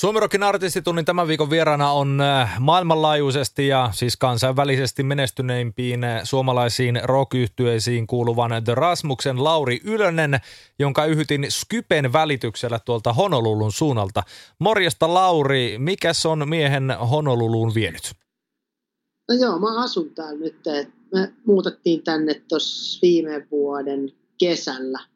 Suomirokin 0.00 0.42
artistitunnin 0.42 1.04
tämän 1.04 1.28
viikon 1.28 1.50
vieraana 1.50 1.92
on 1.92 2.20
äh, 2.20 2.60
maailmanlaajuisesti 2.60 3.68
ja 3.68 3.90
siis 3.92 4.16
kansainvälisesti 4.16 5.02
menestyneimpiin 5.02 6.04
äh, 6.04 6.20
suomalaisiin 6.24 7.00
rock 7.04 7.32
kuuluvan 8.06 8.64
The 8.64 8.74
Rasmuksen 8.74 9.44
Lauri 9.44 9.80
Ylönen, 9.84 10.40
jonka 10.78 11.04
yhytin 11.04 11.46
Skypen 11.48 12.12
välityksellä 12.12 12.78
tuolta 12.78 13.12
Honolulun 13.12 13.72
suunnalta. 13.72 14.22
Morjesta 14.58 15.14
Lauri, 15.14 15.78
mikä 15.78 16.12
on 16.28 16.48
miehen 16.48 16.96
Honoluluun 17.10 17.74
vienyt? 17.74 18.12
No 19.28 19.34
joo, 19.34 19.58
mä 19.58 19.82
asun 19.82 20.10
täällä 20.14 20.40
nyt. 20.40 20.56
Me 21.12 21.32
muutettiin 21.46 22.02
tänne 22.02 22.34
tuossa 22.48 22.98
viime 23.02 23.46
vuoden 23.50 24.12
kesällä 24.38 25.09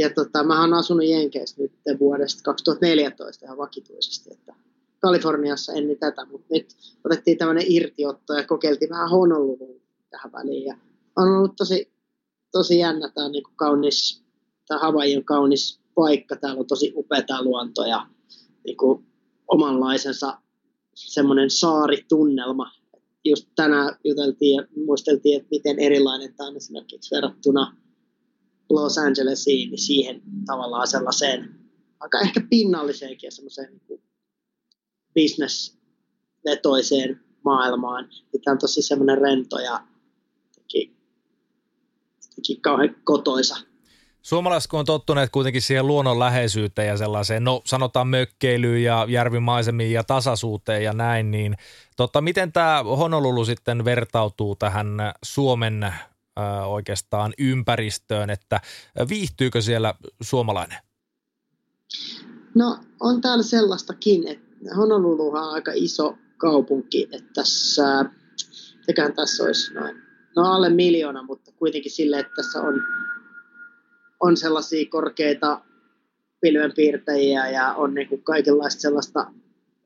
ja 0.00 0.10
tota, 0.10 0.44
mä 0.44 0.60
oon 0.60 0.74
asunut 0.74 1.06
Jenkeissä 1.06 1.62
nyt 1.62 1.72
vuodesta 2.00 2.42
2014 2.42 3.46
ihan 3.46 3.58
vakituisesti, 3.58 4.32
että 4.32 4.54
Kaliforniassa 5.00 5.72
ennen 5.72 5.98
tätä, 5.98 6.24
mutta 6.24 6.46
nyt 6.50 6.76
otettiin 7.04 7.38
tämmöinen 7.38 7.64
irtiotto 7.66 8.34
ja 8.34 8.46
kokeiltiin 8.46 8.90
vähän 8.90 9.10
Honolulua 9.10 9.80
tähän 10.10 10.32
väliin. 10.32 10.64
Ja 10.64 10.76
on 11.16 11.28
ollut 11.28 11.56
tosi, 11.56 11.92
tosi 12.52 12.78
jännä, 12.78 13.10
tämä 13.14 13.28
niin 13.28 13.42
kaunis, 13.56 14.22
tämä 14.68 14.80
Hawaii 14.80 15.16
on 15.16 15.24
kaunis 15.24 15.80
paikka, 15.94 16.36
täällä 16.36 16.60
on 16.60 16.66
tosi 16.66 16.92
upea 16.96 17.42
luonto 17.42 17.86
ja 17.86 18.06
niin 18.64 18.76
kuin 18.76 19.06
omanlaisensa 19.48 20.38
semmoinen 20.94 21.50
saaritunnelma. 21.50 22.70
Just 23.24 23.48
tänään 23.56 23.96
juteltiin 24.04 24.56
ja 24.56 24.66
muisteltiin, 24.86 25.36
että 25.36 25.48
miten 25.50 25.78
erilainen 25.78 26.34
tämä 26.34 26.48
on 26.48 26.56
esimerkiksi 26.56 27.14
verrattuna 27.14 27.76
Los 28.70 28.98
Angelesiin, 28.98 29.70
niin 29.70 29.78
siihen 29.78 30.22
tavallaan 30.46 30.88
sellaiseen 30.88 31.60
aika 32.00 32.20
ehkä 32.20 32.40
pinnalliseenkin 32.50 33.26
ja 33.26 33.30
semmoiseen 33.30 33.80
niin 33.88 34.02
business-vetoiseen 35.14 37.20
maailmaan. 37.44 38.08
Niin 38.08 38.42
tämä 38.44 38.52
on 38.52 38.58
tosi 38.58 38.82
semmoinen 38.82 39.18
rento 39.18 39.58
ja 39.58 39.80
teki, 40.54 40.96
kauhean 42.60 42.96
kotoisa. 43.04 43.56
Suomalaiset 44.22 44.72
on 44.72 44.84
tottuneet 44.84 45.30
kuitenkin 45.30 45.62
siihen 45.62 45.86
luonnon 45.86 46.18
läheisyyteen 46.18 46.88
ja 46.88 46.96
sellaiseen, 46.96 47.44
no 47.44 47.62
sanotaan 47.64 48.08
mökkeilyyn 48.08 48.82
ja 48.82 49.06
järvimaisemiin 49.08 49.92
ja 49.92 50.04
tasaisuuteen 50.04 50.84
ja 50.84 50.92
näin, 50.92 51.30
niin 51.30 51.56
totta, 51.96 52.20
miten 52.20 52.52
tämä 52.52 52.82
Honolulu 52.82 53.44
sitten 53.44 53.84
vertautuu 53.84 54.56
tähän 54.56 54.86
Suomen 55.22 55.94
oikeastaan 56.66 57.32
ympäristöön, 57.38 58.30
että 58.30 58.60
viihtyykö 59.08 59.60
siellä 59.60 59.94
suomalainen? 60.22 60.78
No 62.54 62.78
on 63.00 63.20
täällä 63.20 63.42
sellaistakin, 63.42 64.28
että 64.28 64.74
Honolulu 64.76 65.28
on 65.28 65.52
aika 65.52 65.72
iso 65.74 66.18
kaupunki, 66.36 67.08
että 67.12 67.32
tässä, 67.34 68.04
tekään 68.86 69.14
tässä 69.14 69.44
olisi 69.44 69.74
noin, 69.74 69.96
no 70.36 70.42
alle 70.42 70.68
miljoona, 70.68 71.22
mutta 71.22 71.52
kuitenkin 71.52 71.92
sille, 71.92 72.18
että 72.18 72.32
tässä 72.36 72.60
on, 72.60 72.74
on 74.20 74.36
sellaisia 74.36 74.90
korkeita 74.90 75.60
pilvenpiirtäjiä 76.40 77.50
ja 77.50 77.74
on 77.74 77.94
niin 77.94 78.08
kuin 78.08 78.22
kaikenlaista 78.22 78.80
sellaista 78.80 79.32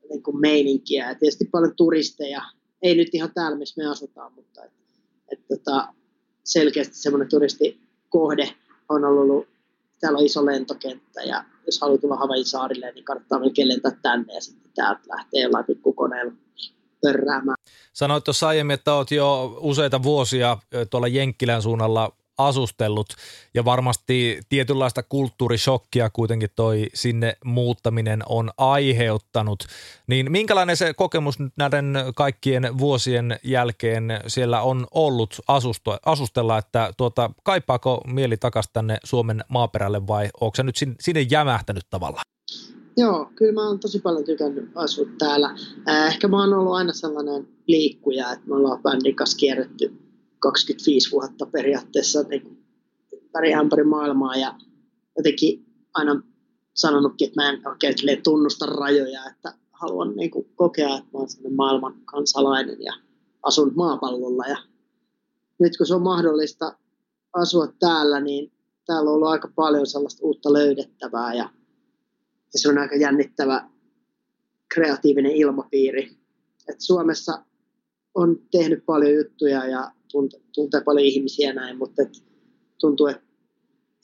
niin 0.09 0.23
kuin 0.23 0.39
meininkiä 0.39 1.09
ja 1.09 1.15
tietysti 1.15 1.45
paljon 1.51 1.75
turisteja. 1.75 2.41
Ei 2.81 2.95
nyt 2.95 3.07
ihan 3.13 3.31
täällä, 3.33 3.57
missä 3.57 3.81
me 3.81 3.89
asutaan, 3.89 4.33
mutta 4.33 4.65
et, 4.65 4.71
et, 5.31 5.47
tota, 5.47 5.93
selkeästi 6.45 6.95
semmoinen 6.95 7.29
turistikohde 7.29 8.49
on 8.89 9.05
ollut, 9.05 9.47
täällä 9.99 10.19
on 10.19 10.25
iso 10.25 10.45
lentokenttä 10.45 11.21
ja 11.21 11.43
jos 11.65 11.81
haluaa 11.81 11.97
tulla 11.97 12.15
Havain 12.15 12.45
saarille, 12.45 12.91
niin 12.91 13.05
kannattaa 13.05 13.39
melkein 13.39 13.67
lentää 13.67 13.91
tänne 14.01 14.33
ja 14.33 14.41
sitten 14.41 14.71
täältä 14.75 15.01
lähtee 15.07 15.41
jollain 15.41 15.65
pikkukoneella 15.65 16.33
pörräämään. 17.01 17.57
Sanoit 17.93 18.23
tuossa 18.23 18.47
aiemmin, 18.47 18.73
että 18.73 18.93
olet 18.93 19.11
jo 19.11 19.57
useita 19.61 20.03
vuosia 20.03 20.57
tuolla 20.89 21.07
Jenkkilän 21.07 21.61
suunnalla 21.61 22.11
asustellut 22.37 23.07
ja 23.53 23.65
varmasti 23.65 24.39
tietynlaista 24.49 25.03
kulttuurishokkia 25.03 26.09
kuitenkin 26.09 26.49
toi 26.55 26.87
sinne 26.93 27.37
muuttaminen 27.45 28.23
on 28.29 28.51
aiheuttanut. 28.57 29.63
Niin 30.07 30.31
minkälainen 30.31 30.77
se 30.77 30.93
kokemus 30.93 31.39
nyt 31.39 31.53
näiden 31.57 31.95
kaikkien 32.15 32.77
vuosien 32.77 33.39
jälkeen 33.43 34.03
siellä 34.27 34.61
on 34.61 34.87
ollut 34.91 35.35
asusto, 35.47 35.97
asustella, 36.05 36.57
että 36.57 36.93
tuota, 36.97 37.29
kaipaako 37.43 38.01
mieli 38.07 38.37
takaisin 38.37 38.73
tänne 38.73 38.97
Suomen 39.03 39.43
maaperälle 39.47 40.07
vai 40.07 40.29
onko 40.41 40.55
se 40.55 40.63
nyt 40.63 40.75
sinne 40.99 41.21
jämähtänyt 41.21 41.83
tavallaan? 41.89 42.23
Joo, 42.97 43.29
kyllä 43.35 43.53
mä 43.53 43.67
oon 43.67 43.79
tosi 43.79 43.99
paljon 43.99 44.25
tykännyt 44.25 44.71
asua 44.75 45.05
täällä. 45.17 45.55
Ehkä 46.07 46.27
mä 46.27 46.39
oon 46.39 46.53
ollut 46.53 46.75
aina 46.75 46.93
sellainen 46.93 47.47
liikkuja, 47.67 48.31
että 48.31 48.47
me 48.47 48.55
ollaan 48.55 48.81
bändin 48.81 49.15
kanssa 49.15 49.37
kierretty 49.37 50.04
25 50.51 51.11
vuotta 51.11 51.45
periaatteessa 51.45 52.23
niin 52.23 52.65
ympäri 53.13 53.53
ämpäri 53.53 53.83
maailmaa 53.83 54.35
ja 54.35 54.55
jotenkin 55.17 55.65
aina 55.93 56.21
sanonutkin, 56.73 57.27
että 57.27 57.41
mä 57.41 57.49
en 57.49 57.67
oikein 57.67 58.23
tunnusta 58.23 58.65
rajoja, 58.65 59.29
että 59.29 59.53
haluan 59.71 60.15
niin 60.15 60.31
kuin, 60.31 60.49
kokea, 60.55 60.97
että 60.97 61.09
mä 61.13 61.19
olen 61.19 61.55
maailman 61.55 62.01
kansalainen 62.05 62.81
ja 62.81 62.93
asun 63.43 63.71
maapallolla 63.75 64.47
ja 64.47 64.57
nyt 65.59 65.77
kun 65.77 65.87
se 65.87 65.95
on 65.95 66.01
mahdollista 66.01 66.77
asua 67.33 67.67
täällä, 67.79 68.19
niin 68.19 68.51
täällä 68.85 69.09
on 69.09 69.15
ollut 69.15 69.29
aika 69.29 69.51
paljon 69.55 69.87
sellaista 69.87 70.25
uutta 70.25 70.53
löydettävää 70.53 71.33
ja, 71.33 71.49
ja 72.53 72.59
se 72.59 72.69
on 72.69 72.77
aika 72.77 72.95
jännittävä 72.95 73.69
kreatiivinen 74.73 75.31
ilmapiiri. 75.31 76.17
Et 76.67 76.81
Suomessa 76.81 77.45
on 78.15 78.39
tehnyt 78.51 78.85
paljon 78.85 79.13
juttuja 79.13 79.65
ja 79.65 79.91
tuntee, 80.15 80.39
tuntee 80.53 80.81
paljon 80.81 81.05
ihmisiä 81.05 81.53
näin, 81.53 81.77
mutta 81.77 82.01
et, 82.01 82.23
tuntuu, 82.79 83.07
että 83.07 83.23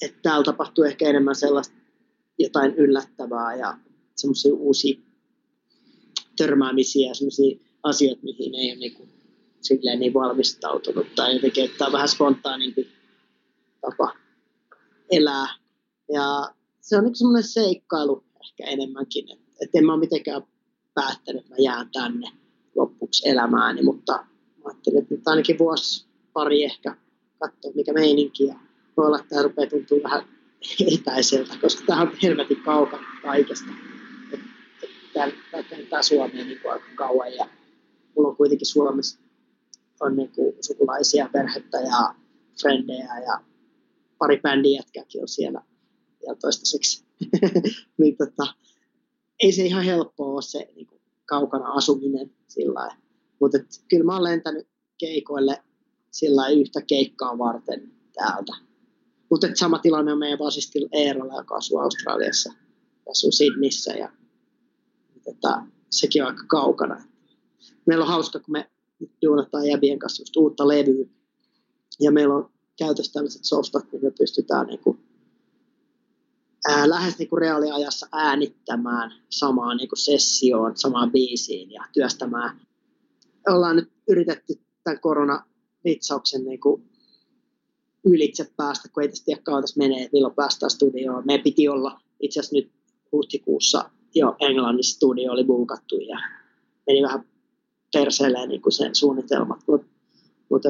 et 0.02 0.22
täällä 0.22 0.44
tapahtuu 0.44 0.84
ehkä 0.84 1.10
enemmän 1.10 1.36
sellaista 1.36 1.76
jotain 2.40 2.76
yllättävää 2.76 3.56
ja 3.56 3.78
semmoisia 4.16 4.54
uusia 4.54 5.00
törmäämisiä 6.38 7.08
ja 7.08 7.14
semmoisia 7.14 7.60
asioita, 7.84 8.24
mihin 8.24 8.56
ei 8.56 8.72
ole 8.72 8.80
niin, 8.80 8.94
kuin, 8.94 9.10
silleen 9.62 10.00
niin 10.00 10.14
valmistautunut 10.14 11.16
tai 11.16 11.36
jotenkin, 11.36 11.66
että 11.66 11.86
on 11.86 11.92
vähän 11.92 12.08
spontaanimpi 12.08 12.88
tapa 13.82 14.16
elää. 15.12 15.48
Ja 16.14 16.54
se 16.82 16.98
on 16.98 17.04
niin 17.04 17.16
semmoinen 17.16 17.44
seikkailu 17.44 18.24
ehkä 18.44 18.64
enemmänkin, 18.64 19.32
että 19.32 19.52
et 19.62 19.70
en 19.74 19.86
mä 19.86 19.94
ole 19.94 20.00
mitenkään 20.00 20.42
päättänyt, 20.94 21.42
että 21.42 21.54
mä 21.54 21.58
jään 21.60 21.90
tänne 21.94 22.32
loppuksi 22.76 23.30
elämääni, 23.30 23.82
mutta 23.84 24.26
ajattelin, 24.64 25.00
että 25.00 25.16
nyt 25.16 25.28
ainakin 25.28 25.60
vuosi 25.60 26.06
pari 26.34 26.64
ehkä 26.64 26.96
katsoa, 27.40 27.72
mikä 27.76 27.94
meininki. 27.94 28.44
Ja 28.44 28.56
voi 28.98 29.06
olla, 29.06 29.18
että 29.18 29.30
tämä 29.30 29.42
rupeaa 29.42 29.70
tuntua 29.70 29.98
vähän 30.04 30.24
etäiseltä, 31.00 31.58
koska 31.62 31.84
tämä 31.86 32.02
on 32.02 32.12
helvetin 32.24 32.64
kaukana 32.64 33.04
kaikesta. 33.22 33.70
Tämä, 35.14 35.32
tämä 35.90 36.02
Suomeen 36.02 36.48
niin 36.48 36.60
kuin 36.62 36.72
aika 36.72 36.86
kauan 36.96 37.34
ja 37.34 37.50
mulla 38.16 38.30
on 38.30 38.38
kuitenkin 38.38 38.68
Suomessa 38.68 39.20
on 40.02 40.16
niin 40.16 40.32
kuin 40.32 40.54
sukulaisia, 40.62 41.30
perhettä 41.34 41.78
ja 41.78 42.16
frendejä 42.62 43.20
ja 43.26 43.42
pari 44.18 44.38
bändin 44.38 44.74
jätkääkin 44.74 45.22
on 45.22 45.28
siellä 45.28 45.62
vielä 46.22 46.36
toistaiseksi. 46.36 47.06
niin 48.00 48.18
tota, 48.18 48.54
ei 49.40 49.52
se 49.52 49.64
ihan 49.64 49.84
helppoa 49.84 50.34
ole 50.34 50.42
se 50.42 50.72
niin 50.76 50.88
kuin 50.88 51.02
kaukana 51.26 51.72
asuminen 51.72 52.32
sillä 52.48 52.74
lailla 52.74 52.96
mutta 53.42 53.58
kyllä 53.90 54.04
mä 54.04 54.14
oon 54.14 54.24
lentänyt 54.24 54.68
keikoille 54.98 55.64
sillä 56.12 56.48
yhtä 56.48 56.82
keikkaa 56.82 57.38
varten 57.38 57.92
täältä. 58.14 58.54
Mutta 59.30 59.48
sama 59.56 59.80
tilanne 59.80 60.12
on 60.12 60.20
meidän 60.20 60.40
basistilla 60.40 60.90
Eerolla, 60.92 61.38
joka 61.38 61.56
asuu 61.56 61.78
Australiassa, 61.80 62.54
asuu 63.10 63.32
Sydnissä 63.32 63.94
ja 63.94 64.12
tota, 65.24 65.64
sekin 65.90 66.24
on 66.24 66.30
aika 66.30 66.44
kaukana. 66.48 67.04
Meillä 67.86 68.04
on 68.04 68.12
hauska, 68.12 68.40
kun 68.40 68.52
me 68.52 68.70
duunataan 69.26 69.68
Jäbien 69.68 70.00
kanssa 70.00 70.22
just 70.22 70.38
uutta 70.38 70.68
levyä 70.68 71.06
ja 72.00 72.12
meillä 72.12 72.36
on 72.36 72.50
käytössä 72.78 73.14
tämmöiset 73.14 73.44
softat, 73.44 73.86
me 74.02 74.12
pystytään 74.12 74.68
niin 74.68 74.80
kuin, 74.80 75.00
ää, 76.70 76.90
lähes 76.90 77.18
niin 77.18 77.30
kuin 77.30 77.42
reaaliajassa 77.42 78.08
äänittämään 78.12 79.12
samaan 79.30 79.78
niin 79.78 79.90
kuin 79.90 80.00
sessioon, 80.00 80.78
samaan 80.78 81.12
biisiin 81.12 81.72
ja 81.72 81.84
työstämään. 81.94 82.60
Ollaan 83.50 83.76
nyt 83.76 83.92
yritetty 84.10 84.54
tämän 84.84 85.00
koronavitsauksen 85.00 86.44
niin 86.44 86.60
kuin 86.60 86.92
ylitse 88.06 88.52
päästä, 88.58 88.90
kun 88.90 89.04
ei 89.04 89.10
tästä 89.10 89.26
tiedä 89.26 89.42
kauan 89.42 89.64
tässä 89.64 89.78
menee, 89.78 90.10
milloin 90.14 90.36
päästään 90.36 90.70
studioon. 90.70 91.24
Me 91.26 91.38
piti 91.38 91.68
olla 91.68 92.02
itse 92.20 92.40
asiassa 92.40 92.56
nyt 92.56 92.72
huhtikuussa 93.12 93.90
jo 94.16 94.36
Englannissa 94.40 94.96
studio 94.96 95.32
oli 95.32 95.44
buukattu 95.44 95.98
ja 95.98 96.20
meni 96.88 97.02
vähän 97.02 97.26
perseelleen 97.94 98.50
niin 98.50 98.62
kuin 98.62 98.74
sen 98.74 98.96
suunnitelmat, 98.96 99.60
mutta 99.68 99.88
mut, 100.50 100.66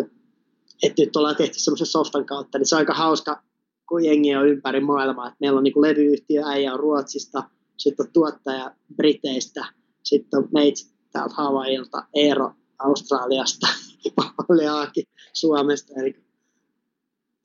että 0.84 1.02
nyt 1.02 1.16
ollaan 1.16 1.36
tehty 1.36 1.60
semmoisen 1.60 1.88
softan 1.88 2.26
kautta, 2.26 2.58
niin 2.58 2.66
se 2.66 2.76
on 2.76 2.80
aika 2.80 2.94
hauska, 2.94 3.44
kun 3.90 4.06
jengi 4.06 4.36
on 4.36 4.48
ympäri 4.48 4.80
maailmaa, 4.80 5.28
että 5.28 5.38
meillä 5.40 5.58
on 5.58 5.64
niin 5.64 5.74
kuin 5.74 5.90
levyyhtiö, 5.90 6.46
äijä 6.46 6.74
on 6.74 6.80
Ruotsista, 6.80 7.44
sitten 7.78 8.06
on 8.06 8.12
tuottaja 8.14 8.76
Briteistä, 8.96 9.66
sitten 10.04 10.40
on 10.40 10.50
meitsi 10.54 10.94
täältä 11.12 11.36
Havailta, 11.36 12.04
Eero 12.14 12.52
Australiasta, 12.84 13.68
Aaki 14.72 15.04
Suomesta, 15.34 15.94
eli 15.98 16.16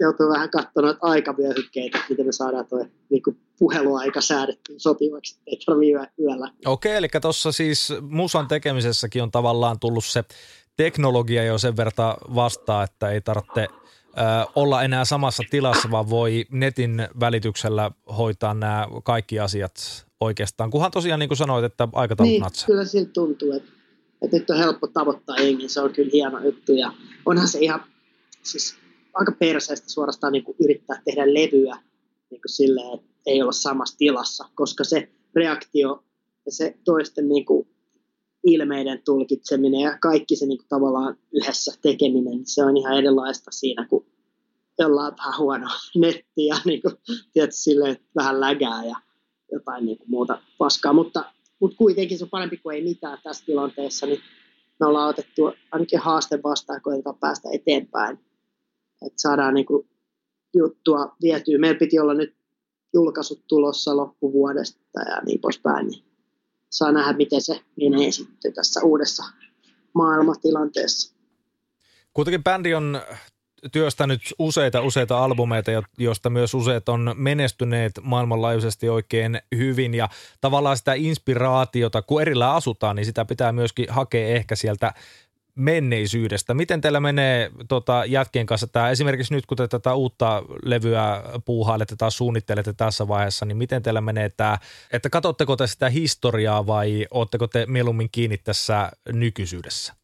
joutuu 0.01 0.29
vähän 0.29 0.51
katsomaan 0.51 0.99
aikavyöhykkeitä, 1.01 1.99
että 1.99 2.11
miten 2.11 2.27
me 2.27 2.33
saadaan 2.33 2.67
tuo 2.67 2.87
niin 3.11 3.23
puheluaika 3.59 4.21
säädetty 4.21 4.75
sopivaksi, 4.77 5.39
ei 5.47 5.59
tarvitse 5.67 6.23
yöllä. 6.23 6.51
Okei, 6.67 6.97
eli 6.97 7.09
tuossa 7.23 7.53
siis 7.53 7.93
musan 8.01 8.49
tekemisessäkin 8.49 9.23
on 9.23 9.31
tavallaan 9.31 9.81
tullut 9.81 10.05
se 10.05 10.25
teknologia 10.77 11.45
jo 11.45 11.59
sen 11.59 11.77
verran 11.77 12.17
vastaan, 12.35 12.85
että 12.85 13.11
ei 13.11 13.21
tarvitse 13.21 13.69
olla 14.55 14.83
enää 14.83 15.05
samassa 15.05 15.43
tilassa, 15.51 15.91
vaan 15.91 16.11
voi 16.11 16.45
netin 16.51 17.09
välityksellä 17.21 17.91
hoitaa 18.19 18.55
nämä 18.55 18.89
kaikki 19.05 19.41
asiat 19.41 20.07
oikeastaan. 20.21 20.71
Kunhan 20.71 20.91
tosiaan 20.91 21.21
niin 21.21 21.29
kuin 21.29 21.39
sanoit, 21.39 21.65
että 21.65 21.89
aikataulut 21.93 22.31
niin, 22.31 22.43
natsaa. 22.43 22.67
kyllä 22.67 22.85
siltä 22.85 23.11
tuntuu, 23.13 23.53
että, 23.53 23.76
että 24.23 24.37
nyt 24.37 24.51
on 24.51 24.57
helppo 24.57 24.87
tavoittaa 24.87 25.37
jengi, 25.37 25.69
se 25.69 25.81
on 25.81 25.93
kyllä 25.93 26.11
hieno 26.13 26.45
juttu. 26.45 26.73
Ja 26.73 26.93
onhan 27.27 27.49
se 27.49 27.59
ihan 27.59 27.85
siis 28.43 28.77
aika 29.15 29.33
perseestä 29.33 29.91
suorastaan 29.91 30.33
niin 30.33 30.45
kuin 30.45 30.57
yrittää 30.65 31.03
tehdä 31.05 31.35
levyä 31.35 31.83
niin 32.31 32.41
kuin 32.41 32.53
silleen, 32.53 32.95
että 32.95 33.11
ei 33.27 33.43
olla 33.43 33.53
samassa 33.53 33.99
tilassa, 33.99 34.45
koska 34.55 34.85
se 34.85 35.09
reaktio 35.35 36.05
ja 36.47 36.53
se 36.53 36.77
toisten 36.85 37.29
niin 37.29 37.45
kuin 37.45 37.69
ilmeiden 38.45 39.03
tulkitseminen 39.05 39.81
ja 39.81 39.99
kaikki 39.99 40.37
se 40.37 40.47
niin 40.47 40.59
kuin 40.59 40.69
tavallaan 40.69 41.17
yhdessä 41.33 41.75
tekeminen, 41.83 42.47
se 42.47 42.65
on 42.65 42.77
ihan 42.77 42.99
erilaista 42.99 43.51
siinä, 43.51 43.87
kun 43.91 44.07
jollain 44.79 45.15
vähän 45.19 45.39
huono 45.39 45.69
netti 45.95 46.47
ja 46.47 46.57
niin 46.65 46.83
kuin, 46.83 46.95
tietysti 47.33 47.63
silleen, 47.63 47.97
vähän 48.17 48.41
lägää 48.41 48.85
ja 48.85 48.97
jotain 49.53 49.85
niin 49.85 49.99
kuin 49.99 50.11
muuta 50.11 50.43
paskaa, 50.59 50.93
mutta, 50.93 51.33
mutta 51.61 51.77
kuitenkin 51.77 52.19
se 52.19 52.25
on 52.25 52.31
parempi 52.31 52.57
kuin 52.57 52.77
ei 52.77 52.83
mitään 52.83 53.19
tässä 53.23 53.47
tilanteessa, 53.47 54.07
niin 54.07 54.21
me 54.81 54.87
ollaan 54.87 55.09
otettu 55.09 55.53
ainakin 55.73 55.99
haaste 55.99 56.41
vastaan, 56.43 56.83
koetetaan 56.83 57.19
päästä 57.19 57.49
eteenpäin, 57.53 58.19
että 59.07 59.23
saadaan 59.23 59.55
niin 59.55 59.67
kuin 59.67 59.89
juttua 60.57 61.17
vietyä. 61.23 61.59
Meillä 61.59 61.79
piti 61.79 61.99
olla 61.99 62.15
nyt 62.15 62.37
julkaisut 62.95 63.45
tulossa 63.49 63.97
loppuvuodesta 63.97 65.01
ja 65.09 65.21
niin 65.27 65.41
poispäin, 65.41 65.87
niin 65.87 66.05
saa 66.71 66.93
nähdä, 66.93 67.13
miten 67.13 67.41
se 67.41 67.61
menee 67.77 68.11
sitten 68.11 68.53
tässä 68.55 68.81
uudessa 68.85 69.25
maailmatilanteessa. 69.95 71.17
Kuitenkin 72.13 72.45
bändi 72.45 72.75
on 72.75 73.01
työstänyt 73.73 74.21
useita 74.39 74.83
useita 74.83 75.25
albumeita, 75.25 75.71
joista 75.99 76.31
myös 76.31 76.55
useat 76.55 76.89
on 76.89 77.15
menestyneet 77.15 77.93
maailmanlaajuisesti 78.03 78.89
oikein 78.89 79.41
hyvin 79.57 79.95
ja 79.95 80.09
tavallaan 80.41 80.77
sitä 80.77 80.95
inspiraatiota, 80.95 82.03
kun 82.03 82.23
erillä 82.23 82.55
asutaan, 82.55 82.97
niin 82.97 83.07
sitä 83.07 83.25
pitää 83.25 83.53
myöskin 83.53 83.87
hakea 83.89 84.29
ehkä 84.29 84.57
sieltä 84.57 84.93
menneisyydestä. 85.57 86.55
Miten 86.55 86.81
teillä 86.81 87.01
menee 87.01 87.51
tota, 87.69 88.05
jätkien 88.05 88.47
kanssa 88.47 88.67
tämä, 88.67 88.91
esimerkiksi 88.91 89.35
nyt 89.35 89.47
kun 89.47 89.57
te 89.57 89.69
tätä 89.69 89.95
uutta 89.95 90.43
levyä 90.65 91.23
puuhailette 91.45 91.97
tai 91.97 92.13
suunnittelette 92.13 92.73
tässä 92.73 93.09
vaiheessa, 93.09 93.47
niin 93.47 93.57
miten 93.57 93.83
teillä 93.83 94.01
menee 94.01 94.31
tämä, 94.37 94.59
että 94.93 95.11
katsotteko 95.11 95.57
te 95.57 95.67
sitä 95.67 95.89
historiaa 95.89 96.67
vai 96.67 97.07
ootteko 97.11 97.47
te 97.47 97.67
mieluummin 97.67 98.09
kiinni 98.13 98.39
tässä 98.39 98.91
nykyisyydessä? 99.13 99.95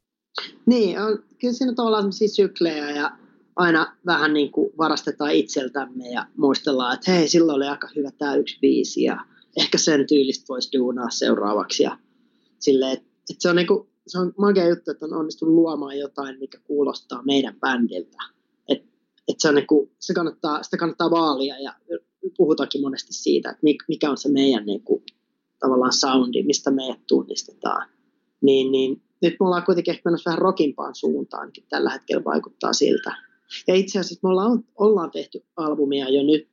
Niin, 0.67 1.03
on, 1.03 1.19
kyllä 1.41 1.55
siinä 1.55 1.71
on 1.71 1.77
tavallaan 1.77 2.13
syklejä 2.13 2.91
ja 2.91 3.11
aina 3.57 3.97
vähän 4.07 4.35
niin 4.35 4.53
kuin 4.53 4.73
varastetaan 4.79 5.33
itseltämme 5.33 6.09
ja 6.09 6.27
muistellaan, 6.37 6.95
että 6.95 7.11
hei, 7.11 7.29
silloin 7.29 7.57
oli 7.57 7.67
aika 7.67 7.89
hyvä 7.97 8.11
tämä 8.19 8.35
yksi 8.35 8.59
biisi 8.61 9.03
ja 9.03 9.25
ehkä 9.57 9.79
sen 9.79 10.07
tyylistä 10.07 10.45
voisi 10.49 10.79
duunaa 10.79 11.11
seuraavaksi 11.11 11.83
ja 11.83 11.99
silleen, 12.59 12.93
että, 12.93 13.09
että 13.31 13.43
se 13.43 13.49
on 13.49 13.57
niin 13.57 13.67
kuin 13.67 13.89
se 14.07 14.19
on 14.19 14.33
magia 14.39 14.69
juttu, 14.69 14.91
että 14.91 15.07
on 15.07 15.15
onnistunut 15.15 15.55
luomaan 15.55 15.99
jotain, 15.99 16.39
mikä 16.39 16.59
kuulostaa 16.65 17.23
meidän 17.23 17.55
bändiltä. 17.61 18.19
Et, 18.69 18.83
et 19.29 19.37
se 19.39 19.49
on 19.49 19.55
niin 19.55 19.67
kuin, 19.67 19.91
se 20.01 20.15
kannattaa, 20.15 20.63
sitä 20.63 20.77
kannattaa 20.77 21.11
vaalia 21.11 21.59
ja 21.59 21.75
puhutaankin 22.37 22.81
monesti 22.81 23.13
siitä, 23.13 23.51
että 23.51 23.63
mikä 23.89 24.11
on 24.11 24.17
se 24.17 24.29
meidän 24.29 24.67
niin 24.67 24.83
kuin, 24.83 25.03
tavallaan 25.59 25.93
soundi, 25.93 26.43
mistä 26.43 26.71
meidät 26.71 27.07
tunnistetaan. 27.09 27.89
Niin, 28.41 28.73
niin 28.73 29.03
nyt 29.23 29.37
me 29.41 29.47
ollaan 29.47 29.65
kuitenkin 29.65 29.95
ehkä 29.95 30.11
menossa 30.11 30.31
vähän 30.31 30.43
rokimpaan 30.43 30.95
suuntaan, 30.95 31.51
tällä 31.69 31.91
hetkellä 31.91 32.25
vaikuttaa 32.25 32.73
siltä. 32.73 33.32
Ja 33.69 33.75
itse 33.75 33.99
asiassa 33.99 34.21
me 34.23 34.31
ollaan, 34.31 34.65
ollaan 34.79 35.11
tehty 35.11 35.45
albumia 35.57 36.09
jo 36.09 36.23
nyt. 36.23 36.49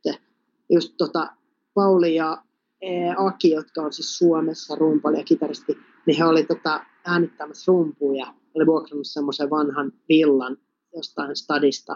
Just 0.69 0.93
tota, 0.97 1.29
Pauli 1.73 2.15
ja 2.15 2.43
e, 2.81 2.89
Aki, 3.17 3.51
jotka 3.51 3.81
on 3.81 3.93
siis 3.93 4.17
Suomessa 4.17 4.75
rumpali 4.75 5.17
ja 5.17 5.23
kitaristi, 5.23 5.77
niin 6.05 6.17
he 6.17 6.25
oli 6.25 6.43
tota, 6.43 6.85
äänittämässä 7.05 7.71
rumpuja, 7.71 8.33
oli 8.53 8.65
vuokrannut 8.65 9.07
semmoisen 9.07 9.49
vanhan 9.49 9.91
villan 10.09 10.57
jostain 10.95 11.35
stadista, 11.35 11.95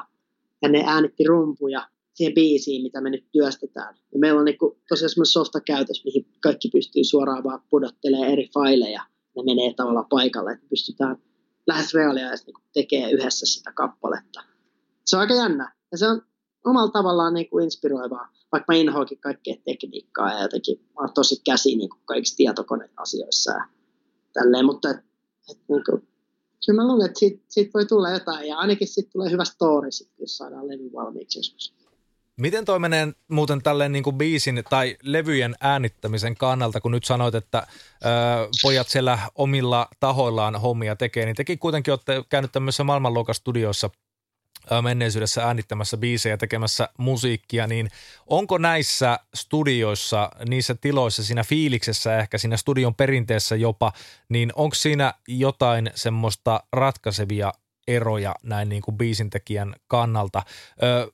ja 0.62 0.70
ne 0.70 0.84
äänitti 0.86 1.24
rumpuja 1.24 1.88
siihen 2.14 2.34
biisiin, 2.34 2.84
mitä 2.84 3.02
me 3.02 3.10
nyt 3.10 3.26
työstetään. 3.32 3.96
Ja 4.14 4.20
meillä 4.20 4.40
on 4.40 4.46
niinku 4.46 4.78
tosiaan 4.90 5.10
semmoinen 5.10 5.32
softa 5.32 5.62
käytös, 5.62 6.06
mihin 6.06 6.26
kaikki 6.40 6.70
pystyy 6.70 7.04
suoraan 7.04 7.44
vaan 7.44 7.62
pudottelemaan 7.70 8.30
eri 8.30 8.50
faileja, 8.54 9.02
ne 9.36 9.44
menee 9.46 9.74
tavallaan 9.74 10.06
paikalle, 10.10 10.52
että 10.52 10.66
pystytään 10.70 11.18
lähes 11.68 11.94
reaaliajassa 11.94 12.46
niinku 12.46 12.62
tekemään 12.74 13.12
yhdessä 13.12 13.46
sitä 13.46 13.72
kappaletta. 13.72 14.53
Se 15.06 15.16
on 15.16 15.22
aika 15.22 15.34
jännä, 15.34 15.74
ja 15.92 15.98
se 15.98 16.08
on 16.08 16.22
omalla 16.66 16.92
tavallaan 16.92 17.34
niinku 17.34 17.60
inspiroivaa, 17.60 18.30
vaikka 18.52 18.74
mä 18.74 18.80
inhoakin 18.80 19.20
kaikkea 19.20 19.56
tekniikkaa 19.66 20.34
ja 20.34 20.42
jotenkin 20.42 20.80
mä 20.80 21.02
oon 21.02 21.14
tosi 21.14 21.42
käsi 21.46 21.76
niinku 21.76 21.98
kaikissa 22.06 22.38
tietokoneasioissa 22.38 23.52
ja 23.52 23.66
tälleen, 24.34 24.66
mutta 24.66 24.90
et, 24.90 24.98
et, 25.52 25.58
niin 25.70 25.84
kuin, 25.86 26.08
kyllä 26.66 26.82
mä 26.82 26.88
luulen, 26.88 27.06
että 27.06 27.20
siitä, 27.20 27.44
siitä 27.48 27.72
voi 27.74 27.86
tulla 27.86 28.10
jotain 28.10 28.48
ja 28.48 28.58
ainakin 28.58 28.88
siitä 28.88 29.10
tulee 29.12 29.32
hyvä 29.32 29.46
story, 29.46 29.92
sit, 29.92 30.10
jos 30.20 30.38
saadaan 30.38 30.68
levy 30.68 30.94
valmiiksi 30.94 31.40
joskus. 31.40 31.74
Miten 32.38 32.66
toi 32.66 32.80
menee 32.80 33.08
muuten 33.28 33.62
tälleen 33.62 33.92
niin 33.92 34.04
kuin 34.04 34.18
biisin 34.18 34.64
tai 34.70 34.98
levyjen 35.04 35.56
äänittämisen 35.62 36.36
kannalta, 36.36 36.82
kun 36.82 36.92
nyt 36.92 37.04
sanoit, 37.04 37.36
että 37.36 37.68
ö, 37.68 38.08
pojat 38.62 38.90
siellä 38.90 39.20
omilla 39.36 39.88
tahoillaan 40.00 40.62
hommia 40.62 40.96
tekee, 40.96 41.26
niin 41.26 41.36
tekin 41.36 41.60
kuitenkin 41.60 41.92
olette 41.92 42.24
käynyt 42.30 42.52
tämmöisessä 42.52 42.84
maailmanluokan 42.84 43.36
studioissa 43.36 43.90
menneisyydessä 44.82 45.44
äänittämässä 45.44 45.98
biisejä, 45.98 46.38
tekemässä 46.38 46.90
musiikkia, 46.98 47.68
niin 47.68 47.90
onko 48.28 48.58
näissä 48.58 49.20
studioissa, 49.36 50.30
niissä 50.50 50.76
tiloissa, 50.82 51.24
siinä 51.24 51.44
fiiliksessä 51.44 52.18
ehkä, 52.18 52.38
siinä 52.38 52.58
studion 52.58 52.96
perinteessä 52.96 53.56
jopa, 53.56 53.92
niin 54.30 54.52
onko 54.56 54.76
siinä 54.76 55.14
jotain 55.28 55.92
semmoista 55.96 56.64
ratkaisevia 56.74 57.52
eroja 57.88 58.36
näin 58.44 58.70
niin 58.70 58.82
kuin 58.82 58.98
biisintekijän 58.98 59.76
kannalta? 59.88 60.44
Ö, 60.84 61.12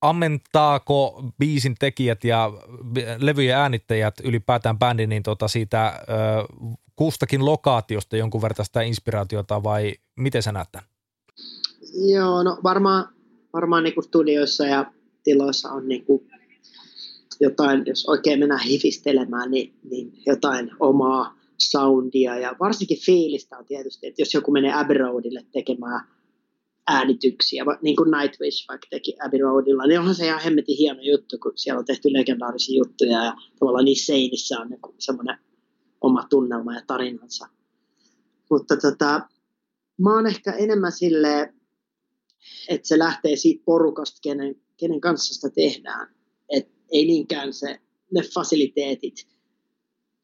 ammentaako 0.00 1.24
biisin 1.38 1.74
tekijät 1.78 2.24
ja 2.24 2.50
levyjen 3.18 3.56
äänittäjät 3.56 4.14
ylipäätään 4.24 4.78
bändi 4.78 5.06
niin 5.06 5.22
tota 5.22 5.48
siitä 5.48 5.86
ö, 5.86 6.12
kustakin 6.96 7.44
lokaatiosta 7.44 8.16
jonkun 8.16 8.42
verran 8.42 8.64
sitä 8.64 8.82
inspiraatiota 8.82 9.62
vai 9.62 9.94
miten 10.16 10.42
sä 10.42 10.52
näet 10.52 10.72
tämän? 10.72 10.93
Joo, 11.94 12.42
no 12.42 12.58
varmaan, 12.62 13.08
varmaan 13.52 13.84
niin 13.84 13.94
kuin 13.94 14.04
studioissa 14.04 14.66
ja 14.66 14.92
tiloissa 15.24 15.70
on 15.70 15.88
niin 15.88 16.04
kuin 16.04 16.28
jotain, 17.40 17.82
jos 17.86 18.06
oikein 18.08 18.38
mennään 18.38 18.64
hifistelemään, 18.64 19.50
niin, 19.50 19.74
niin 19.90 20.12
jotain 20.26 20.70
omaa 20.80 21.38
soundia 21.58 22.38
ja 22.38 22.56
varsinkin 22.60 22.98
fiilistä 23.06 23.58
on 23.58 23.64
tietysti, 23.64 24.06
että 24.06 24.22
jos 24.22 24.34
joku 24.34 24.50
menee 24.50 24.72
Abbey 24.74 24.98
Roadille 24.98 25.46
tekemään 25.52 26.00
äänityksiä, 26.86 27.64
niin 27.82 27.96
kuin 27.96 28.10
Nightwish 28.10 28.68
vaikka 28.68 28.86
teki 28.90 29.16
Abbey 29.26 29.40
Roadilla, 29.40 29.86
niin 29.86 30.00
onhan 30.00 30.14
se 30.14 30.26
ihan 30.26 30.42
hemmetin 30.42 30.76
hieno 30.76 31.00
juttu, 31.02 31.38
kun 31.38 31.52
siellä 31.56 31.78
on 31.78 31.84
tehty 31.84 32.12
legendaarisia 32.12 32.78
juttuja 32.78 33.24
ja 33.24 33.34
tavallaan 33.58 33.84
niissä 33.84 34.06
seinissä 34.06 34.60
on 34.60 34.68
niin 34.68 34.80
semmoinen 34.98 35.38
oma 36.00 36.26
tunnelma 36.30 36.74
ja 36.74 36.82
tarinansa. 36.86 37.46
Mutta 38.50 38.76
tota, 38.76 39.20
mä 40.00 40.14
oon 40.14 40.26
ehkä 40.26 40.52
enemmän 40.52 40.92
silleen, 40.92 41.53
että 42.68 42.88
se 42.88 42.98
lähtee 42.98 43.36
siitä 43.36 43.62
porukasta, 43.64 44.18
kenen, 44.22 44.54
kenen 44.76 45.00
kanssa 45.00 45.34
sitä 45.34 45.50
tehdään. 45.50 46.14
Et 46.48 46.68
ei 46.92 47.06
niinkään 47.06 47.52
se, 47.52 47.80
ne 48.10 48.22
fasiliteetit. 48.34 49.26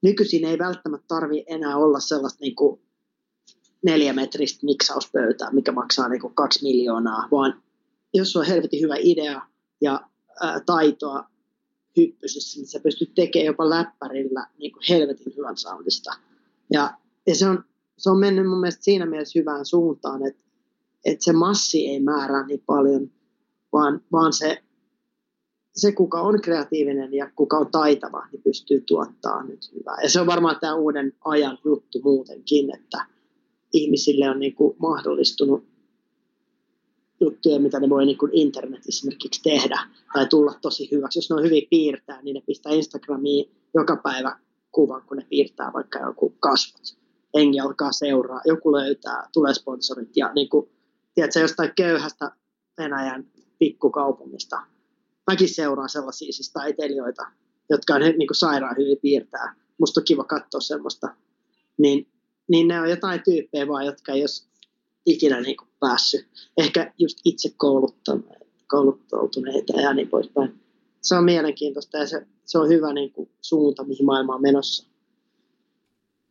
Nykyisin 0.02 0.44
ei 0.44 0.58
välttämättä 0.58 1.04
tarvi 1.08 1.44
enää 1.46 1.76
olla 1.76 2.00
sellaista 2.00 2.38
niin 2.40 2.54
kuin 2.54 2.80
neljämetristä 3.84 4.66
miksauspöytää, 4.66 5.52
mikä 5.52 5.72
maksaa 5.72 6.08
niin 6.08 6.20
kuin 6.20 6.34
kaksi 6.34 6.62
miljoonaa, 6.62 7.28
vaan 7.30 7.62
jos 8.14 8.36
on 8.36 8.46
helvetin 8.46 8.80
hyvä 8.82 8.96
idea 8.98 9.42
ja 9.80 10.08
ää, 10.42 10.60
taitoa 10.66 11.24
hyppysissä, 11.96 12.60
niin 12.60 12.66
sä 12.66 12.80
pystyt 12.80 13.14
tekemään 13.14 13.46
jopa 13.46 13.70
läppärillä 13.70 14.46
niin 14.58 14.72
kuin 14.72 14.82
helvetin 14.88 15.36
hyvän 15.36 15.56
soundista. 15.56 16.10
Ja, 16.72 16.94
ja 17.26 17.34
se, 17.34 17.48
on, 17.48 17.64
se 17.98 18.10
on 18.10 18.18
mennyt 18.18 18.48
mun 18.48 18.60
mielestä 18.60 18.84
siinä 18.84 19.06
mielessä 19.06 19.38
hyvään 19.38 19.66
suuntaan, 19.66 20.26
että, 20.26 20.42
että 21.04 21.24
se 21.24 21.32
massi 21.32 21.86
ei 21.86 22.00
määrää 22.00 22.46
niin 22.46 22.62
paljon, 22.66 23.10
vaan, 23.72 24.00
vaan 24.12 24.32
se, 24.32 24.62
se, 25.76 25.92
kuka 25.92 26.20
on 26.20 26.40
kreatiivinen 26.40 27.14
ja 27.14 27.30
kuka 27.36 27.58
on 27.58 27.70
taitava, 27.70 28.26
niin 28.32 28.42
pystyy 28.42 28.80
tuottaa 28.80 29.44
nyt 29.44 29.72
hyvää. 29.74 29.96
Ja 30.02 30.10
se 30.10 30.20
on 30.20 30.26
varmaan 30.26 30.56
tämä 30.60 30.74
uuden 30.74 31.12
ajan 31.24 31.58
juttu 31.64 32.00
muutenkin, 32.04 32.74
että 32.74 33.06
ihmisille 33.72 34.30
on 34.30 34.38
niin 34.38 34.54
kuin 34.54 34.76
mahdollistunut 34.78 35.64
juttuja, 37.20 37.60
mitä 37.60 37.80
ne 37.80 37.88
voi 37.88 38.06
niin 38.06 38.18
kuin 38.18 38.30
internet 38.34 38.86
esimerkiksi 38.88 39.42
tehdä 39.42 39.80
tai 40.14 40.26
tulla 40.26 40.54
tosi 40.62 40.88
hyväksi. 40.90 41.18
Jos 41.18 41.30
ne 41.30 41.36
on 41.36 41.42
hyvin 41.42 41.66
piirtää, 41.70 42.22
niin 42.22 42.34
ne 42.34 42.42
pistää 42.46 42.72
Instagramiin 42.72 43.50
joka 43.74 43.96
päivä 43.96 44.38
kuvan, 44.72 45.02
kun 45.06 45.16
ne 45.16 45.26
piirtää 45.30 45.70
vaikka 45.74 45.98
joku 45.98 46.34
kasvot. 46.40 46.82
Engi 47.34 47.60
alkaa 47.60 47.92
seuraa, 47.92 48.40
joku 48.44 48.72
löytää, 48.72 49.28
tulee 49.32 49.54
sponsorit 49.54 50.16
ja 50.16 50.32
niin 50.34 50.48
kuin, 50.48 50.68
tiedätkö, 51.20 51.40
jostain 51.40 51.72
köyhästä 51.76 52.30
Venäjän 52.78 53.26
pikkukaupungista. 53.58 54.56
Mäkin 55.30 55.48
seuraan 55.48 55.88
sellaisia 55.88 56.32
siis 56.32 56.52
taiteilijoita, 56.52 57.22
jotka 57.70 57.94
on 57.94 58.00
niin 58.00 58.26
kuin 58.26 58.36
sairaan 58.36 58.76
hyvin 58.76 58.98
piirtää. 59.02 59.54
Musta 59.78 60.00
on 60.00 60.04
kiva 60.04 60.24
katsoa 60.24 60.60
semmoista. 60.60 61.14
Niin, 61.78 62.08
niin 62.48 62.68
ne 62.68 62.80
on 62.80 62.90
jotain 62.90 63.22
tyyppejä 63.24 63.68
vaan, 63.68 63.86
jotka 63.86 64.12
ei 64.12 64.20
ole 64.20 64.28
ikinä 65.06 65.40
niin 65.40 65.56
kuin 65.56 65.68
päässyt. 65.80 66.28
Ehkä 66.56 66.92
just 66.98 67.18
itse 67.24 67.54
kouluttautuneita 68.66 69.80
ja 69.80 69.94
niin 69.94 70.08
poispäin. 70.08 70.60
Se 71.02 71.14
on 71.14 71.24
mielenkiintoista 71.24 71.98
ja 71.98 72.06
se, 72.06 72.26
se 72.44 72.58
on 72.58 72.68
hyvä 72.68 72.92
niin 72.92 73.12
kuin 73.12 73.30
suunta, 73.40 73.84
mihin 73.84 74.06
maailma 74.06 74.34
on 74.34 74.42
menossa. 74.42 74.89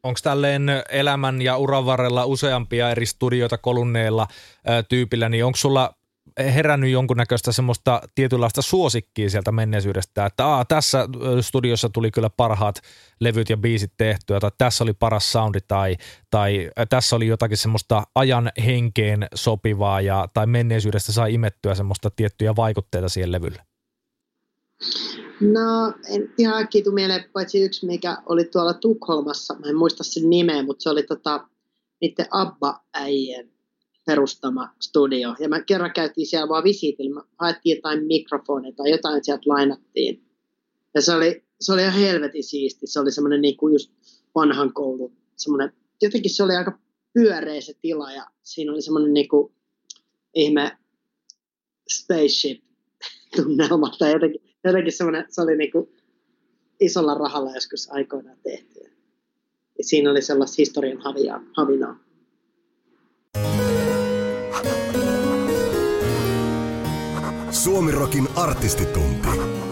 Onko 0.03 0.19
tälleen 0.23 0.69
elämän 0.89 1.41
ja 1.41 1.57
uran 1.57 1.85
varrella 1.85 2.25
useampia 2.25 2.91
eri 2.91 3.05
studioita 3.05 3.57
kolunneilla 3.57 4.27
tyypillä, 4.89 5.29
niin 5.29 5.45
onko 5.45 5.55
sulla 5.57 5.93
herännyt 6.39 6.91
jonkunnäköistä 6.91 7.51
semmoista 7.51 8.01
tietynlaista 8.15 8.61
suosikkia 8.61 9.29
sieltä 9.29 9.51
menneisyydestä, 9.51 10.25
että 10.25 10.45
Aa, 10.45 10.65
tässä 10.65 11.07
studiossa 11.41 11.89
tuli 11.89 12.11
kyllä 12.11 12.29
parhaat 12.29 12.75
levyt 13.19 13.49
ja 13.49 13.57
biisit 13.57 13.93
tehtyä, 13.97 14.39
tai 14.39 14.51
tässä 14.57 14.83
oli 14.83 14.93
paras 14.93 15.31
soundi, 15.31 15.59
tai, 15.67 15.97
tai 16.29 16.71
tässä 16.89 17.15
oli 17.15 17.27
jotakin 17.27 17.57
semmoista 17.57 18.03
ajan 18.15 18.51
henkeen 18.65 19.27
sopivaa, 19.35 20.01
ja, 20.01 20.27
tai 20.33 20.47
menneisyydestä 20.47 21.11
sai 21.11 21.33
imettyä 21.33 21.75
semmoista 21.75 22.09
tiettyjä 22.15 22.55
vaikutteita 22.55 23.09
siihen 23.09 23.31
levylle? 23.31 23.61
No, 25.41 25.93
en 26.15 26.33
ihan 26.37 26.63
äkkiä 26.63 26.83
mieleen, 26.91 27.29
paitsi 27.33 27.61
yksi, 27.61 27.85
mikä 27.85 28.17
oli 28.25 28.43
tuolla 28.45 28.73
Tukholmassa, 28.73 29.53
mä 29.53 29.69
en 29.69 29.75
muista 29.75 30.03
sen 30.03 30.29
nimeä, 30.29 30.63
mutta 30.63 30.83
se 30.83 30.89
oli 30.89 31.03
tota, 31.03 31.47
niiden 32.01 32.25
Abba-äijien 32.31 33.51
perustama 34.05 34.69
studio. 34.79 35.35
Ja 35.39 35.49
mä 35.49 35.61
kerran 35.61 35.93
käytiin 35.93 36.27
siellä 36.27 36.49
vaan 36.49 36.63
visiitillä, 36.63 37.23
haettiin 37.39 37.75
jotain 37.75 38.05
mikrofoneja 38.05 38.73
tai 38.75 38.91
jotain 38.91 39.25
sieltä 39.25 39.43
lainattiin. 39.45 40.23
Ja 40.95 41.01
se 41.01 41.13
oli, 41.13 41.43
se 41.61 41.73
oli 41.73 41.81
ihan 41.81 41.93
helvetin 41.93 42.43
siisti. 42.43 42.87
Se 42.87 42.99
oli 42.99 43.11
semmoinen 43.11 43.41
niin 43.41 43.57
kuin 43.57 43.73
just 43.73 43.91
vanhan 44.35 44.73
koulun, 44.73 45.17
semmoinen, 45.35 45.73
jotenkin 46.01 46.35
se 46.35 46.43
oli 46.43 46.55
aika 46.55 46.79
pyöreä 47.13 47.61
se 47.61 47.73
tila 47.81 48.11
ja 48.11 48.27
siinä 48.43 48.71
oli 48.71 48.81
semmoinen 48.81 49.13
niin 49.13 49.29
kuin 49.29 49.53
ihme 50.35 50.77
spaceship 51.89 52.63
tunnelma 53.35 53.91
tai 53.99 54.11
jotenkin, 54.11 54.48
jotenkin 54.63 54.93
semmoinen, 54.93 55.25
se 55.29 55.41
oli 55.41 55.57
niin 55.57 55.71
kuin 55.71 55.89
isolla 56.79 57.13
rahalla 57.13 57.51
joskus 57.53 57.91
aikoinaan 57.91 58.37
tehty. 58.43 58.79
Ja 59.77 59.83
siinä 59.83 60.11
oli 60.11 60.21
sellaista 60.21 60.55
historian 60.57 60.97
havinaa. 61.57 61.99
Suomirokin 67.51 68.27
artistitunti. 68.35 69.27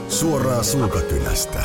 Suoraa 0.09 0.63
suukakynästä. 0.63 1.59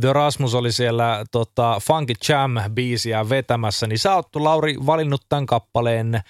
The 0.00 0.12
Rasmus 0.12 0.54
oli 0.54 0.72
siellä 0.72 1.24
tota, 1.30 1.80
Funky 1.82 2.12
Jam-biisiä 2.28 3.28
vetämässä, 3.28 3.86
niin 3.86 3.98
sä 3.98 4.14
oot, 4.14 4.36
Lauri, 4.36 4.76
valinnut 4.86 5.20
tämän 5.28 5.46
kappaleen 5.46 6.14
ö, 6.14 6.20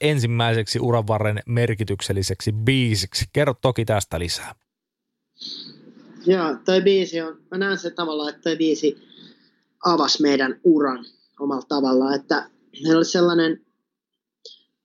ensimmäiseksi 0.00 0.80
uravarren 0.80 1.40
merkitykselliseksi 1.46 2.52
biisiksi. 2.52 3.24
Kerro 3.32 3.54
toki 3.54 3.84
tästä 3.84 4.18
lisää. 4.18 4.54
Joo, 6.26 6.56
toi 6.64 6.80
biisi 6.82 7.20
on, 7.20 7.36
mä 7.50 7.58
näen 7.58 7.78
se 7.78 7.90
tavallaan, 7.90 8.30
että 8.30 8.42
toi 8.42 8.56
biisi 8.56 8.96
avasi 9.84 10.22
meidän 10.22 10.60
uran 10.64 11.04
omalla 11.40 11.66
tavalla, 11.68 12.14
että 12.14 12.50
meillä 12.82 12.96
oli 12.96 13.04
sellainen 13.04 13.66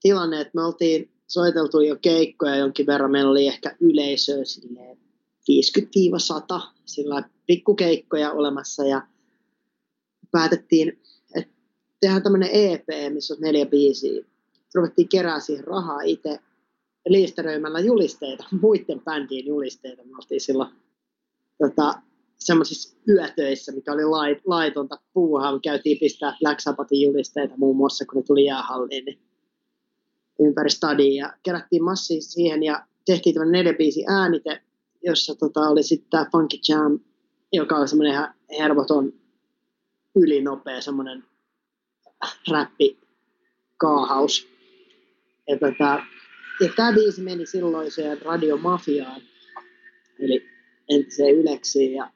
tilanne, 0.02 0.42
että 0.42 0.52
me 0.56 0.64
oltiin 0.64 1.12
soiteltu 1.28 1.82
jo 1.82 1.96
keikkoja 2.02 2.56
jonkin 2.56 2.86
verran. 2.86 3.12
Meillä 3.12 3.32
oli 3.32 3.48
ehkä 3.48 3.76
yleisöä 3.80 4.44
50-100 6.56 6.62
sillä 6.86 7.30
pikkukeikkoja 7.48 8.32
olemassa 8.32 8.86
ja 8.86 9.08
päätettiin, 10.32 11.02
että 11.36 11.54
tehdään 12.00 12.24
tämmöinen 12.24 12.50
EP, 12.52 13.14
missä 13.14 13.34
on 13.34 13.42
neljä 13.42 13.66
biisiä. 13.66 14.24
Ruvettiin 14.76 15.10
kerää 15.10 15.40
siihen 15.40 15.64
rahaa 15.64 16.02
itse 16.02 16.40
liisteröimällä 17.08 17.80
julisteita, 17.80 18.46
muiden 18.62 19.02
bändien 19.02 19.46
julisteita. 19.46 20.04
Me 20.04 20.16
oltiin 20.16 20.42
silloin 20.42 20.70
tota, 21.58 21.94
semmoisissa 22.38 22.98
yötöissä, 23.10 23.72
mikä 23.72 23.94
oli 23.94 24.06
lait, 24.06 24.38
laitonta 24.46 25.00
puuhaa. 25.14 25.54
Me 25.54 25.60
käytiin 25.64 26.00
pistää 26.00 26.38
Black 26.40 26.60
Sabbathin 26.60 27.02
julisteita 27.02 27.54
muun 27.58 27.78
muassa, 27.78 28.06
kun 28.06 28.18
ne 28.18 28.24
tuli 28.24 28.46
jäähalliin. 28.46 29.06
Niin 29.06 29.20
ympäri 30.40 30.70
stadia 30.70 31.26
ja 31.26 31.34
kerättiin 31.44 31.84
massia 31.84 32.22
siihen 32.22 32.64
ja 32.64 32.86
tehtiin 33.06 33.34
tämmöinen 33.34 33.52
neljä 33.52 33.78
biisi 33.78 34.04
äänite, 34.08 34.62
jossa 35.04 35.36
tota, 35.36 35.60
oli 35.60 35.84
sitten 35.84 36.10
tämä 36.10 36.26
Funky 36.32 36.58
Jam, 36.70 37.00
joka 37.56 37.76
oli 37.76 37.88
semmoinen 37.88 38.14
ihan 38.14 38.34
hervoton 38.60 39.14
ylinopea 40.16 40.82
semmoinen 40.82 41.24
räppi 42.52 43.00
kaahaus. 43.78 44.48
Ja, 45.48 45.60
tota, 45.60 46.04
ja 46.62 46.70
tämä 46.76 46.94
biisi 46.94 47.22
meni 47.22 47.46
silloiseen 47.46 48.22
radiomafiaan, 48.22 49.22
eli 50.20 50.46
entiseen 50.90 51.36
Yleksiin. 51.36 51.94
Ja, 51.94 52.12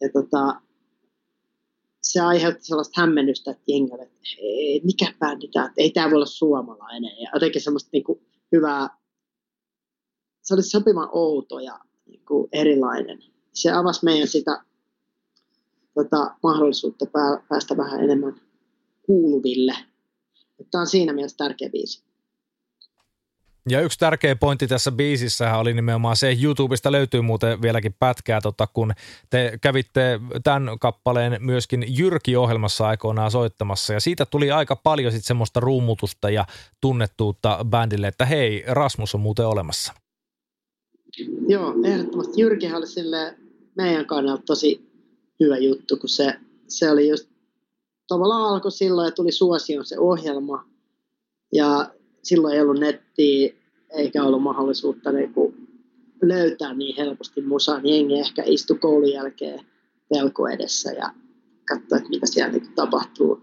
ja 0.00 0.08
tota, 0.12 0.60
se 2.02 2.20
aiheutti 2.20 2.64
sellaista 2.64 3.00
hämmennystä, 3.00 3.50
että 3.50 3.62
jengälle, 3.66 4.02
että 4.02 4.18
ei, 4.38 4.80
mikä 4.84 5.14
bändi 5.18 5.48
tämä, 5.48 5.72
ei 5.76 5.90
tämä 5.90 6.06
voi 6.06 6.16
olla 6.16 6.26
suomalainen. 6.26 7.20
Ja 7.20 7.30
jotenkin 7.34 7.62
semmoista 7.62 7.90
niin 7.92 8.04
kuin, 8.04 8.20
hyvää, 8.52 8.88
se 10.42 10.54
oli 10.54 10.62
sopivan 10.62 11.08
outo 11.12 11.60
ja 11.60 11.80
niin 12.06 12.24
kuin, 12.28 12.48
erilainen. 12.52 13.35
Se 13.56 13.70
avasi 13.72 14.04
meidän 14.04 14.28
sitä 14.28 14.62
tota, 15.94 16.34
mahdollisuutta 16.42 17.06
päästä 17.48 17.76
vähän 17.76 18.04
enemmän 18.04 18.40
kuuluville. 19.02 19.74
Tämä 20.70 20.80
on 20.80 20.86
siinä 20.86 21.12
mielessä 21.12 21.36
tärkeä 21.36 21.70
biisi. 21.70 22.02
Ja 23.68 23.80
yksi 23.80 23.98
tärkeä 23.98 24.36
pointti 24.36 24.66
tässä 24.66 24.92
biisissä 24.92 25.56
oli 25.56 25.74
nimenomaan 25.74 26.16
se, 26.16 26.36
YouTubesta 26.42 26.92
löytyy 26.92 27.20
muuten 27.20 27.62
vieläkin 27.62 27.92
pätkää, 27.98 28.40
tota, 28.40 28.66
kun 28.66 28.92
te 29.30 29.58
kävitte 29.60 30.20
tämän 30.44 30.78
kappaleen 30.80 31.36
myöskin 31.40 31.84
Jyrki-ohjelmassa 31.88 32.86
aikoinaan 32.86 33.30
soittamassa, 33.30 33.92
ja 33.92 34.00
siitä 34.00 34.26
tuli 34.26 34.50
aika 34.50 34.76
paljon 34.76 35.12
sitten 35.12 35.26
semmoista 35.26 35.60
ruumutusta 35.60 36.30
ja 36.30 36.46
tunnettuutta 36.80 37.58
bändille, 37.64 38.08
että 38.08 38.26
hei, 38.26 38.64
Rasmus 38.66 39.14
on 39.14 39.20
muuten 39.20 39.46
olemassa. 39.46 39.92
Joo, 41.48 41.74
ehdottomasti. 41.84 42.40
Jyrkihän 42.40 42.78
oli 42.78 42.86
sille 42.86 43.45
meidän 43.76 44.06
kannalta 44.06 44.42
tosi 44.42 44.86
hyvä 45.40 45.58
juttu, 45.58 45.96
kun 45.96 46.08
se, 46.08 46.34
se 46.68 46.90
oli 46.90 47.08
just 47.08 47.28
tavallaan 48.08 48.54
alkoi 48.54 48.72
silloin 48.72 49.06
ja 49.06 49.10
tuli 49.10 49.32
suosion 49.32 49.86
se 49.86 49.98
ohjelma, 49.98 50.68
ja 51.52 51.94
silloin 52.22 52.54
ei 52.54 52.60
ollut 52.60 52.80
nettiä 52.80 53.54
eikä 53.90 54.24
ollut 54.24 54.42
mahdollisuutta 54.42 55.12
niin 55.12 55.32
kuin 55.32 55.68
löytää 56.22 56.74
niin 56.74 56.96
helposti 56.96 57.40
musaa, 57.40 57.80
niin 57.80 57.94
jengi 57.94 58.20
ehkä 58.20 58.42
istui 58.46 58.78
koulun 58.78 59.12
jälkeen 59.12 59.66
telko 60.14 60.48
edessä 60.48 60.92
ja 60.92 61.12
katsoi, 61.68 61.98
että 61.98 62.08
mitä 62.08 62.26
siellä 62.26 62.52
niin 62.52 62.74
tapahtuu. 62.74 63.42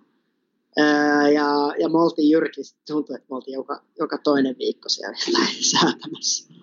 ja, 1.33 1.73
ja 1.79 1.89
me 1.89 1.97
oltiin 1.97 2.31
Jyrki, 2.31 2.61
tuntui, 2.87 3.15
että 3.15 3.27
me 3.29 3.35
oltiin 3.35 3.53
joka, 3.53 3.83
joka 3.99 4.17
toinen 4.17 4.55
viikko 4.59 4.89
siellä 4.89 5.17
säätämässä. 5.71 6.53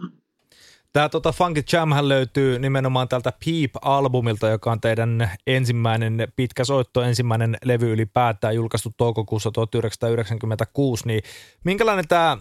Tämä 0.93 1.09
tota, 1.09 1.33
Funky 1.33 1.63
Jamhän 1.73 2.09
löytyy 2.09 2.59
nimenomaan 2.59 3.09
tältä 3.09 3.33
Peep-albumilta, 3.45 4.49
joka 4.49 4.73
on 4.73 4.81
teidän 4.81 5.31
ensimmäinen 5.47 6.29
pitkä 6.37 6.65
soitto, 6.65 7.03
ensimmäinen 7.03 7.57
levy 7.65 7.93
ylipäätään 7.93 8.55
julkaistu 8.55 8.95
toukokuussa 8.97 9.51
1996. 9.51 11.07
Niin 11.07 11.23
minkälainen 11.65 12.09
tämä 12.09 12.39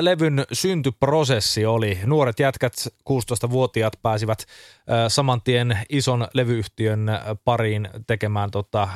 levyn 0.00 0.44
syntyprosessi 0.52 1.66
oli? 1.66 1.98
Nuoret 2.04 2.40
jätkät, 2.40 2.72
16-vuotiaat 3.10 3.92
pääsivät 4.02 4.38
saman 5.08 5.42
tien 5.42 5.78
ison 5.88 6.28
levyyhtiön 6.34 7.06
pariin 7.44 7.88
tekemään 8.06 8.50
tota, 8.50 8.88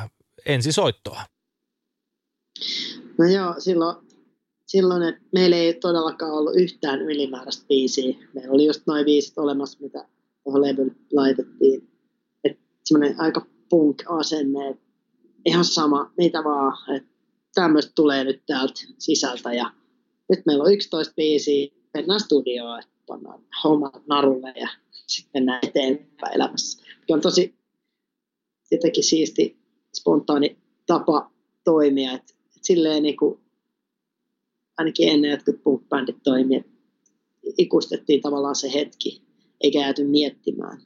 ensisoittoa. 0.46 1.22
No 3.18 3.24
joo, 3.26 3.54
silloin, 3.58 3.96
silloin 4.70 5.02
että 5.02 5.20
meillä 5.32 5.56
ei 5.56 5.74
todellakaan 5.74 6.32
ollut 6.32 6.56
yhtään 6.56 7.02
ylimääräistä 7.02 7.66
biisiä. 7.68 8.14
Meillä 8.34 8.52
oli 8.52 8.66
just 8.66 8.82
noin 8.86 9.06
viisit 9.06 9.38
olemassa, 9.38 9.78
mitä 9.80 10.08
tuohon 10.44 10.62
levyyn 10.62 10.96
laitettiin. 11.12 11.88
Että 12.44 12.62
semmoinen 12.84 13.20
aika 13.20 13.46
punk-asenne, 13.68 14.68
että 14.68 14.84
ihan 15.46 15.64
sama, 15.64 16.12
mitä 16.16 16.44
vaan, 16.44 16.96
että 16.96 17.08
tämmöistä 17.54 17.92
tulee 17.94 18.24
nyt 18.24 18.42
täältä 18.46 18.80
sisältä 18.98 19.52
ja 19.52 19.70
nyt 20.28 20.46
meillä 20.46 20.64
on 20.64 20.72
11 20.72 21.14
biisiä, 21.16 21.68
mennään 21.94 22.20
studioon, 22.20 22.78
että 22.78 22.92
pannaan 23.06 23.44
hommat 23.64 24.06
narulle 24.06 24.52
ja 24.56 24.68
sitten 25.06 25.30
mennään 25.34 25.60
eteenpäin 25.62 26.34
elämässä. 26.34 26.82
Mikä 27.00 27.14
on 27.14 27.20
tosi 27.20 27.54
jotenkin 28.70 29.04
siisti, 29.04 29.58
spontaani 29.96 30.58
tapa 30.86 31.30
toimia, 31.64 32.12
että, 32.12 32.34
että 32.46 32.58
silleen 32.62 33.02
niin 33.02 33.16
kuin, 33.16 33.40
ainakin 34.80 35.08
ennen 35.08 35.30
jotkut 35.30 35.62
punk-bändit 35.62 36.22
toimii, 36.22 36.64
ikustettiin 37.58 38.20
tavallaan 38.20 38.54
se 38.54 38.72
hetki, 38.74 39.22
eikä 39.60 39.78
jääty 39.78 40.04
miettimään. 40.04 40.82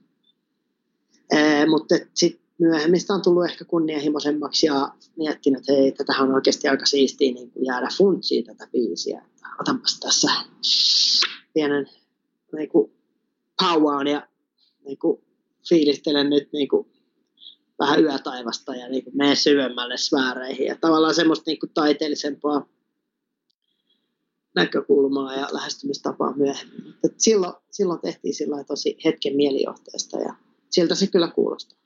Ee, 1.33 1.67
mutta 1.67 1.95
sitten 2.15 2.45
myöhemmin 2.59 3.01
on 3.09 3.23
tullut 3.23 3.45
ehkä 3.45 3.65
kunnianhimoisemmaksi 3.65 4.67
ja 4.67 4.95
miettinyt, 5.17 5.59
että 5.59 5.73
hei, 5.73 5.93
tätähän 5.93 6.29
on 6.29 6.35
oikeasti 6.35 6.69
aika 6.69 6.87
siistiä 6.87 7.33
niin 7.33 7.51
kuin 7.51 7.67
jäädä 7.67 7.89
funtsiin 7.97 8.45
tätä 8.45 8.69
biisiä. 8.73 9.25
Otanpas 9.61 10.01
tässä 10.01 10.31
pienen 11.55 11.87
niin 12.57 12.69
kuin, 12.69 12.93
pauaan 13.63 14.07
ja 14.07 14.29
niin 14.85 14.99
kuin, 14.99 15.25
fiilistelen 15.69 16.31
nyt 16.31 16.49
niin 16.53 16.69
kuin, 16.69 16.87
vähän 17.79 18.05
yötaivasta 18.05 18.77
ja 18.77 18.89
niin 18.89 19.05
kuin, 19.05 19.17
mene 19.17 19.35
syvemmälle 19.35 19.97
sfääreihin. 19.97 20.67
Ja 20.67 20.77
tavallaan 20.81 21.15
semmoista 21.15 21.51
niin 21.51 21.61
kuin, 21.61 21.71
taiteellisempaa 21.75 22.67
näkökulmaa 24.55 25.35
ja 25.35 25.49
lähestymistapaa 25.53 26.37
myöhemmin. 26.37 26.95
Et 27.05 27.15
silloin, 27.19 27.55
silloin 27.71 28.01
tehtiin 28.01 28.35
sillä 28.35 28.65
tosi 28.65 28.97
hetken 29.05 29.37
mielijohteesta 29.37 30.19
ja 30.19 30.35
siltä 30.71 30.95
se 30.95 31.07
kyllä 31.07 31.29
kuulostaa. 31.29 31.79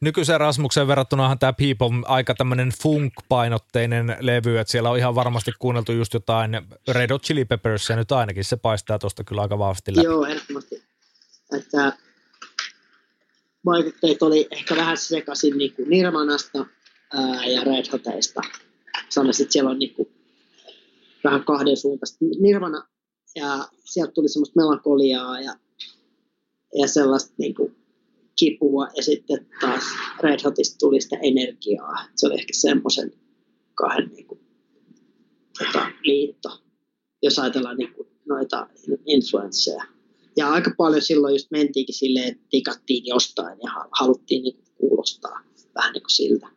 Nykyisen 0.00 0.40
Rasmuksen 0.40 0.88
verrattunahan 0.88 1.38
tämä 1.38 1.52
Peep 1.52 1.82
on 1.82 2.04
aika 2.06 2.34
tämmöinen 2.34 2.68
funk-painotteinen 2.68 4.16
levy, 4.20 4.58
että 4.58 4.70
siellä 4.70 4.90
on 4.90 4.98
ihan 4.98 5.14
varmasti 5.14 5.52
kuunneltu 5.58 5.92
just 5.92 6.14
jotain 6.14 6.60
Red 6.88 7.10
Hot 7.10 7.22
Chili 7.22 7.44
Peppers, 7.44 7.88
ja 7.88 7.96
nyt 7.96 8.12
ainakin 8.12 8.44
se 8.44 8.56
paistaa 8.56 8.98
tuosta 8.98 9.24
kyllä 9.24 9.42
aika 9.42 9.58
vahvasti 9.58 9.96
läpi. 9.96 10.06
Joo, 10.06 10.26
ehdottomasti. 10.26 10.82
Että 11.56 11.92
vaikutteet 13.64 14.22
oli 14.22 14.48
ehkä 14.50 14.76
vähän 14.76 14.96
sekaisin 14.96 15.58
niin 15.58 15.72
kuin 15.72 15.90
Nirvanasta 15.90 16.66
ää, 17.14 17.44
ja 17.44 17.64
Red 17.64 17.84
Hotista. 17.92 18.40
Sanoisin, 19.08 19.44
että 19.44 19.52
siellä 19.52 19.70
on 19.70 19.78
niin 19.78 19.94
kuin 19.94 20.08
vähän 21.24 21.44
kahden 21.44 21.76
suuntaista. 21.76 22.24
Nirvana, 22.40 22.88
ja 23.36 23.68
sieltä 23.84 24.12
tuli 24.12 24.28
semmoista 24.28 24.60
melankoliaa 24.60 25.40
ja, 25.40 25.56
ja 26.78 26.88
sellaista 26.88 27.34
niin 27.38 27.54
kuin 27.54 27.76
kipua 28.38 28.88
ja 28.96 29.02
sitten 29.02 29.46
taas 29.60 29.84
Red 30.20 30.40
Hotista 30.44 30.76
tuli 30.78 31.00
sitä 31.00 31.16
energiaa. 31.22 31.96
Se 32.16 32.26
oli 32.26 32.34
ehkä 32.34 32.52
semmoisen 32.52 33.12
kahden 33.74 34.08
niin 34.08 34.26
kuin, 34.26 34.40
tota, 35.58 35.86
liitto, 36.02 36.48
jos 37.22 37.38
ajatellaan 37.38 37.76
niin 37.76 37.94
kuin, 37.94 38.08
noita 38.28 38.68
influensseja. 39.06 39.84
Ja 40.36 40.50
aika 40.50 40.74
paljon 40.76 41.02
silloin 41.02 41.34
just 41.34 41.50
mentiinkin 41.50 41.94
silleen, 41.94 42.28
että 42.28 42.46
tikattiin 42.50 43.06
jostain 43.06 43.58
ja 43.62 43.70
haluttiin 43.90 44.42
niin 44.42 44.54
kuin, 44.54 44.66
kuulostaa 44.74 45.40
vähän 45.74 45.92
niin 45.92 46.02
kuin 46.02 46.10
siltä. 46.10 46.48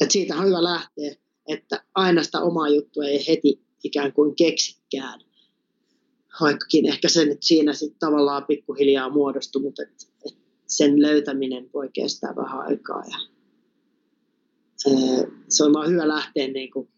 Et 0.00 0.10
siitä 0.10 0.36
on 0.36 0.46
hyvä 0.46 0.62
lähteä, 0.62 1.14
että 1.48 1.84
aina 1.94 2.22
sitä 2.22 2.40
omaa 2.40 2.68
juttua 2.68 3.04
ei 3.04 3.26
heti 3.28 3.60
ikään 3.84 4.12
kuin 4.12 4.36
keksikään, 4.36 5.20
vaikkakin 6.40 6.86
ehkä 6.86 7.08
se 7.08 7.24
nyt 7.24 7.42
siinä 7.42 7.72
sitten 7.72 7.98
tavallaan 7.98 8.44
pikkuhiljaa 8.44 9.10
muodostui, 9.10 9.62
mutta 9.62 9.82
et, 9.82 9.90
et 10.26 10.38
sen 10.66 11.02
löytäminen 11.02 11.70
voi 11.74 11.88
kestää 11.92 12.36
vähän 12.36 12.60
aikaa. 12.60 13.02
Ja, 13.10 13.18
se 15.48 15.64
on 15.64 15.72
vaan 15.72 15.90
hyvä 15.90 16.08
lähteä 16.08 16.48
niin 16.48 16.70
kuin 16.70 16.88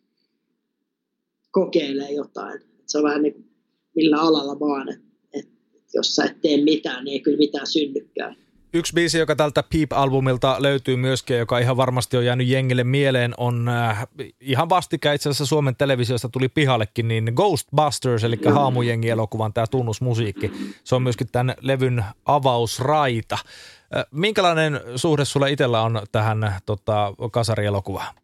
kokeilemaan 1.50 2.14
jotain. 2.14 2.60
Se 2.86 2.98
on 2.98 3.04
vähän 3.04 3.22
niin 3.22 3.34
kuin 3.34 3.50
millä 3.94 4.16
alalla 4.16 4.60
vaan, 4.60 4.88
että 4.92 5.06
et, 5.32 5.48
jos 5.94 6.16
sä 6.16 6.24
et 6.24 6.40
tee 6.40 6.64
mitään, 6.64 7.04
niin 7.04 7.12
ei 7.12 7.20
kyllä 7.20 7.38
mitään 7.38 7.66
synnykään. 7.66 8.36
Yksi 8.72 8.92
biisi, 8.92 9.18
joka 9.18 9.36
tältä 9.36 9.62
Peep-albumilta 9.62 10.56
löytyy 10.58 10.96
myöskin, 10.96 11.38
joka 11.38 11.58
ihan 11.58 11.76
varmasti 11.76 12.16
on 12.16 12.24
jäänyt 12.24 12.48
jengille 12.48 12.84
mieleen, 12.84 13.34
on 13.36 13.68
äh, 13.68 14.06
ihan 14.40 14.68
vastikään 14.68 15.14
itse 15.14 15.28
asiassa 15.28 15.46
Suomen 15.46 15.76
televisiosta 15.76 16.28
tuli 16.28 16.48
pihallekin, 16.48 17.08
niin 17.08 17.32
Ghostbusters, 17.36 18.24
eli 18.24 18.38
haamujengielokuvan 18.54 19.52
tämä 19.52 19.66
tunnusmusiikki. 19.66 20.52
Se 20.84 20.94
on 20.94 21.02
myöskin 21.02 21.28
tämän 21.32 21.54
levyn 21.60 22.04
avausraita. 22.24 23.34
Äh, 23.34 24.04
minkälainen 24.10 24.80
suhde 24.96 25.24
sulla 25.24 25.46
itsellä 25.46 25.82
on 25.82 26.02
tähän 26.12 26.54
tota, 26.66 27.14
kasarielokuvaan? 27.32 28.14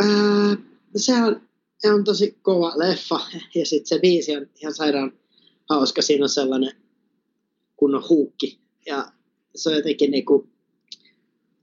Äh, 0.00 0.58
se, 0.96 1.22
on, 1.22 1.40
se 1.78 1.92
on 1.92 2.04
tosi 2.04 2.38
kova 2.42 2.72
leffa 2.76 3.20
ja 3.54 3.66
sitten 3.66 3.86
se 3.86 3.98
biisi 3.98 4.36
on 4.36 4.46
ihan 4.54 4.74
sairaan 4.74 5.12
hauska. 5.68 6.02
Siinä 6.02 6.24
on 6.24 6.28
sellainen 6.28 6.72
kunnon 7.76 8.08
huukki 8.08 8.58
ja 8.86 9.15
se 9.56 9.68
on 9.68 9.76
jotenkin 9.76 10.10
niin 10.10 10.26
kuin, 10.26 10.48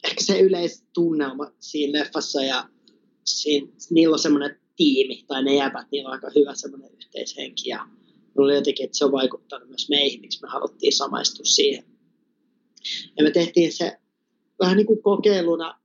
ehkä 0.03 0.23
se 0.23 0.39
yleistunnelma 0.39 1.51
siinä 1.59 1.99
leffassa 1.99 2.43
ja 2.43 2.69
siinä, 3.25 3.67
niillä 3.89 4.13
on 4.13 4.19
semmoinen 4.19 4.59
tiimi, 4.75 5.23
tai 5.27 5.43
ne 5.43 5.55
jäbät, 5.55 5.87
niillä 5.91 6.07
on 6.07 6.13
aika 6.13 6.31
hyvä 6.35 6.55
semmoinen 6.55 6.91
yhteishenki 6.93 7.69
ja 7.69 7.87
oli 8.37 8.55
jotenkin, 8.55 8.85
että 8.85 8.97
se 8.97 9.05
on 9.05 9.11
vaikuttanut 9.11 9.69
myös 9.69 9.89
meihin, 9.89 10.21
miksi 10.21 10.41
me 10.41 10.47
haluttiin 10.47 10.93
samaistua 10.93 11.45
siihen. 11.45 11.83
Ja 13.17 13.23
me 13.23 13.31
tehtiin 13.31 13.73
se 13.73 13.97
vähän 14.59 14.77
niin 14.77 14.87
kuin 14.87 15.01
kokeiluna, 15.01 15.79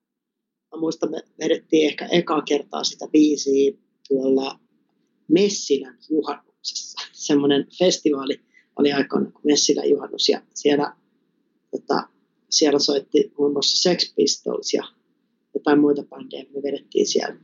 mä 0.72 0.80
muistan, 0.80 1.10
me 1.10 1.22
vedettiin 1.42 1.86
ehkä 1.86 2.06
ekaa 2.06 2.42
kertaa 2.42 2.84
sitä 2.84 3.08
biisiä 3.12 3.72
tuolla 4.08 4.58
Messilän 5.28 5.98
juhannuksessa. 6.10 7.00
Semmoinen 7.12 7.66
festivaali 7.78 8.40
oli 8.76 8.92
aikoina 8.92 9.30
kuin 9.30 9.42
Messilän 9.46 9.90
juhannus 9.90 10.28
ja 10.28 10.42
siellä 10.54 10.96
tota, 11.70 12.08
siellä 12.50 12.78
soitti 12.78 13.32
muun 13.38 13.52
muassa 13.52 13.82
Sex 13.82 14.14
Pistols 14.14 14.74
ja 14.74 14.84
jotain 15.54 15.80
muita 15.80 16.02
bändeja. 16.02 16.44
Me 16.54 16.62
vedettiin 16.62 17.06
siellä 17.06 17.36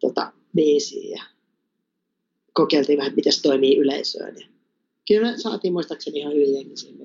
tota, 0.00 0.32
biisiä 0.54 1.16
ja 1.16 1.22
kokeiltiin 2.52 2.98
vähän, 2.98 3.14
miten 3.16 3.32
se 3.32 3.42
toimii 3.42 3.76
yleisöön. 3.76 4.36
Ja 4.40 4.46
kyllä 5.08 5.30
me 5.30 5.38
saatiin 5.38 5.72
muistaakseni 5.72 6.18
ihan 6.18 6.34
hyvin 6.34 6.76
sinne. 6.76 7.04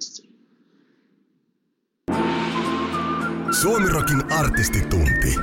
Suomirokin 3.61 4.31
artistitunti. 4.31 5.35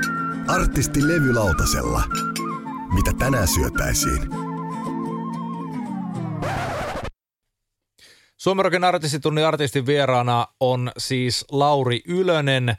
Artisti 0.49 1.09
levylautasella. 1.09 2.03
Mitä 2.95 3.13
tänään 3.19 3.49
syötäisiin? 3.49 4.50
Suomerokin 8.41 8.85
artistitunnin 8.85 9.47
artistin 9.47 9.87
vieraana 9.87 10.47
on 10.61 10.93
siis 10.99 11.45
Lauri 11.51 12.01
Ylönen, 12.09 12.69
äh, 12.69 12.77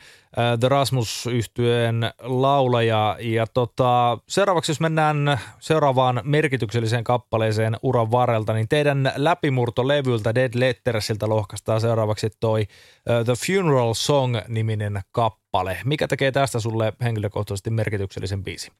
The 0.59 0.69
rasmus 0.69 1.27
yhtyeen 1.27 2.11
laulaja. 2.21 3.17
Ja 3.19 3.47
tota, 3.47 4.17
seuraavaksi 4.27 4.71
jos 4.71 4.79
mennään 4.79 5.39
seuraavaan 5.59 6.21
merkitykselliseen 6.23 7.03
kappaleeseen 7.03 7.77
uran 7.83 8.11
varrelta, 8.11 8.53
niin 8.53 8.67
teidän 8.67 9.11
läpimurtolevyltä 9.15 10.35
Dead 10.35 10.51
Lettersiltä 10.55 11.29
lohkaistaa 11.29 11.79
seuraavaksi 11.79 12.29
toi 12.39 12.61
uh, 12.61 13.25
The 13.25 13.33
Funeral 13.45 13.93
Song-niminen 13.93 15.01
kappale. 15.11 15.77
Mikä 15.85 16.07
tekee 16.07 16.31
tästä 16.31 16.59
sulle 16.59 16.93
henkilökohtaisesti 17.03 17.69
merkityksellisen 17.69 18.43
biisi? 18.43 18.71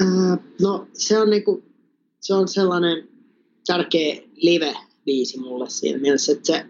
Uh, 0.00 0.38
no 0.62 0.86
se 0.92 1.20
on, 1.20 1.30
niinku, 1.30 1.64
se 2.20 2.34
on 2.34 2.48
sellainen 2.48 3.09
tärkeä 3.70 4.22
live-biisi 4.36 5.38
mulle 5.40 5.70
siinä 5.70 5.98
mielessä, 5.98 6.32
että 6.32 6.46
se, 6.46 6.64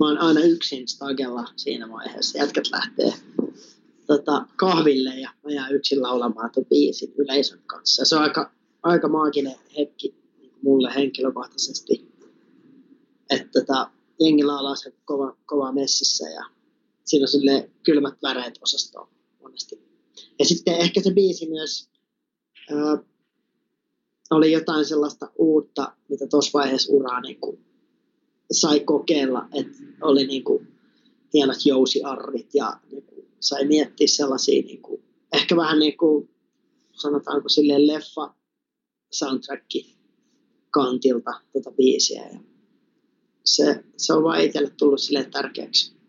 mä 0.00 0.08
oon 0.08 0.18
aina 0.18 0.40
yksin 0.40 0.88
stagella 0.88 1.44
siinä 1.56 1.88
vaiheessa. 1.88 2.38
Jätkät 2.38 2.64
lähtee 2.70 3.12
tota, 4.06 4.46
kahville 4.56 5.20
ja 5.20 5.30
mä 5.44 5.52
jään 5.52 5.74
yksin 5.74 6.02
laulamaan 6.02 6.50
tuon 6.50 6.66
biisin 6.66 7.12
yleisön 7.18 7.62
kanssa. 7.66 8.04
Se 8.04 8.16
on 8.16 8.22
aika, 8.22 8.52
aika 8.82 9.08
maaginen 9.08 9.54
hetki 9.78 10.14
mulle 10.62 10.94
henkilökohtaisesti, 10.94 12.08
että 13.30 13.60
tota, 13.60 13.90
jengi 14.20 14.44
laulaa 14.44 14.76
se 14.76 14.92
kova, 15.04 15.36
kova 15.46 15.72
messissä 15.72 16.28
ja 16.28 16.44
siinä 17.04 17.24
on 17.24 17.28
sille 17.28 17.70
kylmät 17.82 18.14
väreet 18.22 18.58
osastoon 18.62 19.08
monesti. 19.42 19.80
Ja 20.38 20.44
sitten 20.44 20.74
ehkä 20.74 21.02
se 21.02 21.10
biisi 21.10 21.48
myös 21.48 21.88
ää, 22.70 22.98
oli 24.30 24.52
jotain 24.52 24.84
sellaista 24.84 25.30
uutta, 25.38 25.92
mitä 26.08 26.26
tuossa 26.26 26.58
vaiheessa 26.58 26.92
uraa 26.92 27.20
niin 27.20 27.40
kuin, 27.40 27.58
sai 28.52 28.80
kokeilla, 28.80 29.48
että 29.54 29.78
oli 30.02 30.26
niin 30.26 30.44
kuin, 30.44 30.68
hienot 31.34 31.66
jousiarvit 31.66 32.54
ja 32.54 32.80
niin 32.90 33.02
kuin, 33.02 33.28
sai 33.40 33.66
miettiä 33.66 34.06
sellaisia 34.06 34.62
niin 34.62 34.82
kuin, 34.82 35.02
ehkä 35.32 35.56
vähän 35.56 35.78
niin 35.78 35.96
kuin 35.96 36.30
sanotaanko 36.92 37.48
silleen 37.48 37.86
leffa 37.86 38.34
soundtrack 39.12 39.66
kantilta 40.70 41.30
tuota 41.52 41.70
biisiä 41.70 42.28
ja 42.32 42.40
se, 43.44 43.84
se 43.96 44.12
on 44.12 44.22
vaan 44.22 44.40
itselle 44.40 44.70
tullut 44.70 45.00
sille 45.00 45.24
tärkeäksi. 45.24 45.99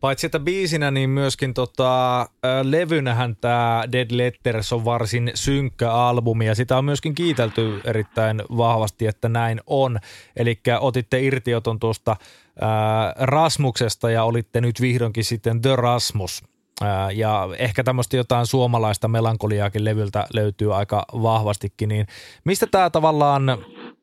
Paitsi 0.00 0.26
että 0.26 0.38
biisinä, 0.38 0.90
niin 0.90 1.10
myöskin 1.10 1.54
tota, 1.54 2.26
levynähän 2.62 3.36
tämä 3.36 3.84
Dead 3.92 4.06
Letters 4.10 4.72
on 4.72 4.84
varsin 4.84 5.30
synkkä 5.34 5.92
albumi 5.92 6.46
ja 6.46 6.54
sitä 6.54 6.78
on 6.78 6.84
myöskin 6.84 7.14
kiitelty 7.14 7.80
erittäin 7.84 8.42
vahvasti, 8.56 9.06
että 9.06 9.28
näin 9.28 9.60
on. 9.66 9.98
Eli 10.36 10.60
otitte 10.80 11.20
irtioton 11.20 11.80
tuosta 11.80 12.16
ää, 12.60 13.14
Rasmuksesta 13.18 14.10
ja 14.10 14.24
olitte 14.24 14.60
nyt 14.60 14.80
vihdoinkin 14.80 15.24
sitten 15.24 15.62
The 15.62 15.76
Rasmus. 15.76 16.42
Ää, 16.82 17.10
ja 17.10 17.48
ehkä 17.58 17.84
tämmöistä 17.84 18.16
jotain 18.16 18.46
suomalaista 18.46 19.08
melankoliaakin 19.08 19.84
levyltä 19.84 20.26
löytyy 20.34 20.76
aika 20.76 21.04
vahvastikin, 21.12 21.88
niin 21.88 22.06
mistä 22.44 22.66
tämä 22.66 22.90
tavallaan 22.90 23.42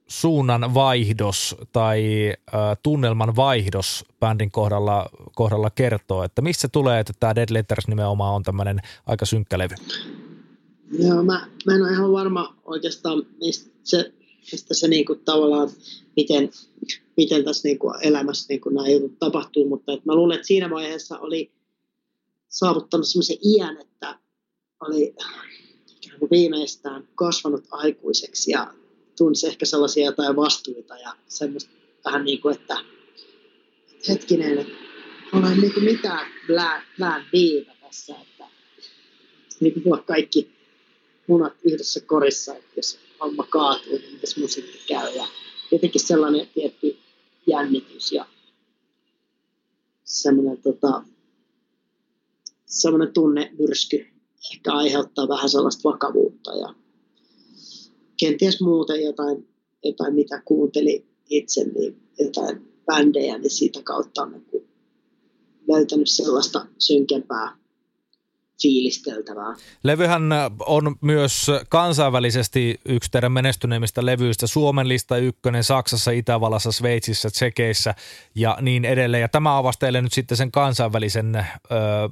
suunnan 0.07 0.73
vaihdos 0.73 1.55
tai 1.73 2.29
äh, 2.29 2.77
tunnelman 2.83 3.35
vaihdos 3.35 4.05
bändin 4.19 4.51
kohdalla, 4.51 5.09
kohdalla 5.35 5.69
kertoo, 5.69 6.23
että 6.23 6.41
mistä 6.41 6.61
se 6.61 6.67
tulee, 6.67 6.99
että 6.99 7.13
tämä 7.19 7.35
Dead 7.35 7.49
Letters 7.51 7.87
nimenomaan 7.87 8.35
on 8.35 8.43
tämmöinen 8.43 8.79
aika 9.05 9.25
synkkä 9.25 9.57
levy? 9.57 9.75
Joo, 10.91 11.23
mä, 11.23 11.47
mä 11.65 11.75
en 11.75 11.81
ole 11.81 11.91
ihan 11.91 12.11
varma 12.11 12.55
oikeastaan, 12.65 13.23
mistä 13.41 13.69
se, 13.83 14.13
mistä 14.51 14.73
se 14.73 14.87
niinku 14.87 15.15
tavallaan, 15.15 15.69
miten, 16.15 16.49
miten 17.17 17.43
tässä 17.43 17.67
niinku 17.67 17.93
elämässä 18.01 18.45
niinku 18.49 18.69
nämä 18.69 18.87
jutut 18.87 19.19
tapahtuu, 19.19 19.69
mutta 19.69 19.93
et 19.93 20.05
mä 20.05 20.15
luulen, 20.15 20.35
että 20.35 20.47
siinä 20.47 20.69
vaiheessa 20.69 21.19
oli 21.19 21.51
saavuttanut 22.49 23.07
semmoisen 23.07 23.37
iän, 23.43 23.77
että 23.81 24.19
oli 24.79 25.15
viimeistään 26.31 27.07
kasvanut 27.15 27.63
aikuiseksi 27.71 28.51
ja 28.51 28.73
tunsi 29.17 29.47
ehkä 29.47 29.65
sellaisia 29.65 30.05
jotain 30.05 30.35
vastuita 30.35 30.97
ja 30.97 31.15
semmoista 31.27 31.71
vähän 32.05 32.25
niin 32.25 32.41
kuin, 32.41 32.55
että 32.55 32.77
hetkinen, 34.09 34.57
että 34.57 34.73
olen 35.33 35.61
niin 35.61 35.73
kuin 35.73 35.83
mitään 35.83 36.27
plan, 36.47 37.23
Btä 37.31 37.73
tässä, 37.81 38.15
että 38.21 38.45
niin 39.59 39.73
kuin 39.73 39.83
tulla 39.83 39.97
kaikki 39.97 40.51
munat 41.27 41.53
yhdessä 41.63 41.99
korissa, 41.99 42.55
että 42.55 42.71
jos 42.75 42.99
homma 43.19 43.43
kaatuu, 43.49 43.97
niin 43.97 44.13
mitäs 44.13 44.37
mun 44.37 44.49
sitten 44.49 44.81
käy. 44.87 45.15
Ja 45.15 45.27
jotenkin 45.71 46.01
sellainen 46.01 46.47
tietty 46.53 46.97
jännitys 47.47 48.11
ja 48.11 48.25
semmoinen, 50.03 50.61
tota, 50.61 51.03
semmoinen 52.65 53.13
tunnemyrsky 53.13 54.07
ehkä 54.51 54.73
aiheuttaa 54.73 55.27
vähän 55.27 55.49
sellaista 55.49 55.89
vakavuutta 55.89 56.51
ja 56.51 56.73
kenties 58.19 58.61
muuten 58.61 59.03
jotain, 59.03 59.47
jotain 59.83 60.15
mitä 60.15 60.41
kuunteli 60.45 61.05
itse, 61.29 61.63
niin 61.63 61.97
jotain 62.19 62.67
bändejä, 62.85 63.37
niin 63.37 63.49
siitä 63.49 63.81
kautta 63.83 64.21
on 64.21 64.31
niin 64.31 64.67
löytänyt 65.67 66.09
sellaista 66.09 66.65
synkempää 66.77 67.57
fiilisteltävää. 68.61 69.55
Levyhän 69.83 70.23
on 70.59 70.95
myös 71.01 71.51
kansainvälisesti 71.69 72.79
yksi 72.85 73.11
teidän 73.11 73.31
menestyneimmistä 73.31 74.05
levyistä. 74.05 74.47
Suomen 74.47 74.87
lista 74.87 75.17
ykkönen 75.17 75.63
Saksassa, 75.63 76.11
Itävallassa, 76.11 76.71
Sveitsissä, 76.71 77.29
Tsekeissä 77.29 77.95
ja 78.35 78.57
niin 78.61 78.85
edelleen. 78.85 79.21
Ja 79.21 79.29
tämä 79.29 79.57
avasi 79.57 79.79
teille 79.79 80.01
nyt 80.01 80.13
sitten 80.13 80.37
sen 80.37 80.51
kansainvälisen 80.51 81.35
ö, 81.35 81.45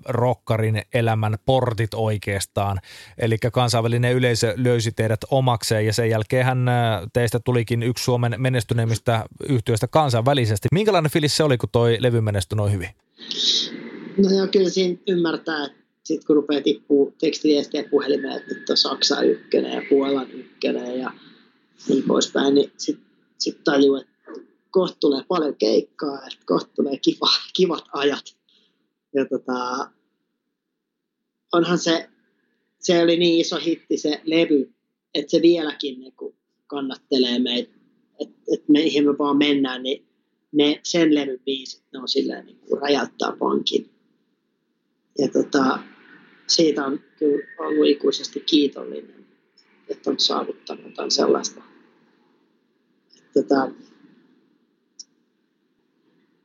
rokkarin 0.06 0.82
elämän 0.94 1.38
portit 1.46 1.94
oikeastaan. 1.94 2.80
Eli 3.18 3.38
kansainvälinen 3.38 4.14
yleisö 4.14 4.54
löysi 4.58 4.92
teidät 4.92 5.22
omakseen 5.32 5.86
ja 5.86 5.94
sen 5.94 6.10
jälkeen 6.10 6.58
teistä 7.14 7.40
tulikin 7.40 7.84
yksi 7.84 8.04
Suomen 8.04 8.36
menestyneimmistä 8.38 9.26
yhtiöistä 9.50 9.88
kansainvälisesti. 9.88 10.68
Minkälainen 10.72 11.12
fiilis 11.12 11.38
se 11.38 11.44
oli, 11.44 11.58
kun 11.58 11.70
toi 11.72 11.98
levy 12.00 12.22
menestyi 12.22 12.56
noin 12.56 12.74
hyvin? 12.74 12.90
No 14.18 14.30
joo, 14.38 14.48
kyllä 14.48 14.70
siinä 14.70 14.98
ymmärtää, 15.08 15.66
että 15.66 15.85
sitten 16.06 16.28
kun 16.28 16.36
rupeaa 16.36 16.62
tippuu 16.62 17.14
tekstiviestiä 17.20 17.84
puhelimeen, 17.92 18.38
että 18.38 18.54
nyt 18.54 18.70
on 18.70 18.78
Saksa 18.78 19.22
ykkönen 19.22 19.72
ja 19.72 19.82
Puolan 19.90 20.32
ykkönen 20.32 21.00
ja 21.00 21.12
niin 21.90 22.04
poispäin, 22.04 22.56
niin 22.56 22.72
sitten 22.78 23.06
sit 23.38 23.64
tajuu, 23.64 23.96
että 23.96 24.12
kohta 24.72 24.98
tulee 25.00 25.24
paljon 25.28 25.56
keikkaa, 25.56 26.18
että 26.18 26.46
kohta 26.46 26.72
tulee 26.76 26.98
kiva, 26.98 27.30
kivat 27.54 27.84
ajat. 27.94 28.38
Ja 29.14 29.26
tota, 29.26 29.90
onhan 31.54 31.78
se, 31.78 32.10
se 32.80 33.04
oli 33.04 33.18
niin 33.18 33.42
iso 33.42 33.58
hitti 33.58 33.98
se 33.98 34.22
levy, 34.24 34.74
että 35.14 35.32
se 35.32 35.42
vieläkin 35.42 36.00
niin 36.00 36.14
kuin 36.14 36.36
kannattelee 36.68 37.40
meitä, 37.40 37.76
että 38.20 38.42
et 38.54 38.70
meihin 38.70 39.06
me 39.06 39.18
vaan 39.18 39.38
mennään, 39.38 39.84
niin 39.84 40.06
ne 40.52 40.80
sen 40.84 41.16
levyn 41.16 41.40
biisit, 41.46 41.84
ne 41.94 42.00
on 42.00 42.08
silleen 42.08 42.46
niin 42.46 42.60
kuin 42.60 42.82
räjäyttää 42.82 43.34
pankin. 43.40 43.90
Ja 45.20 45.28
tota, 45.28 45.80
siitä 46.48 46.86
on 46.86 47.00
kyllä 47.20 47.46
ollut 47.60 47.88
ikuisesti 47.88 48.40
kiitollinen, 48.40 49.26
että 49.90 50.10
on 50.10 50.20
saavuttanut 50.20 50.86
jotain 50.86 51.12
sellaista. 51.12 51.62
Tätä, 53.34 53.72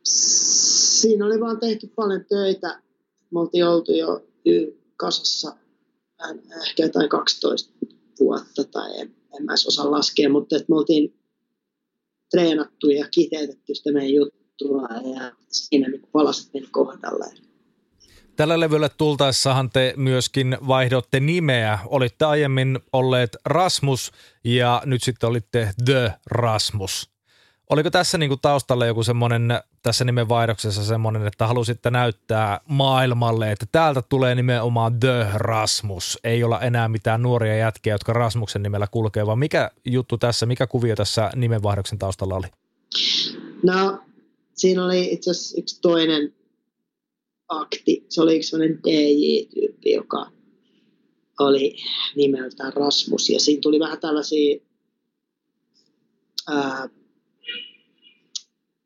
siinä 0.03 1.27
oli 1.27 1.41
vaan 1.41 1.61
tehty 1.61 1.87
paljon 1.87 2.25
töitä. 2.29 2.83
Me 3.31 3.41
oltiin 3.41 3.67
oltu 3.67 3.93
jo 3.93 4.27
kasassa 4.97 5.57
ehkä 6.67 6.83
jotain 6.83 7.09
12 7.09 7.73
vuotta 8.21 8.65
tai 8.65 9.01
en, 9.01 9.17
en 9.39 9.45
mä 9.45 9.53
osaa 9.53 9.91
laskea, 9.91 10.29
mutta 10.29 10.57
että 10.57 10.67
me 10.69 10.77
oltiin 10.77 11.15
treenattu 12.31 12.91
ja 12.91 13.09
kiteytetty 13.11 13.75
sitä 13.75 13.93
meidän 13.93 14.15
juttua 14.15 14.89
ja 15.15 15.33
siinä 15.49 15.89
niin 15.89 16.09
palaset 16.13 16.55
meni 16.55 16.67
kohdalle. 16.71 17.50
Tällä 18.41 18.61
levyllä 18.61 18.89
tultaessahan 18.89 19.71
te 19.71 19.95
myöskin 19.97 20.59
vaihdotte 20.69 21.21
nimeä. 21.21 21.79
Olitte 21.87 22.25
aiemmin 22.25 22.79
olleet 22.93 23.37
Rasmus 23.45 24.13
ja 24.45 24.83
nyt 24.85 25.03
sitten 25.03 25.29
olitte 25.29 25.71
The 25.85 26.13
Rasmus. 26.27 27.11
Oliko 27.71 27.91
tässä 27.91 28.19
niinku 28.19 28.37
taustalla 28.37 28.87
joku 28.87 29.03
semmoinen, 29.03 29.61
tässä 29.83 30.05
nimen 30.05 30.29
vaihdoksessa 30.29 30.85
semmoinen, 30.85 31.27
että 31.27 31.47
halusitte 31.47 31.91
näyttää 31.91 32.61
maailmalle, 32.69 33.53
että 33.53 33.67
täältä 33.73 34.03
tulee 34.03 34.35
nimenomaan 34.35 35.01
The 35.01 35.27
Rasmus. 35.35 36.19
Ei 36.25 36.45
olla 36.45 36.61
enää 36.61 36.89
mitään 36.89 37.23
nuoria 37.23 37.57
jätkiä, 37.57 37.95
jotka 37.95 38.13
Rasmuksen 38.13 38.63
nimellä 38.63 38.87
kulkee, 38.91 39.27
vaan 39.27 39.39
mikä 39.39 39.71
juttu 39.85 40.19
tässä, 40.19 40.47
mikä 40.47 40.67
kuvio 40.67 40.97
tässä 40.97 41.31
nimenvaihdoksen 41.37 41.99
taustalla 41.99 42.35
oli? 42.35 42.47
No, 43.63 44.01
siinä 44.55 44.85
oli 44.85 45.13
itse 45.13 45.31
asiassa 45.31 45.61
yksi 45.61 45.81
toinen 45.81 46.40
akti. 47.51 48.05
Se 48.09 48.23
oli 48.23 48.37
yksi 48.37 48.51
sellainen 48.51 48.79
DJ-tyyppi, 48.79 49.93
joka 49.93 50.31
oli 51.41 51.77
nimeltään 52.17 52.73
Rasmus. 52.73 53.31
Ja 53.31 53.41
siinä 53.41 53.61
tuli 53.61 53.81
vähän 53.81 54.01
tällaisia, 54.01 54.61
ää, 56.49 56.89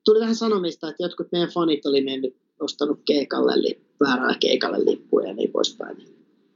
tuli 0.05 0.20
vähän 0.20 0.35
sanomista, 0.35 0.88
että 0.88 1.03
jotkut 1.03 1.33
meidän 1.33 1.48
fanit 1.48 1.87
oli 1.87 2.00
mennyt 2.00 2.37
ostanut 2.61 3.00
keikalle, 3.05 3.55
väärällä 4.00 4.37
keikalle 4.40 4.85
lippuja 4.85 5.29
ja 5.29 5.35
niin 5.35 5.50
poispäin. 5.53 5.96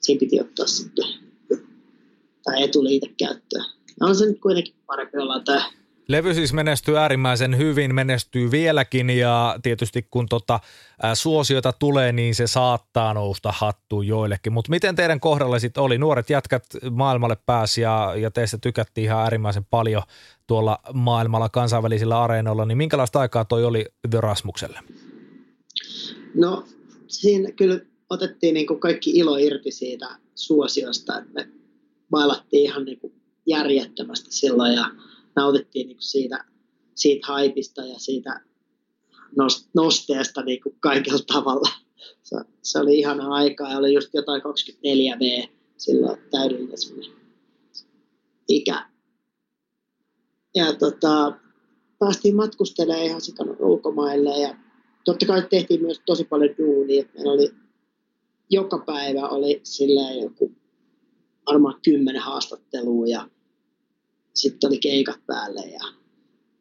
Siinä 0.01 0.19
piti 0.19 0.41
ottaa 0.41 0.67
sitten, 0.67 1.05
tai 2.45 2.63
etuliitekäyttöä. 2.63 3.65
No 4.01 4.07
on 4.07 4.17
se 4.17 4.27
nyt 4.27 4.41
kuitenkin 4.41 4.75
parempi 4.87 5.19
olla 5.19 5.41
tämä 5.41 5.71
Levy 6.09 6.35
siis 6.35 6.53
menestyy 6.53 6.99
äärimmäisen 6.99 7.59
hyvin, 7.59 7.95
menestyy 7.95 8.51
vieläkin 8.51 9.11
ja 9.11 9.59
tietysti 9.63 10.07
kun 10.11 10.27
tota, 10.29 10.61
ää, 11.03 11.15
suosiota 11.15 11.73
tulee, 11.73 12.13
niin 12.13 12.35
se 12.35 12.47
saattaa 12.47 13.15
nousta 13.15 13.53
hattuun 13.57 14.07
joillekin. 14.07 14.53
Mutta 14.53 14.71
miten 14.71 14.97
teidän 14.97 15.21
kohdalla 15.21 15.59
sitten 15.59 15.83
oli? 15.83 15.99
Nuoret 15.99 16.31
jätkät 16.31 16.65
maailmalle 16.91 17.37
pääsi 17.47 17.81
ja, 17.81 18.15
ja 18.17 18.31
teistä 18.31 18.59
tykättiin 18.59 19.05
ihan 19.05 19.21
äärimmäisen 19.21 19.65
paljon 19.65 20.03
tuolla 20.47 20.79
maailmalla 20.93 21.49
kansainvälisillä 21.49 22.23
areenoilla, 22.23 22.65
niin 22.65 22.79
minkälaista 22.79 23.21
aikaa 23.21 23.45
toi 23.45 23.65
oli 23.65 23.87
The 24.11 24.21
Rasmukselle? 24.21 24.81
No 26.35 26.65
siinä 27.09 27.53
kyllä 27.53 27.81
otettiin 28.11 28.55
niin 28.55 28.67
kuin 28.67 28.81
kaikki 28.81 29.11
ilo 29.11 29.37
irti 29.37 29.71
siitä 29.71 30.09
suosiosta, 30.35 31.19
että 31.19 31.33
me 31.33 31.49
bailattiin 32.11 32.65
ihan 32.65 32.85
niin 32.85 33.01
kuin 33.01 33.13
järjettömästi 33.47 34.33
silloin 34.33 34.75
ja 34.75 34.91
nautittiin 35.39 35.87
niin 35.87 35.97
kuin 35.97 36.03
siitä, 36.03 36.45
siitä 36.95 37.27
haipista 37.27 37.83
ja 37.87 37.99
siitä 37.99 38.41
nosteesta 39.75 40.43
niin 40.43 40.63
kuin 40.63 40.77
kaikella 40.81 41.19
tavalla. 41.33 41.71
Se, 42.23 42.37
se 42.63 42.79
oli 42.79 42.99
ihana 42.99 43.29
aika 43.29 43.69
ja 43.69 43.79
oli 43.79 43.93
just 43.93 44.15
jotain 44.15 44.43
24V 44.43 45.49
silloin 45.77 46.19
täydellinen 46.31 46.79
ikä. 48.49 48.89
Ja 50.55 50.73
tota, 50.73 51.33
päästiin 51.99 52.37
matkustelemaan 52.37 53.07
ihan 53.07 53.21
sikana 53.21 53.57
ulkomaille 53.59 54.39
ja 54.39 54.57
totta 55.05 55.27
kai 55.27 55.47
tehtiin 55.51 55.83
myös 55.83 56.01
tosi 56.07 56.25
paljon 56.25 56.55
duunia. 56.59 57.05
Meillä 57.15 57.33
oli 57.33 57.51
joka 58.51 58.79
päivä 58.79 59.29
oli 59.29 59.61
silleen 59.63 60.23
joku 60.23 60.53
varmaan 61.47 61.81
kymmenen 61.85 62.23
haastattelua 62.23 63.07
ja 63.07 63.29
sitten 64.41 64.69
oli 64.69 64.79
keikat 64.79 65.27
päälle 65.27 65.61
ja 65.61 65.81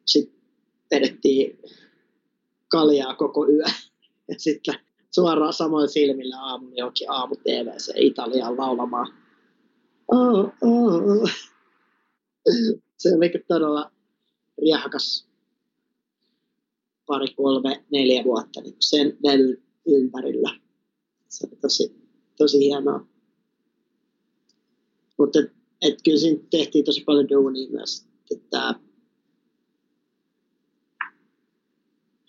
sitten 0.04 0.40
vedettiin 0.90 1.58
kaljaa 2.68 3.14
koko 3.14 3.48
yö. 3.48 3.64
Ja 4.28 4.34
sitten 4.38 4.74
suoraan 5.14 5.52
samoin 5.52 5.88
silmillä 5.88 6.40
aamulla 6.40 6.74
johonkin 6.76 7.10
aamu 7.10 7.34
se 7.76 7.92
Italiaan 7.96 8.56
laulamaan. 8.56 9.14
Oh, 10.08 10.52
oh. 10.62 11.30
Se 12.96 13.14
oli 13.16 13.44
todella 13.48 13.90
riehakas 14.62 15.28
pari, 17.06 17.34
kolme, 17.34 17.84
neljä 17.92 18.24
vuotta 18.24 18.60
niin 18.60 18.76
sen 18.80 19.16
levyn 19.24 19.62
ympärillä. 19.86 20.60
Se 21.28 21.46
oli 21.46 21.56
tosi, 21.60 22.08
tosi 22.36 22.58
hienoa. 22.58 23.06
Mutta 25.18 25.38
et, 25.82 25.92
et 25.92 26.02
kyllä 26.04 26.18
siinä 26.18 26.40
tehtiin 26.50 26.84
tosi 26.84 27.04
paljon 27.04 27.28
duunia 27.28 27.70
myös. 27.70 28.06
Että, 28.30 28.74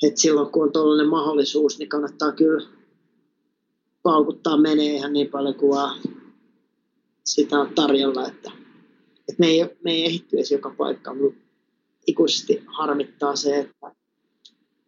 et 0.03 0.17
silloin 0.17 0.51
kun 0.51 0.63
on 0.63 0.71
tuollainen 0.71 1.09
mahdollisuus, 1.09 1.79
niin 1.79 1.89
kannattaa 1.89 2.31
kyllä 2.31 2.67
paukuttaa 4.03 4.57
menee 4.57 4.93
ihan 4.93 5.13
niin 5.13 5.29
paljon 5.29 5.55
kuin 5.55 5.79
sitä 7.25 7.59
on 7.59 7.75
tarjolla, 7.75 8.27
että, 8.27 8.51
että 9.19 9.39
me, 9.39 9.47
ei, 9.47 9.77
me 9.83 9.91
ei 9.91 10.05
ehitty 10.05 10.35
edes 10.35 10.51
joka 10.51 10.75
paikkaan, 10.77 11.17
mutta 11.17 11.39
ikuisesti 12.07 12.63
harmittaa 12.67 13.35
se, 13.35 13.59
että 13.59 13.91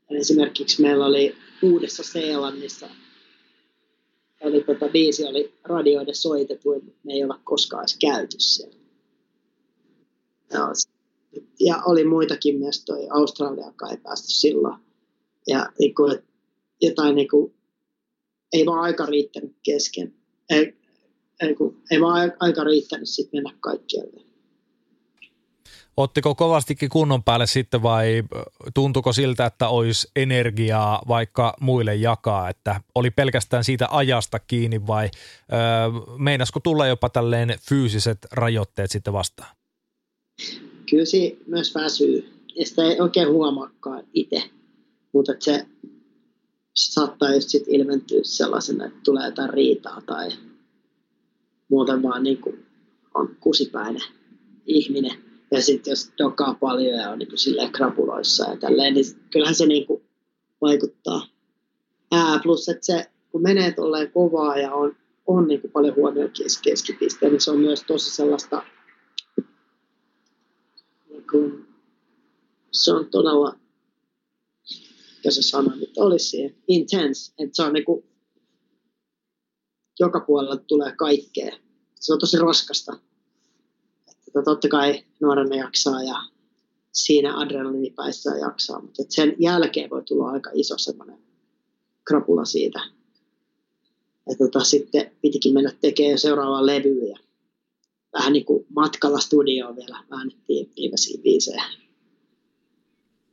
esimerkiksi 0.09 0.81
meillä 0.81 1.05
oli 1.05 1.35
Uudessa 1.61 2.03
Seelannissa 2.03 2.89
oli 4.51 4.63
tota, 4.63 4.87
biisi 4.87 5.25
oli 5.25 5.53
radioiden 5.63 6.15
soitettu, 6.15 6.73
mutta 6.73 6.99
me 7.03 7.13
ei 7.13 7.23
olla 7.23 7.39
koskaan 7.43 7.81
edes 7.81 7.97
käyty 8.01 8.35
siellä. 8.39 8.75
Ja, 10.53 10.67
ja 11.59 11.81
oli 11.85 12.03
muitakin 12.03 12.59
myös, 12.59 12.85
toi 12.85 13.07
Australiakaan 13.09 13.91
ei 13.91 13.97
päästy 13.97 14.27
silloin. 14.27 14.77
Ja 15.47 15.69
niin 15.79 15.95
kuin, 15.95 16.19
jotain 16.81 17.15
niin 17.15 17.29
kuin, 17.29 17.53
ei 18.53 18.65
vaan 18.65 18.79
aika 18.79 19.05
riittänyt 19.05 19.55
kesken. 19.63 20.13
Ei, 20.49 20.75
ei, 21.41 21.55
kun, 21.55 21.81
ei 21.91 22.01
vaan 22.01 22.33
aika 22.39 22.63
riittänyt 22.63 23.09
sitten 23.09 23.37
mennä 23.37 23.57
kaikkialle. 23.59 24.30
Ottiko 25.97 26.35
kovastikin 26.35 26.89
kunnon 26.89 27.23
päälle 27.23 27.47
sitten 27.47 27.83
vai 27.83 28.23
tuntuko 28.73 29.13
siltä, 29.13 29.45
että 29.45 29.67
olisi 29.67 30.07
energiaa 30.15 31.01
vaikka 31.07 31.53
muille 31.59 31.95
jakaa, 31.95 32.49
että 32.49 32.81
oli 32.95 33.11
pelkästään 33.11 33.63
siitä 33.63 33.87
ajasta 33.91 34.39
kiinni 34.39 34.87
vai 34.87 35.05
ö, 35.05 35.55
meinasko 36.17 36.59
tulla 36.59 36.87
jopa 36.87 37.09
tälleen 37.09 37.55
fyysiset 37.69 38.17
rajoitteet 38.31 38.91
sitten 38.91 39.13
vastaan? 39.13 39.55
Kyllä 40.89 41.05
se 41.05 41.37
myös 41.47 41.75
väsyy 41.75 42.45
ja 42.55 42.65
sitä 42.65 42.83
ei 42.83 42.99
oikein 42.99 43.29
huomaakaan 43.29 44.03
itse, 44.13 44.43
mutta 45.13 45.33
se 45.39 45.65
saattaa 46.73 47.33
just 47.33 47.49
sit 47.49 47.63
ilmentyä 47.67 48.19
sellaisena, 48.23 48.85
että 48.85 48.99
tulee 49.03 49.25
jotain 49.25 49.49
riitaa 49.49 50.01
tai 50.05 50.29
muuten 51.69 52.03
vaan 52.03 52.23
niin 52.23 52.37
kuin 52.37 52.65
on 53.13 53.35
kusipäinen 53.39 54.01
ihminen 54.65 55.30
ja 55.51 55.61
sitten 55.61 55.91
jos 55.91 56.11
dokaa 56.17 56.53
paljon 56.53 56.99
ja 56.99 57.09
on 57.09 57.19
niin 57.19 57.29
kuin 57.29 57.71
krapuloissa 57.71 58.49
ja 58.49 58.57
tälleen, 58.57 58.93
niin 58.93 59.05
kyllähän 59.31 59.55
se 59.55 59.65
niin 59.65 59.87
kuin 59.87 60.03
vaikuttaa. 60.61 61.27
Ää, 62.11 62.39
plus, 62.43 62.69
että 62.69 62.85
se, 62.85 63.11
kun 63.31 63.41
menee 63.41 63.71
tolleen 63.71 64.11
kovaa 64.11 64.57
ja 64.57 64.73
on, 64.73 64.95
on 65.27 65.47
niin 65.47 65.61
kuin 65.61 65.71
paljon 65.71 65.95
huomioon 65.95 66.31
keskipisteen, 66.63 67.31
niin 67.31 67.41
se 67.41 67.51
on 67.51 67.59
myös 67.59 67.83
tosi 67.83 68.15
sellaista, 68.15 68.63
niin 71.09 71.27
kuin, 71.31 71.67
se 72.71 72.93
on 72.93 73.09
todella, 73.09 73.59
mikä 75.15 75.31
se 75.31 75.41
sana 75.41 75.75
nyt 75.75 75.97
olisi 75.97 76.29
siihen, 76.29 76.55
intense, 76.67 77.33
että 77.39 77.55
se 77.55 77.63
on 77.63 77.73
niin 77.73 77.85
kuin, 77.85 78.05
joka 79.99 80.19
puolella 80.19 80.57
tulee 80.57 80.95
kaikkea. 80.95 81.57
Se 81.95 82.13
on 82.13 82.19
tosi 82.19 82.37
raskasta 82.37 82.99
että 84.31 84.43
totta 84.45 84.67
kai 84.67 85.03
nuorena 85.19 85.55
jaksaa 85.55 86.03
ja 86.03 86.15
siinä 86.91 87.39
adrenaliinipäissä 87.39 88.29
jaksaa, 88.37 88.81
mutta 88.81 89.03
sen 89.09 89.35
jälkeen 89.39 89.89
voi 89.89 90.03
tulla 90.03 90.29
aika 90.29 90.49
iso 90.53 90.77
semmoinen 90.77 91.17
krapula 92.07 92.45
siitä. 92.45 92.79
Ja 94.29 94.35
tota, 94.37 94.59
sitten 94.59 95.11
pitikin 95.21 95.53
mennä 95.53 95.71
tekemään 95.81 96.17
seuraavaa 96.17 96.65
levyä 96.65 97.19
vähän 98.13 98.33
niin 98.33 98.45
kuin 98.45 98.65
matkalla 98.75 99.19
studioon 99.19 99.75
vielä 99.75 100.03
väännettiin 100.11 100.71
viimeisiä 100.75 101.21
biisejä. 101.21 101.63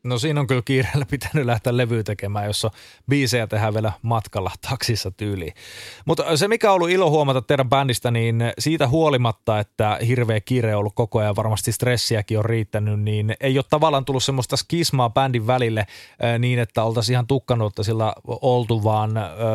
No 0.04 0.18
siinä 0.18 0.40
on 0.40 0.46
kyllä 0.46 0.62
kiireellä 0.64 1.06
pitänyt 1.10 1.46
lähteä 1.46 1.76
levyä 1.76 2.02
tekemään, 2.02 2.46
jos 2.46 2.64
on 2.64 2.70
biisejä 3.08 3.46
tehdään 3.46 3.74
vielä 3.74 3.92
matkalla 4.02 4.50
taksissa 4.70 5.10
tyyliin. 5.10 5.52
Mutta 6.04 6.36
se 6.36 6.48
mikä 6.48 6.70
on 6.70 6.74
ollut 6.74 6.90
ilo 6.90 7.10
huomata 7.10 7.42
teidän 7.42 7.68
bändistä, 7.68 8.10
niin 8.10 8.42
siitä 8.58 8.88
huolimatta, 8.88 9.58
että 9.58 9.98
hirveä 10.06 10.40
kiire 10.40 10.74
on 10.74 10.78
ollut 10.78 10.94
koko 10.94 11.18
ajan, 11.18 11.36
varmasti 11.36 11.72
stressiäkin 11.72 12.38
on 12.38 12.44
riittänyt, 12.44 13.00
niin 13.00 13.34
ei 13.40 13.58
ole 13.58 13.64
tavallaan 13.70 14.04
tullut 14.04 14.24
semmoista 14.24 14.56
skismaa 14.56 15.10
bändin 15.10 15.46
välille 15.46 15.86
niin, 16.38 16.58
että 16.58 16.84
oltaisiin 16.84 17.14
ihan 17.14 17.26
tukkanuutta 17.26 17.82
sillä 17.82 18.12
oltu, 18.26 18.84
vaan 18.84 19.10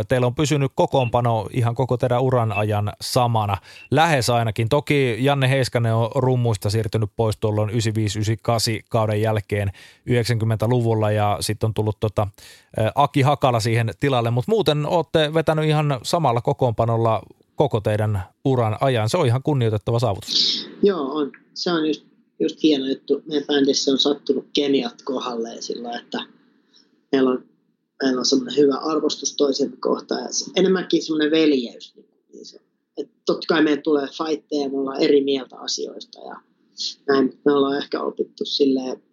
teillä 0.08 0.28
on 0.28 0.36
pysynyt 0.36 0.72
kokoonpano 0.76 1.48
ihan 1.52 1.76
koko 1.76 1.98
teidän 1.98 2.22
uran 2.22 2.52
ajan 2.52 2.94
samana. 3.02 3.58
Lähes 3.92 4.30
ainakin. 4.30 4.70
Toki 4.70 5.16
Janne 5.20 5.50
Heiskanen 5.50 5.96
on 5.96 6.10
rummuista 6.16 6.70
siirtynyt 6.70 7.10
pois 7.16 7.38
tuolloin 7.38 7.70
95-98 7.70 7.74
kauden 8.90 9.22
jälkeen 9.22 9.72
90-luvulla 10.44 11.12
ja 11.12 11.38
sitten 11.42 11.68
on 11.68 11.74
tullut 11.74 12.00
tota, 12.00 12.28
Aki 12.96 13.22
Hakala 13.22 13.60
siihen 13.60 13.92
tilalle, 14.00 14.32
mutta 14.32 14.52
muuten 14.52 14.86
olette 14.86 15.34
vetänyt 15.34 15.66
ihan 15.66 16.00
samalla 16.04 16.42
kokoonpanolla 16.42 17.22
koko 17.56 17.82
teidän 17.82 18.24
uran 18.46 18.78
ajan. 18.82 19.10
Se 19.10 19.18
on 19.18 19.28
ihan 19.28 19.44
kunnioitettava 19.44 20.00
saavutus. 20.00 20.70
Joo, 20.84 21.14
on. 21.14 21.32
Se 21.54 21.72
on 21.72 21.88
just, 21.88 22.06
just 22.40 22.64
hieno 22.64 22.86
juttu. 22.86 23.22
Meidän 23.26 23.48
bändissä 23.48 23.92
on 23.92 24.00
sattunut 24.00 24.48
kemiat 24.54 25.02
kohdalleen 25.02 25.64
sillä, 25.64 26.00
että 26.00 26.26
meillä 27.12 27.30
on, 27.30 27.46
meillä 28.04 28.20
on 28.20 28.26
semmoinen 28.26 28.58
hyvä 28.58 28.76
arvostus 28.76 29.36
toisemme 29.36 29.78
kohtaan 29.78 30.22
ja 30.22 30.30
enemmänkin 30.56 31.04
semmoinen 31.04 31.32
veljeys. 31.32 31.96
Niin 32.34 32.46
se, 32.46 32.60
et 32.98 33.10
totta 33.26 33.46
kai 33.48 33.64
meidän 33.64 33.84
tulee 33.84 34.08
fightteja, 34.08 34.70
me 34.70 34.78
ollaan 34.78 35.02
eri 35.02 35.24
mieltä 35.24 35.60
asioista 35.60 36.20
ja 36.20 36.36
näin, 37.08 37.40
me 37.46 37.54
ollaan 37.54 37.78
ehkä 37.78 38.02
opittu 38.02 38.46
silleen 38.46 39.04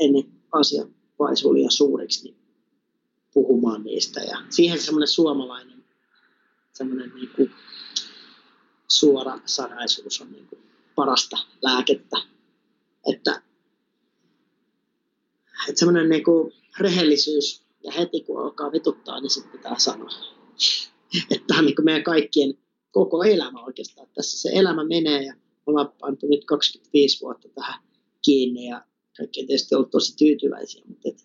ennen 0.00 0.24
asiat 0.54 0.88
paisuu 1.16 1.54
liian 1.54 1.70
suuriksi, 1.70 2.24
niin 2.24 2.36
puhumaan 3.34 3.84
niistä. 3.84 4.20
Ja 4.20 4.38
siihen 4.50 4.80
semmoinen 4.80 5.08
suomalainen 5.08 5.84
semmoinen 6.74 7.12
niin 7.14 7.30
kuin 7.36 7.50
suora 8.88 9.38
sanaisuus 9.44 10.20
on 10.20 10.32
niin 10.32 10.46
kuin 10.46 10.62
parasta 10.94 11.36
lääkettä. 11.62 12.16
Että, 13.12 13.42
että 15.68 15.78
semmoinen 15.78 16.08
niin 16.08 16.24
kuin 16.24 16.52
rehellisyys 16.78 17.62
ja 17.84 17.92
heti 17.92 18.20
kun 18.20 18.42
alkaa 18.42 18.72
vituttaa, 18.72 19.20
niin 19.20 19.30
sitten 19.30 19.52
pitää 19.52 19.78
sanoa. 19.78 20.10
Että 21.30 21.46
tämä 21.46 21.58
on 21.58 21.66
niin 21.66 21.76
kuin 21.76 21.84
meidän 21.84 22.04
kaikkien 22.04 22.54
koko 22.92 23.22
elämä 23.22 23.64
oikeastaan. 23.64 24.08
Tässä 24.14 24.38
se 24.38 24.50
elämä 24.52 24.84
menee 24.84 25.22
ja 25.22 25.34
ollaan 25.66 25.92
pantu 26.00 26.26
nyt 26.26 26.44
25 26.44 27.20
vuotta 27.20 27.48
tähän 27.48 27.80
kiinni 28.24 28.68
ja 28.68 28.84
kaikki 29.16 29.40
ei 29.40 29.46
tietysti 29.46 29.74
ollut 29.74 29.90
tosi 29.90 30.16
tyytyväisiä, 30.16 30.82
mutta 30.88 31.08
et, 31.08 31.24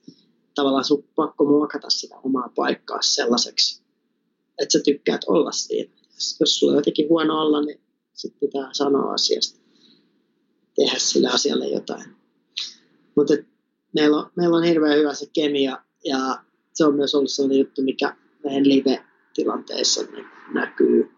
tavallaan 0.55 0.85
sun 0.85 1.03
pakko 1.15 1.45
muokata 1.45 1.89
sitä 1.89 2.15
omaa 2.23 2.51
paikkaa 2.55 3.01
sellaiseksi, 3.01 3.81
että 4.61 4.77
sä 4.77 4.79
tykkäät 4.85 5.21
olla 5.27 5.51
siinä. 5.51 5.91
Jos, 6.39 6.59
sulla 6.59 6.71
on 6.71 6.77
jotenkin 6.77 7.09
huono 7.09 7.41
olla, 7.41 7.61
niin 7.61 7.81
sitten 8.13 8.39
pitää 8.39 8.69
sanoa 8.71 9.13
asiasta, 9.13 9.59
tehdä 10.75 10.99
sille 10.99 11.27
asialle 11.27 11.67
jotain. 11.67 12.15
Mutta 13.15 13.33
meillä 13.93 14.17
on, 14.17 14.31
meillä 14.35 14.57
on 14.57 14.63
hirveän 14.63 14.97
hyvä 14.97 15.13
se 15.13 15.25
kemia 15.33 15.83
ja 16.05 16.43
se 16.73 16.85
on 16.85 16.95
myös 16.95 17.15
ollut 17.15 17.31
sellainen 17.31 17.59
juttu, 17.59 17.81
mikä 17.81 18.15
meidän 18.43 18.69
live 18.69 19.05
tilanteissa 19.33 20.01
ne 20.01 20.25
näkyy. 20.53 21.11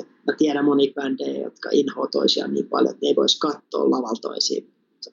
Et 0.00 0.08
mä 0.26 0.32
tiedän 0.38 0.64
moni 0.64 0.92
bändejä, 0.94 1.42
jotka 1.42 1.68
inhoa 1.72 2.06
toisiaan 2.06 2.54
niin 2.54 2.68
paljon, 2.68 2.90
että 2.90 3.04
ne 3.06 3.08
ei 3.08 3.16
voisi 3.16 3.38
katsoa 3.40 3.90
lavalta 3.90 4.28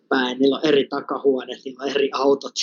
päin. 0.09 0.39
Niillä 0.39 0.55
on 0.55 0.65
eri 0.65 0.87
takahuone, 0.87 1.61
niillä 1.65 1.83
on 1.83 1.89
eri 1.89 2.09
autot, 2.13 2.55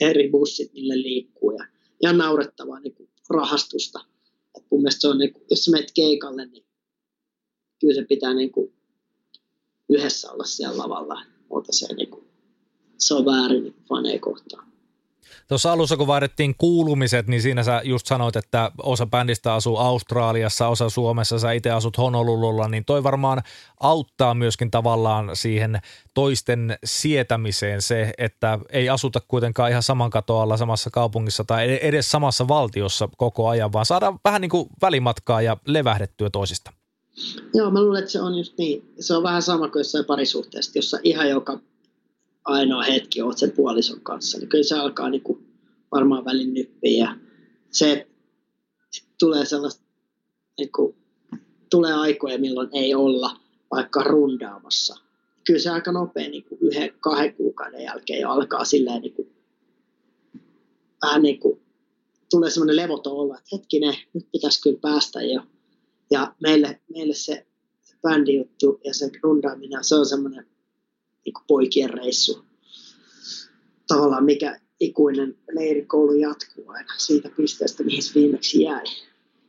eri 0.00 0.30
bussit, 0.30 0.72
niille 0.72 0.96
liikkuu. 0.96 1.50
Ja 1.50 1.66
ihan 2.02 2.18
naurettavaa 2.18 2.80
niin 2.80 3.08
rahastusta. 3.30 4.00
Et 4.56 4.64
mun 4.70 4.80
mielestä 4.80 5.00
se 5.00 5.08
on, 5.08 5.18
niin 5.18 5.32
kuin, 5.32 5.44
jos 5.50 5.64
sä 5.64 5.70
menet 5.70 5.92
keikalle, 5.94 6.46
niin 6.46 6.64
kyllä 7.80 7.94
se 7.94 8.06
pitää 8.08 8.34
niin 8.34 8.52
kuin 8.52 8.72
yhdessä 9.88 10.32
olla 10.32 10.44
siellä 10.44 10.78
lavalla. 10.78 11.22
Mutta 11.48 11.72
se, 11.72 11.94
niin 11.94 12.10
kuin, 12.10 12.24
se 12.98 13.14
on 13.14 13.24
väärin 13.24 13.62
niin 13.62 13.74
faneja 13.88 14.18
kohtaan. 14.20 14.72
Tuossa 15.48 15.72
alussa, 15.72 15.96
kun 15.96 16.06
vaihdettiin 16.06 16.54
kuulumiset, 16.58 17.26
niin 17.26 17.42
siinä 17.42 17.62
sä 17.62 17.80
just 17.84 18.06
sanoit, 18.06 18.36
että 18.36 18.70
osa 18.82 19.06
bändistä 19.06 19.54
asuu 19.54 19.76
Australiassa, 19.76 20.68
osa 20.68 20.90
Suomessa, 20.90 21.38
sä 21.38 21.52
itse 21.52 21.70
asut 21.70 21.98
Honolululla, 21.98 22.68
niin 22.68 22.84
toi 22.84 23.02
varmaan 23.02 23.42
auttaa 23.80 24.34
myöskin 24.34 24.70
tavallaan 24.70 25.30
siihen 25.34 25.80
toisten 26.14 26.78
sietämiseen 26.84 27.82
se, 27.82 28.12
että 28.18 28.58
ei 28.70 28.88
asuta 28.88 29.20
kuitenkaan 29.28 29.70
ihan 29.70 29.82
saman 29.82 30.10
katoalla 30.10 30.56
samassa 30.56 30.90
kaupungissa 30.90 31.44
tai 31.44 31.78
edes 31.82 32.10
samassa 32.10 32.48
valtiossa 32.48 33.08
koko 33.16 33.48
ajan, 33.48 33.72
vaan 33.72 33.86
saadaan 33.86 34.18
vähän 34.24 34.40
niin 34.40 34.50
kuin 34.50 34.68
välimatkaa 34.82 35.42
ja 35.42 35.56
levähdettyä 35.66 36.30
toisista. 36.30 36.72
Joo, 37.54 37.70
mä 37.70 37.82
luulen, 37.82 37.98
että 37.98 38.12
se 38.12 38.20
on 38.20 38.38
just 38.38 38.58
niin. 38.58 38.92
Se 39.00 39.16
on 39.16 39.22
vähän 39.22 39.42
sama 39.42 39.68
kuin 39.68 39.80
jossain 39.80 40.04
parisuhteessa, 40.04 40.72
jossa 40.74 40.98
ihan 41.02 41.28
joka 41.28 41.58
ainoa 42.46 42.82
hetki 42.82 43.22
oot 43.22 43.38
sen 43.38 43.52
puolison 43.52 44.00
kanssa, 44.00 44.38
niin 44.38 44.48
kyllä 44.48 44.64
se 44.64 44.74
alkaa 44.74 45.10
niin 45.10 45.22
kuin 45.22 45.46
varmaan 45.92 46.24
välin 46.24 46.54
nyppiä. 46.54 47.04
Ja 47.04 47.16
se, 47.70 48.06
tulee 49.18 49.44
sellaista, 49.44 49.84
niin 50.58 50.72
kuin, 50.72 50.96
tulee 51.70 51.92
aikoja, 51.92 52.38
milloin 52.38 52.68
ei 52.72 52.94
olla 52.94 53.40
vaikka 53.70 54.02
rundaamassa. 54.02 54.96
Kyllä 55.46 55.60
se 55.60 55.70
aika 55.70 55.92
nopea 55.92 56.28
niin 56.28 56.44
kuin 56.44 56.58
yhden, 56.60 56.90
kahden 57.00 57.34
kuukauden 57.34 57.82
jälkeen 57.82 58.20
jo 58.20 58.30
alkaa 58.30 58.64
silleen 58.64 59.02
niin 59.02 59.14
kuin, 59.14 59.28
vähän 61.02 61.22
niin 61.22 61.40
kuin, 61.40 61.60
tulee 62.30 62.50
semmoinen 62.50 62.76
levoton 62.76 63.12
olo, 63.12 63.34
että 63.34 63.56
hetkinen, 63.56 63.94
nyt 64.14 64.26
pitäisi 64.32 64.62
kyllä 64.62 64.78
päästä 64.80 65.22
jo. 65.22 65.42
Ja 66.10 66.34
meille, 66.42 66.80
meille 66.94 67.14
se, 67.14 67.46
se 67.82 67.94
bändijuttu 68.02 68.80
ja 68.84 68.94
se 68.94 69.10
rundaaminen, 69.22 69.84
se 69.84 69.94
on 69.94 70.06
semmoinen 70.06 70.46
niin 71.26 71.44
poikien 71.46 71.90
reissu. 71.90 72.44
Tavallaan 73.88 74.24
mikä 74.24 74.60
ikuinen 74.80 75.38
leirikoulu 75.52 76.12
jatkuu 76.12 76.64
aina 76.68 76.94
siitä 76.98 77.30
pisteestä, 77.36 77.84
mihin 77.84 78.02
se 78.02 78.14
viimeksi 78.14 78.62
jäi. 78.62 78.84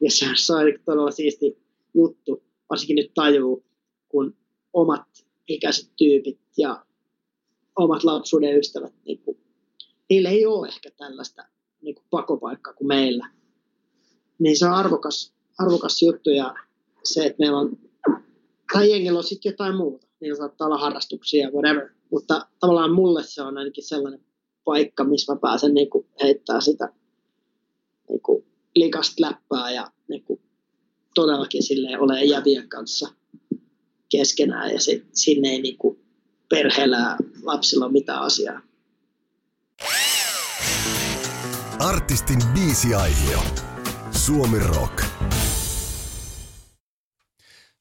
Ja 0.01 0.11
se 0.11 0.53
on 0.53 0.65
todella 0.85 1.11
siisti 1.11 1.57
juttu, 1.93 2.43
varsinkin 2.69 2.95
nyt 2.95 3.11
tajuu, 3.13 3.65
kun 4.09 4.37
omat 4.73 5.25
ikäiset 5.47 5.91
tyypit 5.97 6.39
ja 6.57 6.85
omat 7.75 8.03
lapsuuden 8.03 8.59
ystävät, 8.59 8.93
niin 9.05 9.19
kuin, 9.19 9.37
niillä 10.09 10.29
ei 10.29 10.45
ole 10.45 10.67
ehkä 10.67 10.91
tällaista 10.91 11.43
niin 11.81 11.95
kuin 11.95 12.05
pakopaikkaa 12.09 12.73
kuin 12.73 12.87
meillä. 12.87 13.29
Niin 14.39 14.57
se 14.57 14.65
on 14.65 14.73
arvokas, 14.73 15.33
arvokas 15.57 16.01
juttu 16.01 16.29
ja 16.29 16.55
se, 17.03 17.25
että 17.25 17.39
meillä 17.39 17.57
on, 17.57 17.77
tai 18.73 18.91
jengillä 18.91 19.17
on 19.17 19.23
sitten 19.23 19.49
jotain 19.49 19.75
muuta 19.75 20.06
niin 20.19 20.35
saattaa 20.35 20.67
olla 20.67 20.77
harrastuksia, 20.77 21.49
whatever. 21.49 21.89
Mutta 22.11 22.47
tavallaan 22.59 22.93
mulle 22.93 23.23
se 23.23 23.41
on 23.41 23.57
ainakin 23.57 23.83
sellainen 23.83 24.25
paikka, 24.63 25.03
missä 25.03 25.33
mä 25.33 25.39
pääsen 25.39 25.73
niin 25.73 25.89
kuin 25.89 26.07
heittää 26.23 26.61
sitä 26.61 26.93
niin 28.09 28.21
kuin 28.21 28.45
likasta 28.75 29.21
läppää 29.21 29.71
ja 29.71 29.91
niin 30.07 30.23
kuin 30.23 30.41
todellakin 31.15 31.63
silleen 31.63 31.99
ole 31.99 32.23
jävien 32.23 32.69
kanssa 32.69 33.09
keskenään 34.09 34.71
ja 34.71 34.79
sit, 34.79 35.05
sinne 35.13 35.49
ei 35.49 35.61
niin 35.61 35.77
kuin 35.77 35.99
perheellä 36.49 37.17
lapsilla 37.43 37.85
ole 37.85 37.91
mitään 37.91 38.21
asiaa. 38.21 38.61
Artistin 41.79 42.39
biisiaihio. 42.53 43.39
Suomi 44.11 44.59
Rock. 44.59 45.16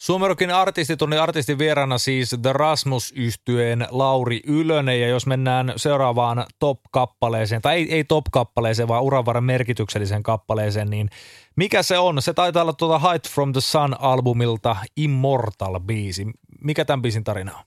Suomerokin 0.06 0.50
artistitunnin 0.50 1.20
artistin 1.20 1.58
vieraana 1.58 1.98
siis 1.98 2.36
The 2.42 2.52
rasmus 2.52 3.12
yhtyeen 3.16 3.86
Lauri 3.90 4.40
Ylönen 4.46 5.00
ja 5.00 5.08
jos 5.08 5.26
mennään 5.26 5.72
seuraavaan 5.76 6.46
top-kappaleeseen, 6.58 7.62
tai 7.62 7.76
ei, 7.76 7.92
ei 7.92 8.04
top-kappaleeseen, 8.04 8.88
vaan 8.88 9.02
uravarren 9.02 9.44
merkityksellisen 9.44 10.22
kappaleeseen, 10.22 10.90
niin 10.90 11.08
mikä 11.56 11.82
se 11.82 11.98
on? 11.98 12.22
Se 12.22 12.34
taitaa 12.34 12.62
olla 12.62 12.72
tuota 12.72 12.98
Height 12.98 13.28
from 13.30 13.52
the 13.52 13.60
Sun-albumilta 13.60 14.76
Immortal-biisi. 14.96 16.30
Mikä 16.60 16.84
tämän 16.84 17.02
biisin 17.02 17.24
tarina 17.24 17.56
on? 17.56 17.64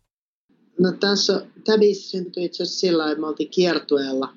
No 0.80 0.92
tässä, 0.92 1.46
tämä 1.66 1.78
biisi 1.78 2.10
syntyi 2.10 2.46
itse 2.46 2.64
asiassa 2.64 2.80
sillä 2.80 3.12
että 3.12 3.22
me 3.22 3.28
oltiin 3.28 3.50
kiertueella, 3.50 4.34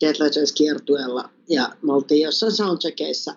Dead 0.00 0.14
kiertueella, 0.56 1.30
ja 1.48 1.68
me 1.82 1.92
oltiin 1.92 2.22
jossain 2.22 2.52
soundcheckeissa 2.52 3.34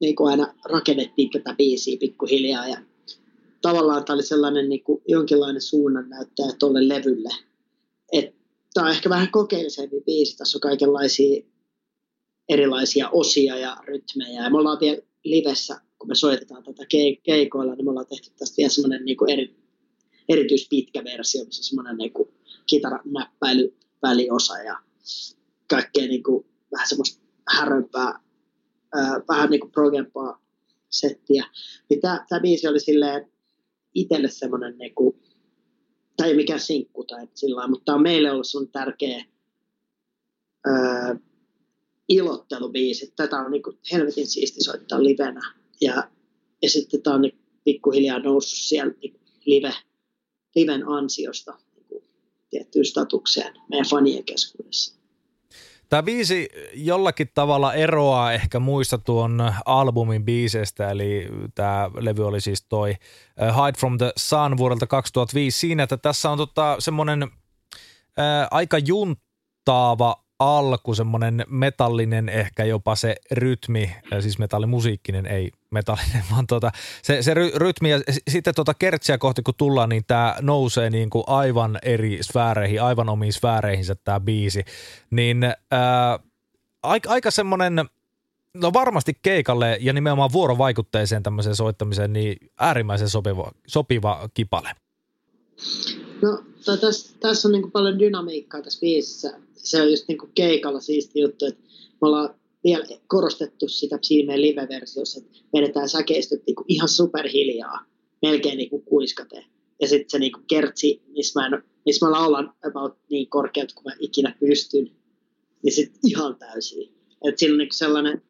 niin 0.00 0.16
kuin 0.16 0.30
aina 0.30 0.54
rakennettiin 0.64 1.30
tätä 1.30 1.54
biisiä 1.54 1.96
pikkuhiljaa 2.00 2.68
ja 2.68 2.78
tavallaan 3.62 4.04
tämä 4.04 4.14
oli 4.14 4.22
sellainen 4.22 4.68
niin 4.68 4.84
kuin 4.84 5.02
jonkinlainen 5.08 5.62
suunnannäyttäjä 5.62 6.52
tuolle 6.58 6.88
levylle. 6.88 7.30
Tämä 8.74 8.86
on 8.86 8.92
ehkä 8.92 9.10
vähän 9.10 9.30
kokeellisempi 9.30 10.00
biisi. 10.06 10.36
Tässä 10.36 10.56
on 10.56 10.60
kaikenlaisia 10.60 11.44
erilaisia 12.48 13.08
osia 13.10 13.56
ja 13.56 13.76
rytmejä. 13.84 14.42
Ja 14.42 14.50
me 14.50 14.58
ollaan 14.58 14.80
vielä 14.80 14.98
livessä, 15.24 15.80
kun 15.98 16.08
me 16.08 16.14
soitetaan 16.14 16.64
tätä 16.64 16.82
keikoilla, 17.22 17.74
niin 17.74 17.84
me 17.84 17.90
ollaan 17.90 18.06
tehty 18.06 18.30
tästä 18.38 18.56
vielä 18.56 18.70
semmoinen 18.70 19.04
niin 19.04 19.16
kuin 19.16 19.30
eri, 19.30 19.56
erityispitkä 20.28 21.04
versio, 21.04 21.44
missä 21.44 21.60
on 21.60 21.64
semmoinen 21.64 21.96
niin 21.96 22.12
kuin 22.12 22.28
kitaranäppäily 22.66 23.74
väliosa 24.02 24.58
ja 24.58 24.78
kaikkea 25.70 26.06
niin 26.06 26.22
kuin, 26.22 26.46
vähän 26.72 26.88
semmoista 26.88 27.22
härömpää, 27.56 28.20
ää, 28.94 29.20
vähän 29.28 29.50
niin 29.50 29.60
kuin 29.60 29.72
progempaa 29.72 30.42
settiä. 30.88 31.44
Niin 31.90 32.00
tämä, 32.00 32.26
tämä 32.28 32.40
biisi 32.40 32.68
oli 32.68 32.80
silleen, 32.80 33.32
itselle 33.94 34.28
semmoinen, 34.28 34.78
niin 34.78 34.94
kuin, 34.94 35.22
tai 36.16 36.28
ei 36.28 36.36
mikään 36.36 36.60
sinkku 36.60 37.04
tai 37.04 37.28
sillä 37.34 37.68
mutta 37.68 37.84
tämä 37.84 37.96
on 37.96 38.02
meille 38.02 38.30
ollut 38.30 38.46
sun 38.46 38.68
tärkeä 38.68 39.24
öö, 40.66 41.14
ilottelubiisi. 42.08 43.12
Tätä 43.16 43.36
on 43.36 43.50
niin 43.50 43.62
kuin, 43.62 43.78
helvetin 43.92 44.26
siisti 44.26 44.64
soittaa 44.64 45.02
livenä. 45.02 45.54
Ja, 45.80 46.10
ja 46.62 46.70
sitten 46.70 47.02
tämä 47.02 47.16
on 47.16 47.22
niin, 47.22 47.38
pikkuhiljaa 47.64 48.18
noussut 48.18 48.58
siellä 48.58 48.94
niin, 49.02 49.20
live, 49.44 49.72
liven 50.54 50.88
ansiosta 50.88 51.58
niin 51.74 51.86
kuin, 51.88 52.04
tiettyyn 52.50 52.84
statukseen 52.84 53.54
meidän 53.70 53.86
fanien 53.90 54.24
keskuudessa. 54.24 54.97
Tämä 55.88 56.02
biisi 56.02 56.48
jollakin 56.74 57.30
tavalla 57.34 57.74
eroaa 57.74 58.32
ehkä 58.32 58.58
muista 58.58 58.98
tuon 58.98 59.54
albumin 59.64 60.24
biisestä, 60.24 60.90
eli 60.90 61.28
tämä 61.54 61.90
levy 62.00 62.26
oli 62.26 62.40
siis 62.40 62.66
toi 62.68 62.94
Hide 63.38 63.78
from 63.78 63.98
the 63.98 64.12
Sun 64.16 64.56
vuodelta 64.56 64.86
2005 64.86 65.58
siinä, 65.58 65.82
että 65.82 65.96
tässä 65.96 66.30
on 66.30 66.38
tota 66.38 66.76
semmoinen 66.78 67.28
aika 68.50 68.78
juntaava 68.78 70.24
alku, 70.38 70.94
semmoinen 70.94 71.44
metallinen 71.48 72.28
ehkä 72.28 72.64
jopa 72.64 72.96
se 72.96 73.16
rytmi, 73.32 73.96
siis 74.20 74.38
metallimusiikkinen, 74.38 75.26
ei 75.26 75.50
metallinen, 75.70 76.24
vaan 76.32 76.46
tota, 76.46 76.70
se, 77.02 77.22
se 77.22 77.34
ry, 77.34 77.50
rytmi 77.54 77.90
ja 77.90 78.00
sitten 78.30 78.54
tota 78.54 78.74
kertsiä 78.74 79.18
kohti 79.18 79.42
kun 79.42 79.54
tullaan, 79.56 79.88
niin 79.88 80.04
tämä 80.06 80.36
nousee 80.40 80.90
niin 80.90 81.10
kuin 81.10 81.24
aivan 81.26 81.78
eri 81.82 82.18
sfääreihin, 82.22 82.82
aivan 82.82 83.08
omiin 83.08 83.32
sfääreihinsä 83.32 83.94
tämä 83.94 84.20
biisi, 84.20 84.64
niin 85.10 85.44
ää, 85.70 86.18
aika, 86.82 87.10
aika 87.10 87.30
semmoinen, 87.30 87.84
no 88.54 88.72
varmasti 88.72 89.18
keikalle 89.22 89.78
ja 89.80 89.92
nimenomaan 89.92 90.32
vuorovaikutteiseen 90.32 91.22
tämmöiseen 91.22 91.56
soittamiseen, 91.56 92.12
niin 92.12 92.36
äärimmäisen 92.58 93.08
sopiva, 93.08 93.52
sopiva 93.66 94.28
kipale. 94.34 94.70
No, 96.22 96.44
tässä, 96.76 97.16
tässä 97.20 97.48
on 97.48 97.52
niin 97.52 97.72
paljon 97.72 97.98
dynamiikkaa 97.98 98.62
tässä 98.62 98.80
biisissä 98.80 99.40
se 99.68 99.82
on 99.82 99.90
just 99.90 100.08
niin 100.08 100.18
kuin 100.18 100.32
keikalla 100.34 100.80
siisti 100.80 101.20
juttu, 101.20 101.46
että 101.46 101.60
me 102.00 102.08
ollaan 102.08 102.34
vielä 102.64 102.84
korostettu 103.06 103.68
sitä 103.68 103.98
meidän 104.26 104.42
live-versiossa, 104.42 105.20
että 105.20 105.38
vedetään 105.56 105.88
säkeistöt 105.88 106.42
niin 106.46 106.54
kuin 106.54 106.64
ihan 106.68 106.88
superhiljaa, 106.88 107.84
melkein 108.22 108.58
niin 108.58 108.70
kuin 108.70 108.82
kuiskate. 108.82 109.44
Ja 109.80 109.88
sitten 109.88 110.10
se 110.10 110.18
niin 110.18 110.32
kuin 110.32 110.44
kertsi, 110.46 111.02
missä 111.08 111.40
mä, 111.40 111.46
en, 111.46 111.62
missä 111.86 112.06
mä 112.06 112.12
laulan 112.12 112.54
about 112.68 112.98
niin 113.10 113.28
korkeat 113.28 113.72
kuin 113.72 113.84
mä 113.84 113.96
ikinä 114.00 114.36
pystyn, 114.40 114.90
niin 115.62 115.72
sitten 115.72 116.00
ihan 116.06 116.36
täysin. 116.36 116.94
Että 117.24 117.38
siinä 117.38 117.52
on 117.52 117.58
niin 117.58 117.68
sellainen, 117.72 118.22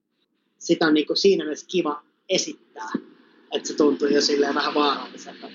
sitä 0.58 0.86
on 0.86 0.94
niin 0.94 1.06
kuin 1.06 1.16
siinä 1.16 1.44
mielessä 1.44 1.66
kiva 1.66 2.02
esittää, 2.28 2.90
että 3.52 3.68
se 3.68 3.74
tuntuu 3.74 4.08
jo 4.08 4.20
silleen 4.20 4.54
vähän 4.54 4.74
vaaralliselta. 4.74 5.50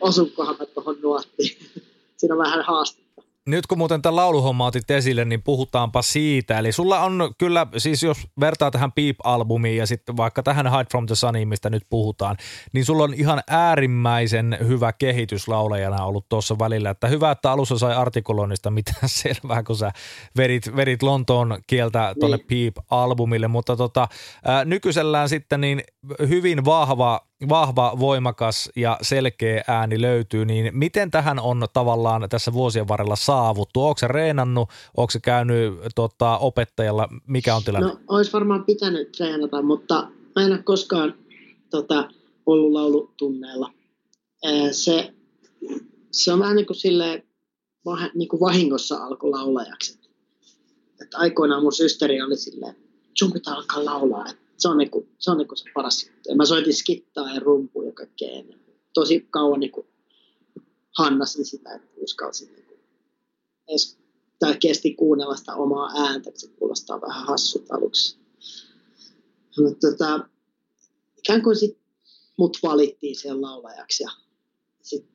Osunkohan 0.00 0.56
mä 0.58 0.66
tuohon 0.66 1.00
nuottiin. 1.02 1.56
siinä 2.16 2.34
on 2.34 2.38
vähän 2.38 2.64
haastetta. 2.64 3.04
Nyt 3.46 3.66
kun 3.66 3.78
muuten 3.78 4.02
tämän 4.02 4.16
lauluhomma 4.16 4.66
otit 4.66 4.90
esille, 4.90 5.24
niin 5.24 5.42
puhutaanpa 5.42 6.02
siitä. 6.02 6.58
Eli 6.58 6.72
sulla 6.72 7.00
on 7.00 7.34
kyllä, 7.38 7.66
siis 7.76 8.02
jos 8.02 8.18
vertaa 8.40 8.70
tähän 8.70 8.92
Peep-albumiin 8.92 9.76
ja 9.76 9.86
sitten 9.86 10.16
vaikka 10.16 10.42
tähän 10.42 10.70
Hide 10.70 10.86
from 10.90 11.06
the 11.06 11.14
Suniin, 11.14 11.48
mistä 11.48 11.70
nyt 11.70 11.82
puhutaan, 11.90 12.36
niin 12.72 12.84
sulla 12.84 13.04
on 13.04 13.14
ihan 13.14 13.42
äärimmäisen 13.48 14.58
hyvä 14.68 14.92
kehitys 14.92 15.48
laulajana 15.48 16.04
ollut 16.04 16.28
tuossa 16.28 16.58
välillä. 16.58 16.90
Että 16.90 17.08
hyvä, 17.08 17.30
että 17.30 17.52
alussa 17.52 17.78
sai 17.78 17.94
artikuloinnista 17.94 18.70
mitään 18.70 19.08
selvää, 19.22 19.62
kun 19.62 19.76
sä 19.76 19.92
verit, 20.36 20.76
verit 20.76 21.02
Lontoon 21.02 21.58
kieltä 21.66 22.14
tuonne 22.20 22.36
niin. 22.36 22.46
Peep-albumille. 22.46 23.48
Mutta 23.48 23.76
tota, 23.76 24.08
ää, 24.44 24.64
nykyisellään 24.64 25.28
sitten 25.28 25.60
niin 25.60 25.82
hyvin 26.28 26.64
vahva 26.64 27.20
vahva, 27.48 27.96
voimakas 27.98 28.70
ja 28.76 28.98
selkeä 29.02 29.64
ääni 29.68 30.00
löytyy, 30.00 30.44
niin 30.44 30.70
miten 30.78 31.10
tähän 31.10 31.38
on 31.38 31.66
tavallaan 31.72 32.28
tässä 32.28 32.52
vuosien 32.52 32.88
varrella 32.88 33.16
saavuttu? 33.16 33.82
Onko 33.84 33.98
se 33.98 34.08
reenannut, 34.08 34.68
onko 34.96 35.10
se 35.10 35.20
käynyt 35.20 35.74
tota, 35.94 36.38
opettajalla, 36.38 37.08
mikä 37.26 37.56
on 37.56 37.64
tilanne? 37.64 37.88
No, 37.88 37.98
olisi 38.08 38.32
varmaan 38.32 38.64
pitänyt 38.64 39.12
treenata, 39.12 39.62
mutta 39.62 40.08
mä 40.36 40.42
en 40.42 40.52
ole 40.52 40.62
koskaan 40.62 41.14
tota, 41.70 42.08
ollut 42.46 42.72
laulutunneilla. 42.72 43.72
Se, 44.72 45.14
se 46.10 46.32
on 46.32 46.38
vähän 46.38 46.56
niin 46.56 46.66
kuin, 46.66 46.76
silleen, 46.76 47.22
niin 48.14 48.28
kuin 48.28 48.40
vahingossa 48.40 48.96
alkoi 48.96 49.30
laulajaksi. 49.30 49.98
Että 51.02 51.18
aikoinaan 51.18 51.62
mun 51.62 51.72
systeri 51.72 52.22
oli 52.22 52.36
silleen, 52.36 52.76
sun 53.18 53.32
pitää 53.32 53.54
alkaa 53.54 53.84
laulaa, 53.84 54.24
että 54.30 54.43
se 54.56 54.68
on, 54.68 54.78
niinku, 54.78 55.08
se, 55.18 55.30
on 55.30 55.38
niinku 55.38 55.56
se 55.56 55.64
paras 55.74 56.06
juttu. 56.06 56.34
Mä 56.34 56.46
soitin 56.46 56.74
skittaa 56.74 57.34
ja 57.34 57.40
rumpuja 57.40 57.88
ja 57.88 57.92
kaikkea 57.92 58.30
ennen. 58.30 58.60
Tosi 58.94 59.26
kauan 59.30 59.60
niinku 59.60 59.86
hannasin 60.98 61.44
sitä, 61.44 61.74
että 61.74 61.88
uskalsin 61.96 62.52
niinku 62.52 62.74
edes, 63.68 63.98
tai 64.38 64.56
kesti 64.60 64.94
kuunnella 64.94 65.36
sitä 65.36 65.54
omaa 65.54 65.90
ääntä, 65.96 66.30
se 66.34 66.48
kuulostaa 66.48 67.00
vähän 67.00 67.26
hassut 67.26 67.70
aluksi. 67.70 68.18
Mutta 69.58 69.90
tota, 69.90 70.28
ikään 71.18 71.42
kuin 71.42 71.56
sit 71.56 71.78
mut 72.38 72.58
valittiin 72.62 73.16
sen 73.16 73.42
laulajaksi 73.42 74.02
ja 74.02 74.10
sitten 74.82 75.14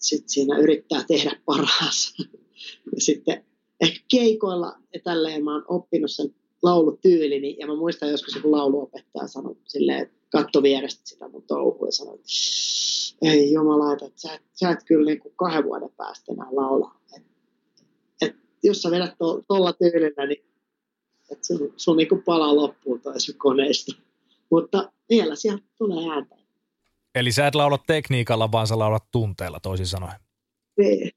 sit 0.00 0.28
siinä 0.28 0.58
yrittää 0.58 1.04
tehdä 1.08 1.40
parhaansa. 1.44 2.14
ja 2.94 3.00
sitten 3.00 3.44
ehkä 3.80 4.00
keikoilla 4.10 4.78
ja 4.94 5.00
tälleen 5.04 5.44
mä 5.44 5.54
oon 5.54 5.64
oppinut 5.68 6.10
sen 6.10 6.34
laulutyylini, 6.62 7.40
niin, 7.40 7.58
ja 7.58 7.66
mä 7.66 7.76
muistan 7.76 8.10
joskus 8.10 8.34
joku 8.34 8.52
lauluopettaja 8.52 9.28
sanoi 9.28 9.56
silleen, 9.64 10.02
että 10.02 10.18
katto 10.30 10.62
vierestä 10.62 11.00
sitä 11.04 11.28
mun 11.28 11.42
touhua 11.42 11.88
ja 11.88 11.92
sanoi, 11.92 12.14
että 12.14 12.26
ei 13.22 13.52
jumala, 13.52 13.92
että 13.92 14.10
sä, 14.16 14.34
et, 14.34 14.42
sä 14.54 14.70
et 14.70 14.78
kyllä 14.86 15.06
niin 15.06 15.20
kuin 15.20 15.34
kahden 15.36 15.64
vuoden 15.64 15.90
päästä 15.96 16.32
enää 16.32 16.48
laulaa. 16.50 17.00
Et, 17.16 17.22
et, 18.22 18.36
jos 18.62 18.82
sä 18.82 18.90
vedät 18.90 19.14
tuolla 19.18 19.72
to, 19.72 19.78
tyylillä, 19.78 20.26
niin 20.26 20.44
että 21.30 21.46
sun, 21.46 21.74
sun 21.76 21.96
niin 21.96 22.08
kuin 22.08 22.22
palaa 22.22 22.56
loppuun 22.56 23.00
toi 23.00 23.20
sun 23.20 23.34
koneista. 23.38 23.92
Mutta 24.50 24.92
vielä 25.10 25.36
sieltä 25.36 25.64
tulee 25.78 26.10
ääntä. 26.10 26.36
Eli 27.14 27.32
sä 27.32 27.46
et 27.46 27.54
laula 27.54 27.78
tekniikalla, 27.86 28.52
vaan 28.52 28.66
sä 28.66 28.78
laulat 28.78 29.04
tunteella 29.10 29.60
toisin 29.60 29.86
sanoen. 29.86 30.20
Niin. 30.78 31.10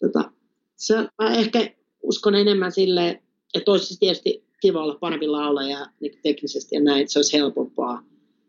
Tota, 0.00 0.32
se, 0.76 0.94
mä 0.94 1.34
ehkä 1.34 1.74
uskon 2.02 2.34
enemmän 2.34 2.72
silleen, 2.72 3.22
että 3.54 3.70
olisi 3.70 3.98
tietysti 4.00 4.44
kiva 4.62 4.82
olla 4.82 4.98
parempi 5.00 5.28
laulaja 5.28 5.86
niin 6.00 6.18
teknisesti 6.22 6.74
ja 6.74 6.80
näin, 6.80 7.08
se 7.08 7.18
olisi 7.18 7.36
helpompaa. 7.36 8.02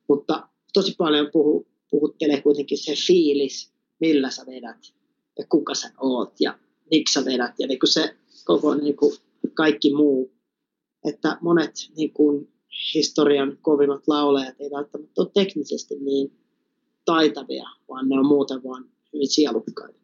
Mutta 0.10 0.48
tosi 0.74 0.96
paljon 0.98 1.30
puhu, 1.34 1.68
puhuttelee 1.92 2.42
kuitenkin 2.42 2.78
se 2.78 2.94
fiilis, 3.08 3.74
millä 4.00 4.30
sä 4.30 4.46
vedät 4.46 4.94
ja 5.38 5.46
kuka 5.50 5.76
sä 5.76 5.92
oot 6.02 6.34
ja 6.40 6.60
miksi 6.92 7.14
sä 7.14 7.26
vedät 7.26 7.54
ja 7.60 7.68
niin 7.68 7.80
kuin 7.80 7.92
se 7.92 8.16
koko 8.46 8.76
niin 8.76 8.98
kuin 8.98 9.14
kaikki 9.54 9.94
muu. 9.94 10.34
Että 11.06 11.38
monet 11.42 11.72
niin 11.98 12.14
kuin 12.14 12.54
historian 12.94 13.58
kovimmat 13.62 14.08
laulajat 14.08 14.56
ei 14.60 14.72
välttämättä 14.72 15.22
ole 15.22 15.32
teknisesti 15.34 15.96
niin 16.00 16.32
taitavia, 17.06 17.70
vaan 17.90 18.10
ne 18.10 18.20
on 18.20 18.28
muuten 18.28 18.64
vaan 18.64 18.86
hyvin 19.14 19.28
sielukkaita. 19.28 20.03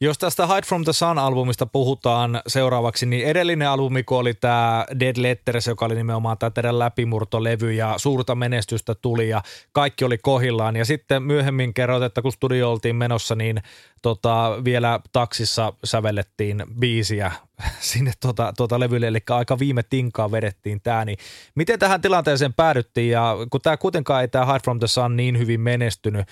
Jos 0.00 0.18
tästä 0.18 0.46
Hide 0.46 0.62
from 0.66 0.84
the 0.84 0.92
Sun-albumista 0.92 1.66
puhutaan 1.66 2.42
seuraavaksi, 2.46 3.06
niin 3.06 3.26
edellinen 3.26 3.68
albumi, 3.68 4.02
kun 4.02 4.18
oli 4.18 4.34
tämä 4.34 4.86
Dead 5.00 5.16
Letters, 5.16 5.66
joka 5.66 5.86
oli 5.86 5.94
nimenomaan 5.94 6.38
tämä 6.38 6.50
teidän 6.50 6.78
läpimurtolevy 6.78 7.72
ja 7.72 7.94
suurta 7.96 8.34
menestystä 8.34 8.94
tuli 8.94 9.28
ja 9.28 9.42
kaikki 9.72 10.04
oli 10.04 10.18
kohillaan. 10.18 10.76
Ja 10.76 10.84
sitten 10.84 11.22
myöhemmin 11.22 11.74
kerroit, 11.74 12.02
että 12.02 12.22
kun 12.22 12.32
studio 12.32 12.70
oltiin 12.70 12.96
menossa, 12.96 13.34
niin 13.34 13.62
tota, 14.02 14.52
vielä 14.64 15.00
taksissa 15.12 15.72
sävellettiin 15.84 16.64
biisiä 16.80 17.32
sinne 17.80 18.12
tota, 18.20 18.52
tota 18.56 18.80
levylle, 18.80 19.06
eli 19.06 19.18
aika 19.30 19.58
viime 19.58 19.82
tinkaa 19.82 20.30
vedettiin 20.30 20.80
tämä, 20.80 21.04
niin 21.04 21.18
miten 21.54 21.78
tähän 21.78 22.00
tilanteeseen 22.00 22.54
päädyttiin, 22.54 23.10
ja 23.10 23.36
kun 23.50 23.60
tämä 23.60 23.76
kuitenkaan 23.76 24.22
ei 24.22 24.28
tämä 24.28 24.46
Hide 24.46 24.60
from 24.64 24.78
the 24.78 24.86
Sun 24.86 25.16
niin 25.16 25.38
hyvin 25.38 25.60
menestynyt 25.60 26.26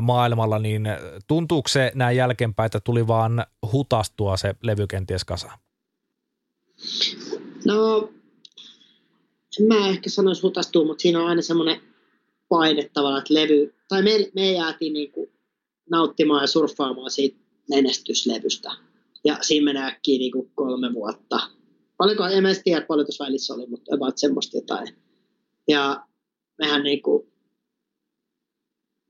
maailmalla, 0.00 0.58
niin 0.58 0.88
tuntuuko 1.26 1.68
se 1.68 1.92
näin 1.94 2.16
jälkeenpäin, 2.16 2.66
että 2.66 2.80
tuli 2.80 3.06
vaan 3.06 3.46
hutastua 3.72 4.36
se 4.36 4.54
levy 4.62 4.86
kenties 4.86 5.24
kasaan? 5.24 5.58
No, 7.64 8.10
mä 9.68 9.88
ehkä 9.88 10.10
sanoisi 10.10 10.42
hutastua, 10.42 10.84
mutta 10.84 11.02
siinä 11.02 11.20
on 11.20 11.28
aina 11.28 11.42
semmoinen 11.42 11.80
paine 12.48 12.90
tavallaan, 12.92 13.18
että 13.18 13.34
levy, 13.34 13.74
tai 13.88 14.02
me, 14.02 14.10
me 14.34 14.52
jäätiin 14.52 14.92
niinku 14.92 15.30
nauttimaan 15.90 16.42
ja 16.42 16.46
surffaamaan 16.46 17.10
siitä 17.10 17.36
menestyslevystä. 17.70 18.70
Ja 19.24 19.38
siinä 19.40 19.64
menee 19.64 19.82
äkkiä 19.82 20.18
niin 20.18 20.32
kuin 20.32 20.50
kolme 20.54 20.94
vuotta. 20.94 21.40
Paljonko, 21.96 22.24
en 22.24 22.42
mä 22.42 22.48
tiedä, 22.64 22.86
paljon 22.86 23.06
välissä 23.20 23.54
oli, 23.54 23.66
mutta 23.66 23.94
about 23.94 24.18
semmoista 24.18 24.56
jotain. 24.56 24.88
Ja 25.68 26.06
mehän 26.58 26.82
niin 26.82 27.02
kuin, 27.02 27.32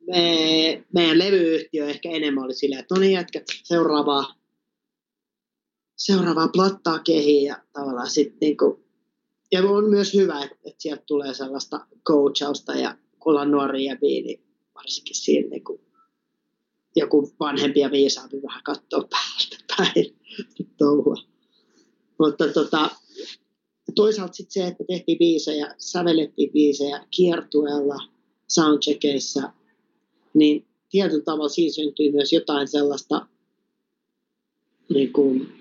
me, 0.06 0.84
meidän 0.94 1.18
levyyhtiö 1.18 1.88
ehkä 1.88 2.10
enemmän 2.10 2.44
oli 2.44 2.54
silleen, 2.54 2.80
että 2.80 2.94
no 2.94 3.00
niin 3.00 3.12
jätkät, 3.12 3.44
seuraavaa, 3.62 4.34
seuraavaa 5.96 6.48
plattaa 6.48 6.98
kehiin 6.98 7.44
ja 7.44 7.62
tavallaan 7.72 8.10
sitten 8.10 8.38
niin 8.40 8.56
kuin, 8.56 8.84
ja 9.52 9.62
on 9.62 9.90
myös 9.90 10.14
hyvä, 10.14 10.42
että, 10.42 10.56
että 10.64 10.82
sieltä 10.82 11.02
tulee 11.06 11.34
sellaista 11.34 11.86
coachausta 12.06 12.74
ja 12.74 12.98
kun 13.18 13.30
ollaan 13.30 13.50
nuoria 13.50 13.92
ja 13.92 13.98
niin 14.00 14.44
varsinkin 14.74 15.16
siinä 15.16 15.48
niin 15.48 15.64
kuin, 15.64 15.80
joku 16.96 17.32
vanhempi 17.40 17.80
ja 17.80 17.90
viisaampi 17.90 18.42
vähän 18.42 18.62
katsoo 18.62 19.08
päältä 19.10 19.64
päin 19.76 20.16
touhua. 20.78 21.16
Mutta 22.18 22.48
tota, 22.48 22.90
toisaalta 23.94 24.34
sitten 24.34 24.52
se, 24.52 24.66
että 24.66 24.84
tehtiin 24.88 25.18
biisejä, 25.18 25.74
sävellettiin 25.78 26.52
biisejä 26.52 27.06
kiertueella, 27.10 27.96
soundcheckeissa, 28.48 29.52
niin 30.34 30.66
tietyllä 30.90 31.24
tavalla 31.24 31.48
siinä 31.48 31.72
syntyi 31.72 32.12
myös 32.12 32.32
jotain 32.32 32.68
sellaista, 32.68 33.26
niin 34.94 35.12
kuin, 35.12 35.52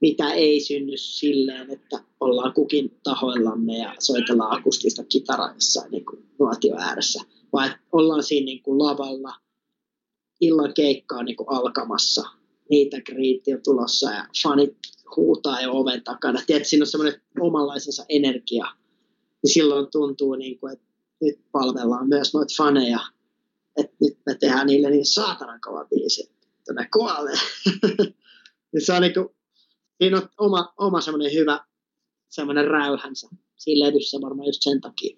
mitä 0.00 0.32
ei 0.32 0.60
synny 0.60 0.96
silleen, 0.96 1.70
että 1.70 2.04
ollaan 2.20 2.52
kukin 2.52 2.96
tahoillamme 3.02 3.78
ja 3.78 3.94
soitellaan 3.98 4.58
akustista 4.58 5.04
kitaraa 5.04 5.54
jossain 5.54 5.90
niin 5.90 6.04
kuin 6.04 6.24
nuotio 6.38 6.76
ääressä, 6.78 7.20
vaan 7.52 7.70
ollaan 7.92 8.22
siinä 8.22 8.44
niin 8.44 8.62
kuin 8.62 8.78
lavalla– 8.78 9.34
illan 10.40 10.74
keikka 10.74 11.16
on 11.16 11.24
niin 11.24 11.36
alkamassa, 11.46 12.22
niitä 12.70 13.00
kriitti 13.00 13.54
on 13.54 13.62
tulossa 13.64 14.10
ja 14.10 14.26
fanit 14.42 14.76
huutaa 15.16 15.60
jo 15.60 15.72
oven 15.72 16.04
takana. 16.04 16.42
Tiedät, 16.46 16.66
siinä 16.66 16.82
on 16.82 16.86
semmoinen 16.86 17.20
omanlaisensa 17.40 18.04
energia. 18.08 18.66
Niin 19.42 19.52
silloin 19.52 19.86
tuntuu, 19.92 20.34
niin 20.34 20.58
kuin, 20.58 20.72
että 20.72 20.84
nyt 21.20 21.40
palvellaan 21.52 22.08
myös 22.08 22.34
noita 22.34 22.54
faneja. 22.56 23.00
Että 23.76 23.96
nyt 24.00 24.18
me 24.26 24.34
tehdään 24.34 24.66
niille 24.66 24.90
niin 24.90 25.06
saatanan 25.06 25.60
kova 25.60 25.84
biisi, 25.84 26.30
että 26.58 26.72
ne 26.72 26.88
kuolee. 26.92 27.36
niin 28.72 28.86
se 28.86 28.92
on 28.92 29.02
niin 29.02 29.14
kuin, 29.14 29.28
siinä 30.02 30.16
on 30.16 30.28
oma, 30.38 30.74
oma 30.78 31.00
semmoinen 31.00 31.32
hyvä 31.32 31.64
semmoinen 32.28 32.68
räyhänsä 32.68 33.28
siinä 33.56 33.86
levyssä 33.86 34.18
varmaan 34.20 34.46
just 34.46 34.62
sen 34.62 34.80
takia. 34.80 35.16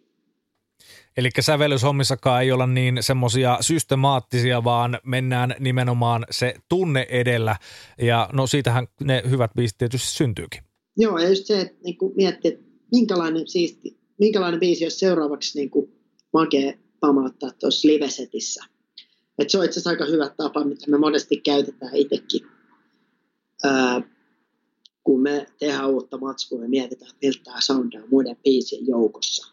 Eli 1.16 1.30
sävellyshommissakaan 1.40 2.42
ei 2.42 2.52
olla 2.52 2.66
niin 2.66 2.98
semmoisia 3.00 3.58
systemaattisia, 3.60 4.64
vaan 4.64 4.98
mennään 5.04 5.54
nimenomaan 5.58 6.26
se 6.30 6.54
tunne 6.68 7.06
edellä. 7.10 7.56
Ja 7.98 8.28
no 8.32 8.46
siitähän 8.46 8.86
ne 9.00 9.22
hyvät 9.30 9.50
biisit 9.56 9.78
tietysti 9.78 10.08
syntyykin. 10.08 10.62
Joo, 10.96 11.18
ja 11.18 11.28
just 11.28 11.46
se, 11.46 11.60
että 11.60 11.76
niin 11.84 11.96
miettii, 12.16 12.52
että 12.52 12.64
minkälainen, 12.92 13.48
siisti, 13.48 13.98
minkälainen 14.18 14.60
biisi 14.60 14.84
olisi 14.84 14.98
seuraavaksi 14.98 15.58
niin 15.58 15.70
makea 16.32 16.72
pamauttaa 17.00 17.50
tuossa 17.60 17.88
livesetissä. 17.88 18.64
Et 19.38 19.50
se 19.50 19.58
on 19.58 19.64
itse 19.64 19.72
asiassa 19.72 19.90
aika 19.90 20.04
hyvä 20.04 20.30
tapa, 20.36 20.64
mitä 20.64 20.90
me 20.90 20.98
monesti 20.98 21.36
käytetään 21.36 21.96
itsekin. 21.96 22.46
Ää, 23.64 24.02
kun 25.04 25.22
me 25.22 25.46
tehdään 25.58 25.90
uutta 25.90 26.18
matskua 26.18 26.62
ja 26.62 26.68
mietitään, 26.68 27.12
miltä 27.22 27.40
tämä 27.44 27.60
soundaa 27.60 28.02
muiden 28.10 28.36
biisien 28.44 28.86
joukossa 28.86 29.52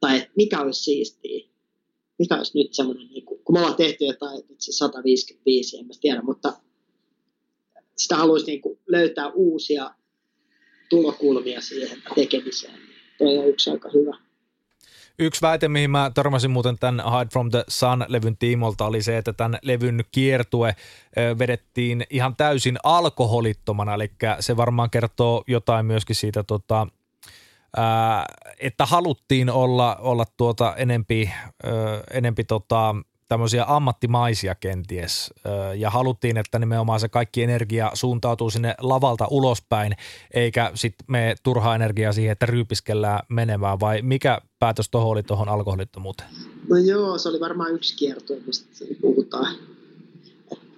tai 0.00 0.26
mikä 0.36 0.60
olisi 0.60 0.82
siistiä. 0.82 1.48
Mikä 2.18 2.36
olisi 2.36 2.58
nyt 2.58 2.74
semmoinen, 2.74 3.06
niin 3.06 3.24
kun 3.24 3.40
me 3.52 3.58
ollaan 3.58 3.76
tehty 3.76 4.04
jotain, 4.04 4.38
että 4.38 4.54
se 4.58 4.72
155, 4.72 5.78
en 5.78 5.86
mä 5.86 5.92
tiedä, 6.00 6.22
mutta 6.22 6.52
sitä 7.96 8.16
haluaisi 8.16 8.46
niin 8.46 8.60
kuin 8.60 8.78
löytää 8.86 9.28
uusia 9.28 9.90
tulokulmia 10.90 11.60
siihen 11.60 12.02
tekemiseen. 12.14 12.78
Toi 13.18 13.38
on 13.38 13.48
yksi 13.48 13.70
aika 13.70 13.90
hyvä. 13.94 14.30
Yksi 15.18 15.42
väite, 15.42 15.68
mihin 15.68 15.90
mä 15.90 16.10
törmäsin 16.14 16.50
muuten 16.50 16.78
tämän 16.78 17.02
Hide 17.12 17.30
from 17.32 17.50
the 17.50 17.64
Sun-levyn 17.68 18.36
tiimolta, 18.38 18.84
oli 18.86 19.02
se, 19.02 19.18
että 19.18 19.32
tämän 19.32 19.58
levyn 19.62 20.04
kiertue 20.12 20.76
vedettiin 21.38 22.04
ihan 22.10 22.36
täysin 22.36 22.76
alkoholittomana, 22.84 23.94
eli 23.94 24.10
se 24.40 24.56
varmaan 24.56 24.90
kertoo 24.90 25.44
jotain 25.46 25.86
myöskin 25.86 26.16
siitä, 26.16 26.42
tota, 26.42 26.86
että 28.60 28.86
haluttiin 28.86 29.50
olla, 29.50 29.96
olla 29.96 30.24
tuota 30.36 30.74
enempi, 30.76 31.30
enempi 32.12 32.44
tota, 32.44 32.94
tämmöisiä 33.28 33.64
ammattimaisia 33.68 34.54
kenties 34.54 35.34
ja 35.76 35.90
haluttiin, 35.90 36.36
että 36.36 36.58
nimenomaan 36.58 37.00
se 37.00 37.08
kaikki 37.08 37.42
energia 37.42 37.90
suuntautuu 37.94 38.50
sinne 38.50 38.74
lavalta 38.80 39.26
ulospäin, 39.30 39.96
eikä 40.34 40.72
sitten 40.74 41.04
me 41.08 41.34
turhaa 41.42 41.74
energiaa 41.74 42.12
siihen, 42.12 42.32
että 42.32 42.46
ryypiskellään 42.46 43.20
menemään 43.28 43.80
vai 43.80 44.02
mikä 44.02 44.40
päätös 44.58 44.88
tuohon 44.90 45.10
oli 45.10 45.22
tuohon 45.22 45.48
alkoholittomuuteen? 45.48 46.30
No 46.68 46.76
joo, 46.76 47.18
se 47.18 47.28
oli 47.28 47.40
varmaan 47.40 47.74
yksi 47.74 47.96
kierto, 47.96 48.34
mistä 48.46 48.84
puhutaan. 49.00 49.56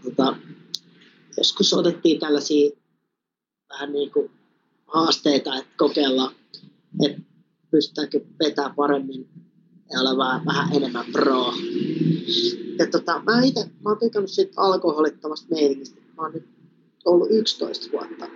Tota, 0.04 0.36
joskus 1.36 1.74
otettiin 1.74 2.20
tällaisia 2.20 2.70
vähän 3.68 3.92
niin 3.92 4.10
kuin 4.10 4.30
haasteita, 4.86 5.56
että 5.56 5.70
kokeilla, 5.76 6.32
että 7.06 7.22
pystytäänkö 7.70 8.20
vetää 8.44 8.74
paremmin 8.76 9.28
ja 9.92 10.00
olla 10.00 10.42
vähän, 10.46 10.72
enemmän 10.76 11.04
pro. 11.12 11.52
Ja 12.78 12.86
tota, 12.86 13.22
mä 13.22 13.42
itse, 13.42 13.64
mä 13.64 13.90
oon 13.90 13.98
tykännyt 13.98 14.30
siitä 14.30 14.52
alkoholittomasta 14.56 15.46
meiningistä. 15.50 16.00
Mä 16.16 16.22
oon 16.22 16.32
nyt 16.32 16.48
ollut 17.04 17.28
11 17.30 17.92
vuotta 17.92 18.28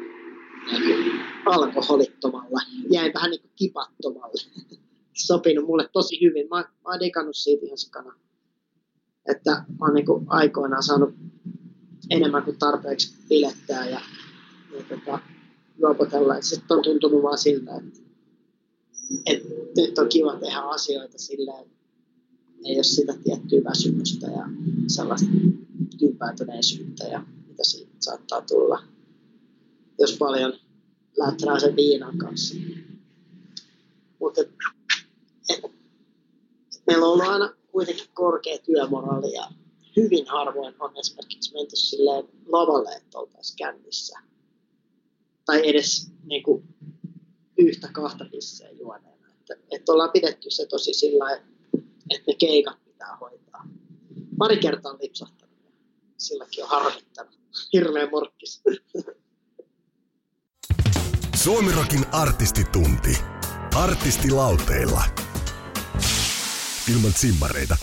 alkoholittomalla. 1.47 2.61
Jäin 2.91 3.15
vähän 3.15 3.31
niin 3.31 3.41
kuin 3.41 3.53
kipattomalle. 3.57 4.67
Sopinut 5.27 5.67
mulle 5.67 5.89
tosi 5.93 6.21
hyvin. 6.21 6.49
Mä, 6.49 6.57
mä 6.57 6.91
oon 6.91 7.01
digannut 7.01 7.37
siitä 7.37 7.67
ihan 7.67 7.79
sikana. 7.79 8.15
Että 9.29 9.51
mä 9.51 9.87
oon 9.87 9.95
niin 9.95 10.07
kuin 10.07 10.25
aikoinaan 10.29 10.83
saanut 10.83 11.15
enemmän 12.11 12.43
kuin 12.43 12.59
tarpeeksi 12.59 13.15
pilettää 13.29 13.89
ja, 13.89 14.01
ja 14.77 14.83
tota, 14.89 15.19
juopotella. 15.79 16.41
Sitten 16.41 16.77
on 16.77 16.83
tuntunut 16.83 17.23
vaan 17.23 17.39
siltä, 17.39 17.77
että 17.77 18.06
et 19.27 19.43
nyt 19.77 19.99
on 19.99 20.09
kiva 20.09 20.37
tehdä 20.37 20.61
asioita 20.61 21.19
silleen, 21.19 21.71
ei 22.65 22.75
ole 22.75 22.83
sitä 22.83 23.15
tiettyä 23.25 23.61
väsymystä 23.65 24.27
ja 24.27 24.49
sellaista 24.87 25.29
tyypäätyneisyyttä 25.99 27.05
ja 27.05 27.25
mitä 27.49 27.65
siitä 27.65 27.93
saattaa 28.01 28.41
tulla, 28.41 28.83
jos 29.99 30.17
paljon 30.19 30.53
lähtää 31.17 31.61
sen 31.61 31.77
viinan 31.77 32.19
kanssa. 32.19 32.55
Mutta 34.21 34.41
meillä 36.87 37.07
on 37.07 37.13
ollut 37.13 37.27
aina 37.27 37.55
kuitenkin 37.73 38.07
korkea 38.15 38.59
työmoraali 38.59 39.33
ja 39.33 39.51
hyvin 39.97 40.27
harvoin 40.27 40.75
on 40.81 40.93
esimerkiksi 40.97 41.55
menty 41.55 41.77
silleen 41.77 42.25
lavalle, 42.47 42.97
että 42.97 43.19
oltaisiin 43.19 43.57
kännissä. 43.57 44.19
Tai 45.47 45.69
edes 45.69 46.11
niin 46.25 46.43
kuin, 46.43 46.76
yhtä 47.59 47.89
kahta 47.93 48.25
pisseä 48.31 48.71
juoneena. 48.71 49.27
Että, 49.41 49.55
että 49.71 49.93
ollaan 49.93 50.11
pidetty 50.11 50.51
se 50.51 50.67
tosi 50.67 50.95
sillä 50.95 51.33
että 52.11 52.25
ne 52.27 52.35
keikat 52.39 52.85
pitää 52.85 53.17
hoitaa. 53.21 53.69
Pari 54.39 54.57
kertaa 54.59 54.93
on 54.93 54.99
lipsahtanut 55.03 55.47
silläkin 56.19 56.65
on 56.65 56.71
harmittanut. 56.71 57.41
Hirveä 57.73 58.11
morkkis. 58.11 58.63
Suomirokin 61.35 62.07
artistitunti. 62.13 63.19
Artistilauteilla. 63.75 65.03
Ilman 66.95 67.13
simmareita. 67.13 67.77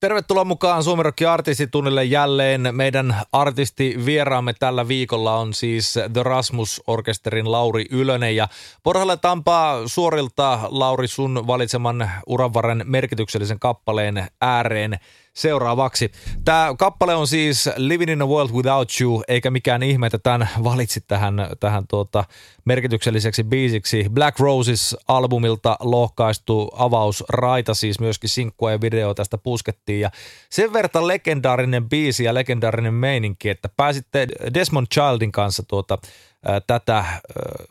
Tervetuloa 0.00 0.44
mukaan 0.44 0.84
Suomirokki 0.84 1.26
artistitunnille 1.26 2.04
jälleen. 2.04 2.68
Meidän 2.72 3.16
artistivieraamme 3.32 4.52
tällä 4.58 4.88
viikolla 4.88 5.36
on 5.36 5.54
siis 5.54 5.98
The 6.12 6.22
Rasmus 6.22 6.82
Orkesterin 6.86 7.52
Lauri 7.52 7.86
Ylönen 7.90 8.36
ja 8.36 8.48
porhalletaanpa 8.82 9.82
suorilta 9.86 10.58
Lauri 10.68 11.08
sun 11.08 11.46
valitseman 11.46 12.10
uranvarren 12.26 12.82
merkityksellisen 12.86 13.58
kappaleen 13.58 14.26
ääreen 14.40 14.98
seuraavaksi. 15.38 16.10
Tämä 16.44 16.74
kappale 16.78 17.14
on 17.14 17.26
siis 17.26 17.70
Living 17.76 18.10
in 18.10 18.22
a 18.22 18.26
World 18.26 18.50
Without 18.50 18.88
You, 19.00 19.24
eikä 19.28 19.50
mikään 19.50 19.82
ihme, 19.82 20.06
että 20.06 20.18
tämän 20.18 20.48
valitsit 20.64 21.04
tähän, 21.08 21.34
tähän 21.60 21.84
tuota 21.88 22.24
merkitykselliseksi 22.64 23.44
biisiksi. 23.44 24.06
Black 24.10 24.38
Roses-albumilta 24.40 25.76
lohkaistu 25.80 26.70
avausraita, 26.76 27.74
siis 27.74 28.00
myöskin 28.00 28.30
sinkkua 28.30 28.72
ja 28.72 28.80
video 28.80 29.14
tästä 29.14 29.38
puskettiin. 29.38 30.00
Ja 30.00 30.10
sen 30.50 30.72
verran 30.72 31.08
legendaarinen 31.08 31.88
biisi 31.88 32.24
ja 32.24 32.34
legendaarinen 32.34 32.94
meininki, 32.94 33.48
että 33.48 33.68
pääsitte 33.76 34.26
Desmond 34.54 34.86
Childin 34.94 35.32
kanssa 35.32 35.62
tuota, 35.62 35.98
ää, 36.46 36.60
tätä 36.60 36.96
ää, 36.96 37.18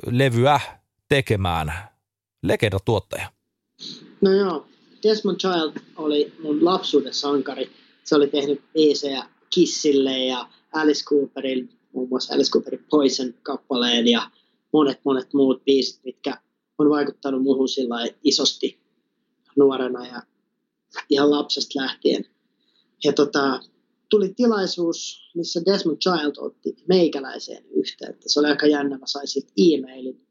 levyä 0.06 0.60
tekemään. 1.10 1.74
Legenda 2.44 2.80
tuottaja. 2.86 3.28
No 4.22 4.32
joo, 4.32 4.67
Desmond 5.04 5.38
Child 5.38 5.72
oli 5.96 6.34
mun 6.44 6.66
lapsuuden 6.66 7.14
sankari. 7.14 7.72
Se 8.04 8.16
oli 8.16 8.28
tehnyt 8.28 8.62
biisejä 8.74 9.30
Kissille 9.50 10.26
ja 10.26 10.50
Alice 10.74 11.04
Cooperin, 11.04 11.70
muun 11.94 12.10
muassa 12.10 12.34
Alice 12.34 12.52
Cooperin 12.52 12.86
Poison-kappaleen 12.90 14.08
ja 14.08 14.32
monet 14.74 15.00
monet 15.04 15.34
muut 15.34 15.64
biisit, 15.66 16.04
mitkä 16.04 16.42
on 16.78 16.90
vaikuttanut 16.90 17.44
muuhun 17.44 17.70
sillä 17.70 17.96
isosti 18.24 18.80
nuorena 19.56 20.08
ja 20.08 20.22
ihan 21.10 21.32
lapsesta 21.32 21.82
lähtien. 21.82 22.26
Ja 23.04 23.14
tota, 23.14 23.60
tuli 24.10 24.34
tilaisuus, 24.36 25.30
missä 25.36 25.62
Desmond 25.66 25.98
Child 25.98 26.34
otti 26.38 26.76
meikäläiseen 26.88 27.66
yhteyttä. 27.66 28.30
Se 28.30 28.40
oli 28.40 28.48
aika 28.48 28.68
jännä, 28.68 28.98
mä 28.98 29.06
sain 29.08 29.28
siitä 29.28 29.52
e-mailin 29.58 30.28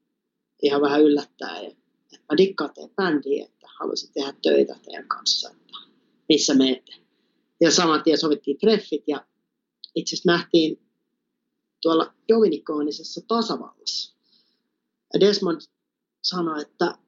ihan 0.62 0.80
vähän 0.80 1.02
yllättää. 1.02 1.58
että 1.60 2.24
mä 2.32 2.36
dikkaan 2.36 2.70
teidän 2.74 2.94
bändiä, 2.96 3.48
haluaisin 3.80 4.12
tehdä 4.12 4.34
töitä 4.42 4.76
teidän 4.84 5.08
kanssa, 5.08 5.50
että 5.50 5.78
missä 6.28 6.54
menette. 6.54 6.92
Ja 7.60 7.70
saman 7.70 8.02
tien 8.02 8.18
sovittiin 8.18 8.58
treffit 8.58 9.04
ja 9.06 9.26
itse 9.94 10.16
asiassa 10.16 10.32
nähtiin 10.32 10.80
tuolla 11.82 12.14
Dominikaanisessa 12.28 13.20
tasavallassa. 13.28 14.16
Desmond 15.20 15.60
sanoi, 16.22 16.62
että, 16.62 16.98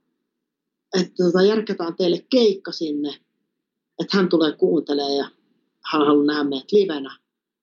että 1.00 1.24
tota, 1.24 1.42
järkätään 1.42 1.96
teille 1.96 2.26
keikka 2.30 2.72
sinne, 2.72 3.08
että 3.98 4.16
hän 4.16 4.28
tulee 4.28 4.52
kuuntelemaan 4.52 5.16
ja 5.16 5.24
hän 5.92 6.06
haluaa 6.06 6.26
nähdä 6.26 6.44
meidät 6.44 6.72
livenä. 6.72 7.18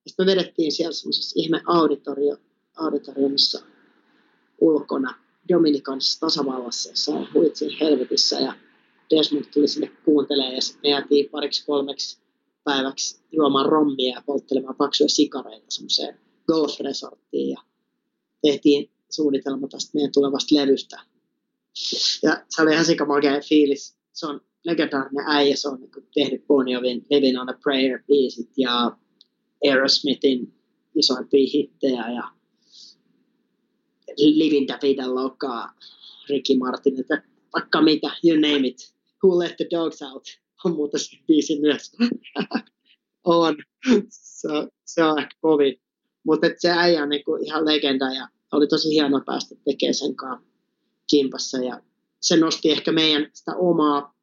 Sitten 0.08 0.26
me 0.26 0.32
vedettiin 0.32 0.72
siellä 0.72 0.94
semmoisessa 0.94 1.34
ihme 1.36 1.62
auditorio, 1.66 2.38
auditoriumissa 2.78 3.62
ulkona 4.62 5.16
Dominikanissa 5.50 6.20
tasavallassa, 6.20 6.90
jossa 6.90 7.12
huitsin 7.34 7.72
helvetissä 7.80 8.40
ja 8.40 8.54
Desmond 9.10 9.46
tuli 9.54 9.68
sinne 9.68 9.92
kuuntelemaan 10.06 10.56
ja 10.56 10.62
sitten 10.62 10.92
jäätiin 10.92 11.30
pariksi 11.30 11.66
kolmeksi 11.66 12.20
päiväksi 12.64 13.22
juomaan 13.32 13.66
rommia 13.66 14.16
ja 14.16 14.24
polttelemaan 14.26 14.76
paksuja 14.76 15.10
sikareita 15.10 15.66
semmoiseen 15.70 16.20
golf-resorttiin 16.48 17.50
ja 17.50 17.62
tehtiin 18.42 18.92
suunnitelma 19.10 19.68
tästä 19.68 19.92
meidän 19.94 20.12
tulevasta 20.14 20.56
levystä. 20.56 21.02
Ja 22.24 22.44
se 22.50 22.62
oli 22.62 22.74
ihan 22.74 22.86
sikamagea 22.86 23.42
fiilis. 23.50 23.98
Se 24.14 24.26
on 24.26 24.42
legendaarinen 24.64 25.26
äijä, 25.28 25.56
se 25.56 25.70
on 25.70 25.80
niin 25.80 25.92
tehnyt 26.14 26.48
Bon 26.48 26.68
Jovin 26.68 27.06
Living 27.10 27.42
on 27.42 27.50
a 27.50 27.54
Prayer 27.64 28.04
biisit 28.08 28.50
ja 28.58 28.98
Aerosmithin 29.66 30.54
isoimpia 30.96 31.50
hittejä 31.54 32.12
ja 32.12 32.24
Living 34.18 34.68
David 34.68 35.00
Lokaa, 35.06 35.74
Ricky 36.30 36.58
Martin, 36.58 37.00
että 37.00 37.24
vaikka 37.54 37.82
mitä, 37.82 38.12
you 38.24 38.36
name 38.36 38.68
it. 38.68 38.95
Who 39.26 39.40
Let 39.40 39.58
the 39.58 39.68
Dogs 39.72 40.02
Out 40.02 40.24
on 40.66 40.76
muuten 40.76 41.00
se 41.00 41.18
biisi 41.28 41.60
myös. 41.60 41.92
on. 43.24 43.56
Se, 44.10 44.50
se 44.86 45.04
on 45.04 45.20
ehkä 45.20 45.36
kovin. 45.42 45.82
Mutta 46.26 46.48
se 46.58 46.70
äijä 46.70 47.04
on 47.04 47.10
niinku 47.10 47.36
ihan 47.36 47.66
legenda 47.66 48.14
ja 48.14 48.28
oli 48.52 48.68
tosi 48.68 48.90
hienoa 48.90 49.22
päästä 49.26 49.56
tekemään 49.66 49.94
sen 49.94 50.16
kanssa 50.16 50.48
kimpassa. 51.10 51.58
Ja 51.58 51.82
se 52.22 52.38
nosti 52.38 52.72
ehkä 52.72 52.92
meidän 52.92 53.30
sitä 53.34 53.56
omaa 53.56 54.16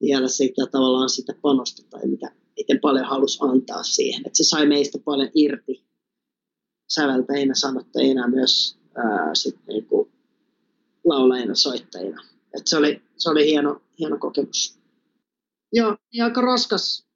vielä 0.00 0.28
sitä 0.28 0.66
tavallaan 0.66 1.08
sitä 1.08 1.34
panosta 1.42 1.82
tai 1.90 2.06
mitä, 2.06 2.30
miten 2.56 2.80
paljon 2.80 3.06
halusi 3.06 3.38
antaa 3.42 3.82
siihen. 3.82 4.22
Että 4.26 4.36
se 4.36 4.44
sai 4.44 4.66
meistä 4.66 4.98
paljon 5.04 5.30
irti 5.34 5.84
säveltäjinä, 6.88 7.54
sanottajina 7.54 8.28
myös 8.28 8.78
ää, 8.94 9.34
sit 9.34 9.56
niinku 9.66 10.12
laulajina, 11.04 11.54
soittajina. 11.54 12.33
Et 12.58 12.66
se, 12.66 12.76
oli, 12.76 13.02
se 13.16 13.30
oli 13.30 13.46
hieno, 13.46 13.82
hieno 13.98 14.18
kokemus. 14.18 14.78
Ja, 15.72 15.98
ja 16.12 16.24
aika 16.24 16.40
raskas 16.40 17.06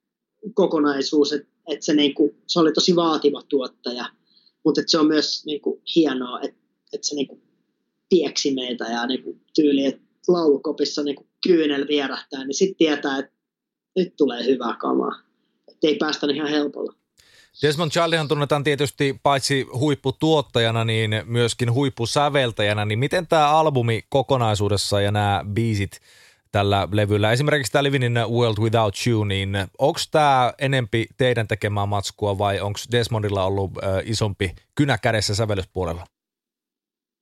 kokonaisuus, 0.53 1.33
että 1.33 1.49
että 1.69 1.85
se, 1.85 1.93
niinku, 1.93 2.35
se 2.47 2.59
oli 2.59 2.71
tosi 2.71 2.95
vaativa 2.95 3.41
tuottaja, 3.49 4.05
mutta 4.65 4.81
se 4.87 4.97
on 4.97 5.07
myös 5.07 5.45
niinku, 5.45 5.81
hienoa, 5.95 6.39
että, 6.41 6.59
että 6.93 7.07
se 7.07 7.15
niinku, 7.15 7.41
pieksi 8.09 8.53
meitä 8.53 8.85
ja 8.85 9.07
niinku, 9.07 9.39
tyyli, 9.55 9.85
että 9.85 10.01
laulukopissa 10.27 11.03
niinku, 11.03 11.27
kyynel 11.47 11.87
vierähtää, 11.87 12.45
niin 12.45 12.55
sitten 12.55 12.77
tietää, 12.77 13.19
että 13.19 13.31
nyt 13.95 14.15
tulee 14.17 14.45
hyvää 14.45 14.77
kamaa. 14.79 15.21
Että 15.67 15.87
ei 15.87 15.95
päästä 15.95 16.27
ihan 16.33 16.49
helpolla. 16.49 16.93
Desmond 17.61 17.91
Childihan 17.91 18.27
tunnetaan 18.27 18.63
tietysti 18.63 19.19
paitsi 19.23 19.67
huipputuottajana, 19.73 20.85
niin 20.85 21.11
myöskin 21.25 21.73
huippusäveltäjänä. 21.73 22.85
Niin 22.85 22.99
miten 22.99 23.27
tämä 23.27 23.49
albumi 23.49 24.01
kokonaisuudessa 24.09 25.01
ja 25.01 25.11
nämä 25.11 25.45
biisit 25.53 25.99
tällä 26.51 26.87
levyllä, 26.91 27.31
esimerkiksi 27.31 27.71
tämä 27.71 27.83
Living 27.83 28.05
in 28.05 28.17
a 28.17 28.27
World 28.27 28.57
Without 28.59 28.95
You, 29.07 29.23
niin 29.23 29.57
onko 29.77 29.99
tämä 30.11 30.53
enempi 30.59 31.07
teidän 31.17 31.47
tekemää 31.47 31.85
matskua 31.85 32.37
vai 32.37 32.59
onko 32.59 32.79
Desmondilla 32.91 33.43
ollut 33.43 33.71
isompi 34.03 34.55
kynä 34.75 34.97
kädessä 34.97 35.35
sävellyspuolella? 35.35 36.07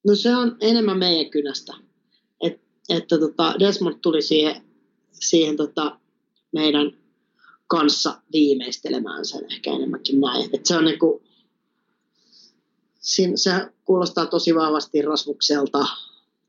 No 0.07 0.15
se 0.15 0.35
on 0.35 0.57
enemmän 0.61 0.97
meidän 0.97 1.31
kynästä. 1.31 1.73
Et, 2.41 2.61
että 2.89 3.19
tota 3.19 3.55
Desmond 3.59 3.95
tuli 4.01 4.21
siihen, 4.21 4.61
siihen 5.11 5.57
tota 5.57 5.99
meidän 6.51 6.91
kanssa 7.67 8.21
viimeistelemään 8.33 9.25
sen 9.25 9.51
ehkä 9.51 9.71
enemmänkin 9.71 10.21
näin. 10.21 10.49
Et 10.53 10.65
se 10.65 10.77
on 10.77 10.85
niinku, 10.85 11.23
se 13.35 13.51
kuulostaa 13.85 14.25
tosi 14.25 14.55
vahvasti 14.55 15.01
Rasmukselta 15.01 15.85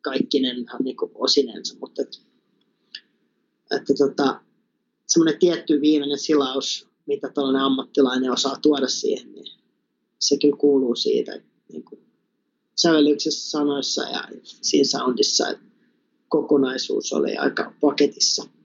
kaikkinen 0.00 0.66
niinku 0.82 1.10
osinensa, 1.14 1.76
mutta 1.80 2.02
et, 2.02 2.20
että 3.76 3.94
tota, 3.98 4.40
semmoinen 5.06 5.38
tietty 5.38 5.80
viimeinen 5.80 6.18
silaus, 6.18 6.88
mitä 7.06 7.28
tällainen 7.28 7.62
ammattilainen 7.62 8.32
osaa 8.32 8.56
tuoda 8.62 8.88
siihen, 8.88 9.32
niin 9.32 9.52
se 10.18 10.36
kyllä 10.38 10.56
kuuluu 10.56 10.94
siitä 10.94 11.40
niin 11.72 11.84
kuin 11.84 12.00
sävellyksessä, 12.76 13.50
sanoissa 13.50 14.02
ja 14.02 14.24
siinä 14.42 14.84
soundissa, 14.84 15.48
että 15.48 15.64
kokonaisuus 16.28 17.12
oli 17.12 17.36
aika 17.36 17.74
paketissa– 17.80 18.44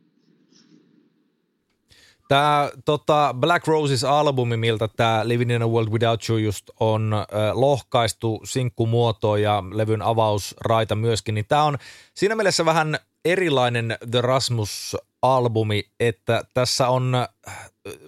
Tämä 2.27 2.69
tota, 2.85 3.35
Black 3.39 3.67
Roses-albumi, 3.67 4.57
miltä 4.57 4.87
tämä 4.87 5.27
Living 5.27 5.51
in 5.51 5.61
a 5.61 5.67
World 5.67 5.89
Without 5.89 6.29
You 6.29 6.37
just 6.37 6.69
on 6.79 7.13
äh, 7.13 7.25
lohkaistu 7.53 8.41
sinkkumuotoon 8.43 9.41
ja 9.41 9.63
levyn 9.71 10.01
avausraita 10.01 10.95
myöskin, 10.95 11.35
niin 11.35 11.45
tämä 11.47 11.63
on 11.63 11.77
siinä 12.13 12.35
mielessä 12.35 12.65
vähän 12.65 12.97
erilainen 13.25 13.97
The 14.11 14.21
Rasmus-albumi, 14.21 15.83
että 15.99 16.43
tässä 16.53 16.87
on 16.87 17.13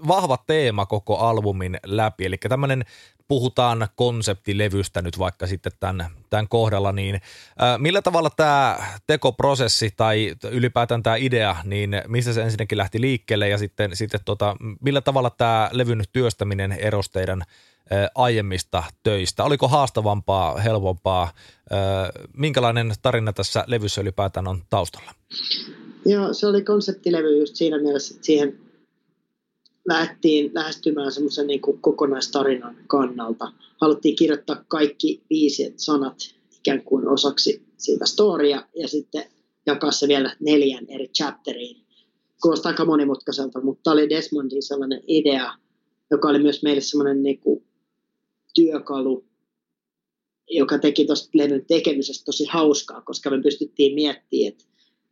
vahva 0.07 0.37
teema 0.47 0.85
koko 0.85 1.17
albumin 1.17 1.77
läpi, 1.85 2.25
eli 2.25 2.37
tämmöinen 2.37 2.85
puhutaan 3.27 3.87
konseptilevystä 3.95 5.01
nyt 5.01 5.19
vaikka 5.19 5.47
sitten 5.47 5.71
tämän, 5.79 6.09
tämän 6.29 6.47
kohdalla, 6.47 6.91
niin 6.91 7.21
ää, 7.59 7.77
millä 7.77 8.01
tavalla 8.01 8.29
tämä 8.29 8.77
tekoprosessi 9.07 9.93
tai 9.97 10.35
ylipäätään 10.51 11.03
tämä 11.03 11.15
idea, 11.15 11.55
niin 11.63 12.01
mistä 12.07 12.33
se 12.33 12.41
ensinnäkin 12.41 12.77
lähti 12.77 13.01
liikkeelle 13.01 13.49
ja 13.49 13.57
sitten, 13.57 13.95
sitten 13.95 14.19
tota, 14.25 14.55
millä 14.81 15.01
tavalla 15.01 15.29
tämä 15.29 15.69
levyn 15.71 16.03
työstäminen 16.13 16.71
erosi 16.71 17.11
teidän 17.11 17.41
ää, 17.89 18.09
aiemmista 18.15 18.83
töistä? 19.03 19.43
Oliko 19.43 19.67
haastavampaa, 19.67 20.57
helpompaa? 20.57 21.31
Ää, 21.69 21.79
minkälainen 22.33 22.93
tarina 23.01 23.33
tässä 23.33 23.63
levyssä 23.67 24.01
ylipäätään 24.01 24.47
on 24.47 24.61
taustalla? 24.69 25.11
Joo, 26.05 26.33
se 26.33 26.47
oli 26.47 26.63
konseptilevy 26.63 27.39
just 27.39 27.55
siinä 27.55 27.77
mielessä, 27.81 28.13
että 28.15 28.25
siihen 28.25 28.64
lähdettiin 29.87 30.51
lähestymään 30.53 31.11
semmoisen 31.11 31.47
niin 31.47 31.61
kokonaistarinan 31.81 32.77
kannalta. 32.87 33.51
Haluttiin 33.81 34.15
kirjoittaa 34.15 34.63
kaikki 34.67 35.21
viisi 35.29 35.73
sanat 35.77 36.15
ikään 36.59 36.81
kuin 36.81 37.07
osaksi 37.07 37.65
siitä 37.77 38.05
storia 38.05 38.67
ja 38.75 38.87
sitten 38.87 39.23
jakaa 39.65 39.91
se 39.91 40.07
vielä 40.07 40.35
neljän 40.39 40.85
eri 40.87 41.07
chapteriin. 41.07 41.85
Kuulostaa 42.41 42.69
aika 42.69 42.85
monimutkaiselta, 42.85 43.61
mutta 43.61 43.81
tämä 43.83 43.93
oli 43.93 44.09
Desmondin 44.09 44.63
sellainen 44.63 45.01
idea, 45.07 45.53
joka 46.11 46.27
oli 46.27 46.39
myös 46.39 46.63
meille 46.63 46.81
semmoinen 46.81 47.23
niin 47.23 47.39
kuin 47.39 47.63
työkalu, 48.55 49.25
joka 50.49 50.77
teki 50.77 51.05
tuosta 51.05 51.29
levyn 51.33 51.65
tekemisestä 51.65 52.25
tosi 52.25 52.45
hauskaa, 52.45 53.01
koska 53.01 53.29
me 53.29 53.41
pystyttiin 53.41 53.95
miettimään, 53.95 54.47
että 54.47 54.65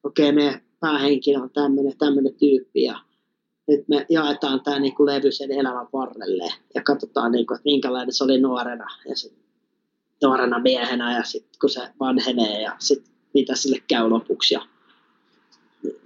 okei, 0.03 0.29
okay, 0.29 0.43
me 0.43 0.61
päähenkilö 0.79 1.39
on 1.39 1.49
tämmöinen, 1.49 1.97
tämmöinen 1.97 2.35
tyyppi 2.35 2.83
ja 2.83 2.99
nyt 3.67 3.87
me 3.87 4.05
jaetaan 4.09 4.61
tämä 4.63 4.79
niin 4.79 4.95
kuin 4.95 5.07
levy 5.07 5.31
sen 5.31 5.51
elämän 5.51 5.87
varrelle 5.93 6.53
ja 6.75 6.83
katsotaan, 6.83 7.31
niin 7.31 7.47
kuin, 7.47 7.55
että 7.55 7.69
minkälainen 7.69 8.13
se 8.13 8.23
oli 8.23 8.41
nuorena 8.41 8.85
ja 9.09 9.15
sit, 9.15 9.33
nuorena 10.23 10.59
miehenä 10.59 11.17
ja 11.17 11.23
sitten 11.23 11.59
kun 11.61 11.69
se 11.69 11.81
vanhenee 11.99 12.61
ja 12.61 12.75
sitten 12.79 13.13
mitä 13.33 13.55
sille 13.55 13.83
käy 13.87 14.09
lopuksi. 14.09 14.53
Ja, 14.53 14.61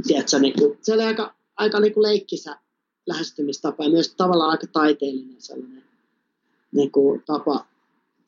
tiedätkö, 0.07 0.39
niin 0.39 0.53
kuin, 0.59 0.77
se 0.81 0.93
oli 0.93 1.03
aika, 1.03 1.35
aika 1.55 1.79
niin 1.79 1.93
kuin 1.93 2.03
leikkisä 2.03 2.59
lähestymistapa 3.07 3.83
ja 3.83 3.89
myös 3.89 4.13
tavallaan 4.15 4.51
aika 4.51 4.67
taiteellinen 4.67 5.41
sellainen 5.41 5.83
niin 6.71 6.91
kuin, 6.91 7.23
tapa 7.25 7.65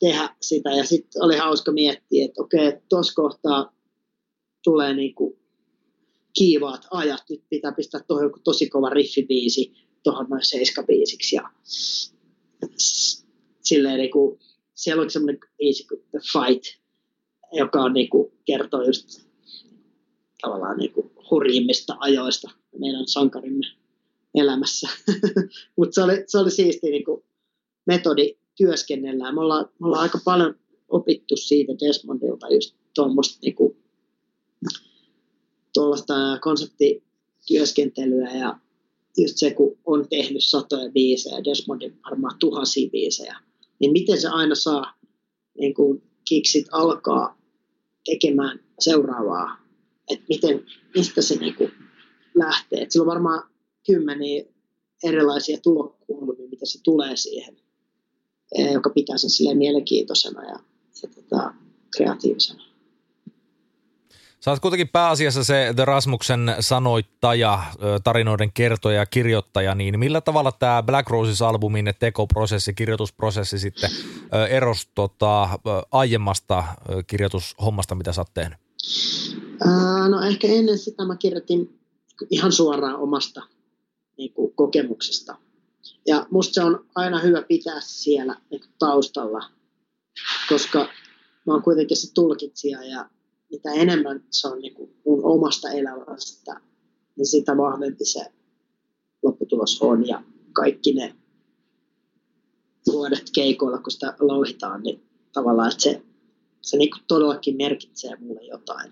tehdä 0.00 0.28
sitä. 0.40 0.70
Ja 0.70 0.84
sitten 0.84 1.22
oli 1.22 1.36
hauska 1.36 1.72
miettiä, 1.72 2.24
että 2.24 2.42
okei, 2.42 2.72
tuossa 2.88 3.14
kohtaa 3.14 3.72
tulee 4.64 4.94
niin 4.94 5.14
kuin 5.14 5.39
kiivaat 6.32 6.86
ajat, 6.90 7.22
nyt 7.30 7.42
pitää 7.50 7.72
pistää 7.72 8.00
tuohon 8.08 8.32
tosi 8.44 8.68
kova 8.68 8.90
riffibiisi 8.90 9.72
tuohon 10.02 10.26
noin 10.30 10.44
seiskabiisiksi 10.44 11.36
ja 11.36 11.50
silleen 13.62 13.98
niin 13.98 14.10
kuin, 14.10 14.40
siellä 14.74 15.02
oli 15.02 15.10
semmoinen 15.10 15.40
biisi 15.58 15.86
kuin 15.86 16.02
The 16.10 16.18
Fight, 16.32 16.64
joka 17.52 17.82
on 17.82 17.92
niin 17.92 18.10
kuin, 18.10 18.32
kertoo 18.44 18.82
just 18.82 19.20
tavallaan 20.42 20.78
niin 20.78 20.92
kuin, 20.92 21.10
hurjimmista 21.30 21.96
ajoista 22.00 22.50
meidän 22.78 23.08
sankarimme 23.08 23.66
elämässä. 24.34 24.88
Mutta 25.76 25.94
se 25.94 26.02
oli, 26.02 26.24
se 26.26 26.38
oli 26.38 26.50
siisti 26.50 26.90
niin 26.90 27.04
kuin, 27.04 27.24
metodi 27.86 28.36
työskennellään. 28.56 29.34
Me 29.34 29.40
ollaan, 29.40 29.68
me 29.78 29.86
ollaan 29.86 30.02
aika 30.02 30.18
paljon 30.24 30.54
opittu 30.88 31.36
siitä 31.36 31.72
Desmondilta 31.86 32.48
just 32.48 32.74
tuommoista 32.94 33.38
niin 33.42 33.54
kuin, 33.54 33.76
tuollaista 35.74 36.14
konseptityöskentelyä 36.40 38.30
ja 38.30 38.58
just 39.18 39.36
se, 39.36 39.50
kun 39.50 39.78
on 39.86 40.08
tehnyt 40.08 40.44
satoja 40.44 40.90
biisejä, 40.90 41.44
Desmondin 41.44 41.98
varmaan 42.04 42.38
tuhansia 42.38 42.90
biisejä, 42.90 43.36
niin 43.78 43.92
miten 43.92 44.20
se 44.20 44.28
aina 44.28 44.54
saa 44.54 44.94
niin 45.58 45.74
kuin 45.74 46.02
kiksit 46.28 46.66
alkaa 46.72 47.40
tekemään 48.04 48.60
seuraavaa, 48.78 49.56
että 50.10 50.24
miten, 50.28 50.66
mistä 50.94 51.22
se 51.22 51.36
niin 51.36 51.54
kuin 51.54 51.70
lähtee. 52.34 52.82
Et 52.82 52.90
sillä 52.90 53.02
on 53.02 53.06
varmaan 53.06 53.50
kymmeniä 53.86 54.44
erilaisia 55.04 55.58
tulokulmia, 55.62 56.48
mitä 56.50 56.66
se 56.66 56.82
tulee 56.82 57.16
siihen, 57.16 57.56
joka 58.72 58.90
pitää 58.90 59.16
sen 59.16 59.58
mielenkiintoisena 59.58 60.42
ja, 60.44 60.58
ja 61.02 61.08
tota, 61.14 61.54
kreatiivisena. 61.96 62.69
Sä 64.40 64.50
oot 64.50 64.60
kuitenkin 64.60 64.88
pääasiassa 64.88 65.44
se 65.44 65.72
The 65.76 65.84
Rasmuksen 65.84 66.56
sanoittaja, 66.60 67.62
tarinoiden 68.04 68.52
kertoja 68.52 68.98
ja 68.98 69.06
kirjoittaja, 69.06 69.74
niin 69.74 69.98
millä 69.98 70.20
tavalla 70.20 70.52
tämä 70.52 70.82
Black 70.82 71.10
Roses-albumin 71.10 71.94
tekoprosessi, 71.98 72.74
kirjoitusprosessi 72.74 73.58
sitten 73.58 73.90
erosi 74.50 74.88
tota, 74.94 75.48
aiemmasta 75.92 76.64
kirjoitushommasta, 77.06 77.94
mitä 77.94 78.12
sä 78.12 78.20
oot 78.20 78.34
tehnyt? 78.34 78.58
no 80.08 80.20
ehkä 80.20 80.46
ennen 80.46 80.78
sitä 80.78 81.04
mä 81.04 81.16
kirjoitin 81.16 81.78
ihan 82.30 82.52
suoraan 82.52 82.96
omasta 82.96 83.42
niin 84.16 84.32
kuin, 84.32 84.52
kokemuksesta. 84.54 85.36
Ja 86.06 86.26
musta 86.30 86.54
se 86.54 86.64
on 86.64 86.86
aina 86.94 87.18
hyvä 87.18 87.42
pitää 87.42 87.80
siellä 87.80 88.36
niin 88.50 88.60
kuin, 88.60 88.72
taustalla, 88.78 89.50
koska 90.48 90.78
mä 91.46 91.52
oon 91.52 91.62
kuitenkin 91.62 91.96
se 91.96 92.14
tulkitsija 92.14 92.84
ja 92.84 93.10
mitä 93.50 93.72
enemmän 93.72 94.24
se 94.30 94.48
on 94.48 94.58
niin 94.58 94.74
kuin 94.74 94.94
mun 95.06 95.24
omasta 95.24 95.70
elämästä, 95.70 96.60
niin 97.16 97.26
sitä 97.26 97.56
vahvempi 97.56 98.04
se 98.04 98.24
lopputulos 99.22 99.82
on. 99.82 100.08
Ja 100.08 100.22
kaikki 100.52 100.92
ne 100.92 101.14
vuodet 102.86 103.30
keikoilla, 103.34 103.78
kun 103.78 103.92
sitä 103.92 104.16
louhitaan, 104.20 104.82
niin 104.82 105.02
tavallaan 105.32 105.70
että 105.70 105.82
se, 105.82 106.02
se 106.60 106.76
niin 106.76 106.90
kuin 106.90 107.02
todellakin 107.08 107.56
merkitsee 107.56 108.16
mulle 108.16 108.42
jotain. 108.42 108.90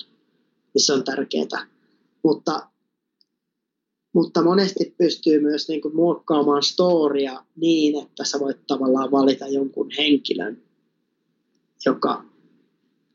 Niin 0.75 0.87
se 0.87 0.93
on 0.93 1.05
tärkeää. 1.05 1.67
Mutta, 2.25 2.69
mutta 4.15 4.43
monesti 4.43 4.95
pystyy 4.99 5.41
myös 5.41 5.69
niin 5.69 5.81
kuin 5.81 5.97
muokkaamaan 5.97 6.63
storia 6.63 7.45
niin, 7.57 8.03
että 8.03 8.25
sä 8.25 8.41
voit 8.41 8.67
tavallaan 8.67 9.11
valita 9.11 9.47
jonkun 9.47 9.91
henkilön, 9.99 10.63
joka 11.87 12.28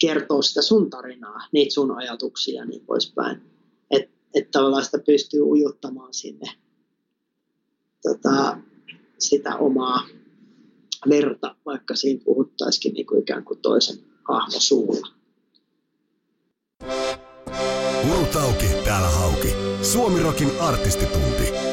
kertoo 0.07 0.41
sitä 0.41 0.61
sun 0.61 0.89
tarinaa, 0.89 1.47
niitä 1.51 1.73
sun 1.73 1.97
ajatuksia 1.97 2.61
ja 2.61 2.65
niin 2.65 2.85
poispäin. 2.85 3.41
Että 3.91 4.15
et 4.33 4.51
tavallaan 4.51 4.85
sitä 4.85 4.99
pystyy 4.99 5.41
ujuttamaan 5.41 6.13
sinne 6.13 6.51
tota, 8.01 8.57
sitä 9.19 9.55
omaa 9.55 10.07
verta, 11.09 11.55
vaikka 11.65 11.95
siinä 11.95 12.21
puhuttaisikin 12.25 12.93
niin 12.93 13.05
kuin 13.05 13.21
ikään 13.21 13.43
kuin 13.43 13.59
toisen 13.59 13.97
hahmosuulla. 14.23 15.07
Muut 18.03 18.35
auki, 18.35 18.65
täällä 18.85 19.07
hauki. 19.07 19.49
Suomirokin 19.81 20.49
artistitunti. 20.59 21.72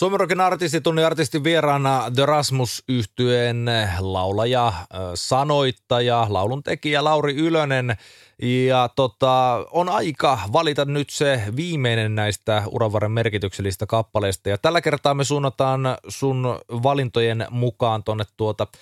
Suomirokin 0.00 0.40
artistitunnin 0.40 1.06
artistin 1.06 1.44
vieraana 1.44 2.10
The 2.14 2.26
Rasmus 2.26 2.84
yhtyeen 2.88 3.66
laulaja, 3.98 4.72
sanoittaja, 5.14 6.26
laulun 6.28 6.62
tekijä 6.62 7.04
Lauri 7.04 7.36
Ylönen. 7.36 7.96
Ja 8.42 8.90
tota, 8.96 9.66
on 9.70 9.88
aika 9.88 10.38
valita 10.52 10.84
nyt 10.84 11.10
se 11.10 11.42
viimeinen 11.56 12.14
näistä 12.14 12.62
Uravarren 12.66 13.12
merkityksellistä 13.12 13.86
kappaleista. 13.86 14.48
Ja 14.48 14.58
tällä 14.58 14.80
kertaa 14.80 15.14
me 15.14 15.24
suunnataan 15.24 15.80
sun 16.08 16.58
valintojen 16.70 17.46
mukaan 17.50 18.04
tuonne 18.04 18.24
tuota– 18.36 18.66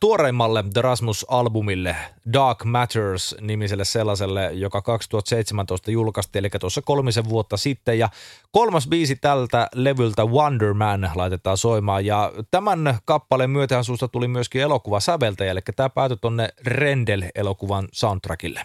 Tuoreimmalle 0.00 0.64
The 0.72 0.82
Rasmus-albumille 0.82 1.96
Dark 2.32 2.64
Matters-nimiselle 2.64 3.84
sellaiselle, 3.84 4.52
joka 4.52 4.82
2017 4.82 5.90
julkaistiin, 5.90 6.40
eli 6.40 6.50
tuossa 6.60 6.82
kolmisen 6.82 7.28
vuotta 7.28 7.56
sitten. 7.56 7.98
Ja 7.98 8.08
kolmas 8.50 8.88
biisi 8.88 9.16
tältä 9.16 9.68
levyltä 9.74 10.24
Wonder 10.24 10.74
Man 10.74 11.10
laitetaan 11.14 11.56
soimaan. 11.56 12.06
Ja 12.06 12.32
tämän 12.50 12.98
kappaleen 13.04 13.50
myötähän 13.50 13.84
susta 13.84 14.08
tuli 14.08 14.28
myöskin 14.28 14.62
elokuva 14.62 15.00
säveltäjä, 15.00 15.50
eli 15.50 15.60
tämä 15.76 15.90
päätyi 15.90 16.16
tuonne 16.20 16.48
Rendel-elokuvan 16.66 17.88
soundtrackille. 17.92 18.60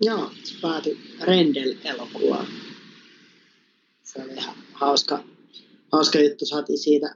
Joo, 0.00 0.30
se 0.44 0.54
päätyi 0.62 1.16
Rendel-elokuvaan. 1.20 2.46
Se 4.02 4.22
oli 4.22 4.32
ihan 4.32 4.54
hauska, 4.72 5.18
hauska 5.92 6.18
juttu. 6.18 6.46
Saatiin 6.46 6.78
siitä 6.78 7.14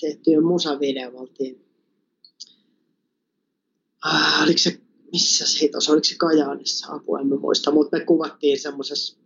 tehtyä 0.00 0.40
musavideo. 0.40 1.10
Oltiin 1.14 1.67
äh, 4.06 4.42
oliko 4.42 4.58
se, 4.58 4.80
missä 5.12 5.46
se 5.46 5.70
on, 5.74 5.92
oliko 5.92 6.04
se 6.04 6.14
Kajaanissa, 6.16 6.92
apua 6.92 7.20
en 7.20 7.26
mä 7.26 7.36
muista, 7.36 7.70
mutta 7.70 7.98
me 7.98 8.04
kuvattiin 8.04 8.60
semmoisessa 8.60 9.18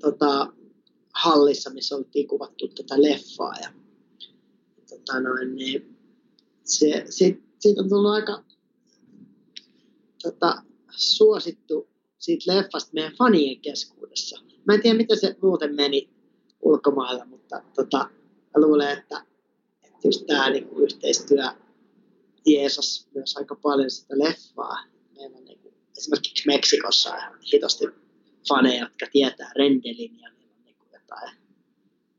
tota, 0.00 0.52
hallissa, 1.14 1.70
missä 1.70 1.96
oltiin 1.96 2.28
kuvattu 2.28 2.68
tätä 2.68 3.02
leffaa 3.02 3.54
ja 3.62 3.72
tota 4.90 5.20
noin, 5.20 5.56
niin 5.56 5.96
se, 6.64 7.04
sit, 7.10 7.42
siitä 7.58 7.80
on 7.82 7.88
tullut 7.88 8.10
aika 8.10 8.44
tota, 10.22 10.62
suosittu 10.90 11.88
siitä 12.18 12.56
leffasta 12.56 12.90
meidän 12.94 13.12
fanien 13.18 13.60
keskuudessa. 13.60 14.40
Mä 14.64 14.74
en 14.74 14.82
tiedä, 14.82 14.96
miten 14.96 15.20
se 15.20 15.36
muuten 15.42 15.74
meni 15.74 16.10
ulkomailla, 16.62 17.24
mutta 17.24 17.62
tota, 17.74 18.10
luulen, 18.56 18.98
että, 18.98 19.24
että 19.82 19.98
just 20.08 20.26
tämä 20.26 20.50
niin 20.50 20.68
yhteistyö 20.76 21.44
Jeesus 22.46 23.08
myös 23.14 23.36
aika 23.36 23.54
paljon 23.54 23.90
sitä 23.90 24.18
leffaa. 24.18 24.84
Meillä 25.16 25.36
on 25.36 25.44
niin 25.44 25.58
kuin, 25.58 25.74
esimerkiksi 25.98 26.46
Meksikossa 26.46 27.14
on 27.14 27.38
hitosti 27.52 27.84
faneja, 28.48 28.84
jotka 28.84 29.06
tietää 29.12 29.52
Rendelin 29.56 30.20
ja 30.20 30.30
niillä 30.30 30.54
on 30.56 30.64
niin 30.64 30.76
jotain 30.92 31.36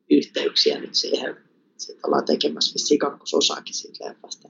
yhteyksiä 0.09 0.79
nyt 0.79 0.95
siihen. 0.95 1.37
Siitä 1.77 2.01
ollaan 2.07 2.25
tekemässä 2.25 2.73
vissiin 2.73 2.99
kakkososaakin 2.99 3.73
siitä 3.73 4.05
leffasta. 4.05 4.49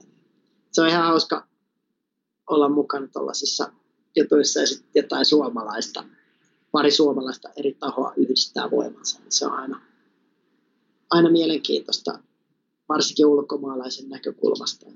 Se 0.72 0.82
on 0.82 0.88
ihan 0.88 1.04
hauska 1.04 1.48
olla 2.50 2.68
mukana 2.68 3.06
tuollaisissa 3.06 3.72
jutuissa 4.16 4.60
ja 4.60 4.66
sitten 4.66 5.02
jotain 5.02 5.24
suomalaista, 5.24 6.04
pari 6.72 6.90
suomalaista 6.90 7.48
eri 7.56 7.74
tahoa 7.74 8.12
yhdistää 8.16 8.70
voimansa. 8.70 9.20
Se 9.28 9.46
on 9.46 9.52
aina, 9.52 9.82
aina 11.10 11.30
mielenkiintoista, 11.30 12.18
varsinkin 12.88 13.26
ulkomaalaisen 13.26 14.08
näkökulmasta. 14.08 14.86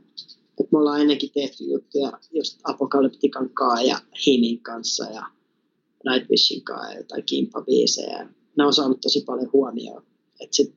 Et 0.61 0.73
me 0.73 0.79
ollaan 0.79 1.01
ennenkin 1.01 1.31
tehty 1.35 1.65
juttuja 1.65 2.13
just 2.33 2.61
Apokalyptikan 2.65 3.51
kanssa 3.51 3.87
ja 3.87 3.99
Himin 4.27 4.63
kanssa 4.63 5.05
ja 5.05 5.27
Nightwishin 6.11 6.65
kanssa 6.65 6.93
ja 6.93 6.99
jotain 6.99 7.25
kimppabiisejä. 7.25 8.29
Ne 8.57 8.65
on 8.65 8.73
saanut 8.73 9.01
tosi 9.01 9.21
paljon 9.27 9.51
huomioon. 9.53 10.03
Et 10.41 10.53
sit 10.53 10.75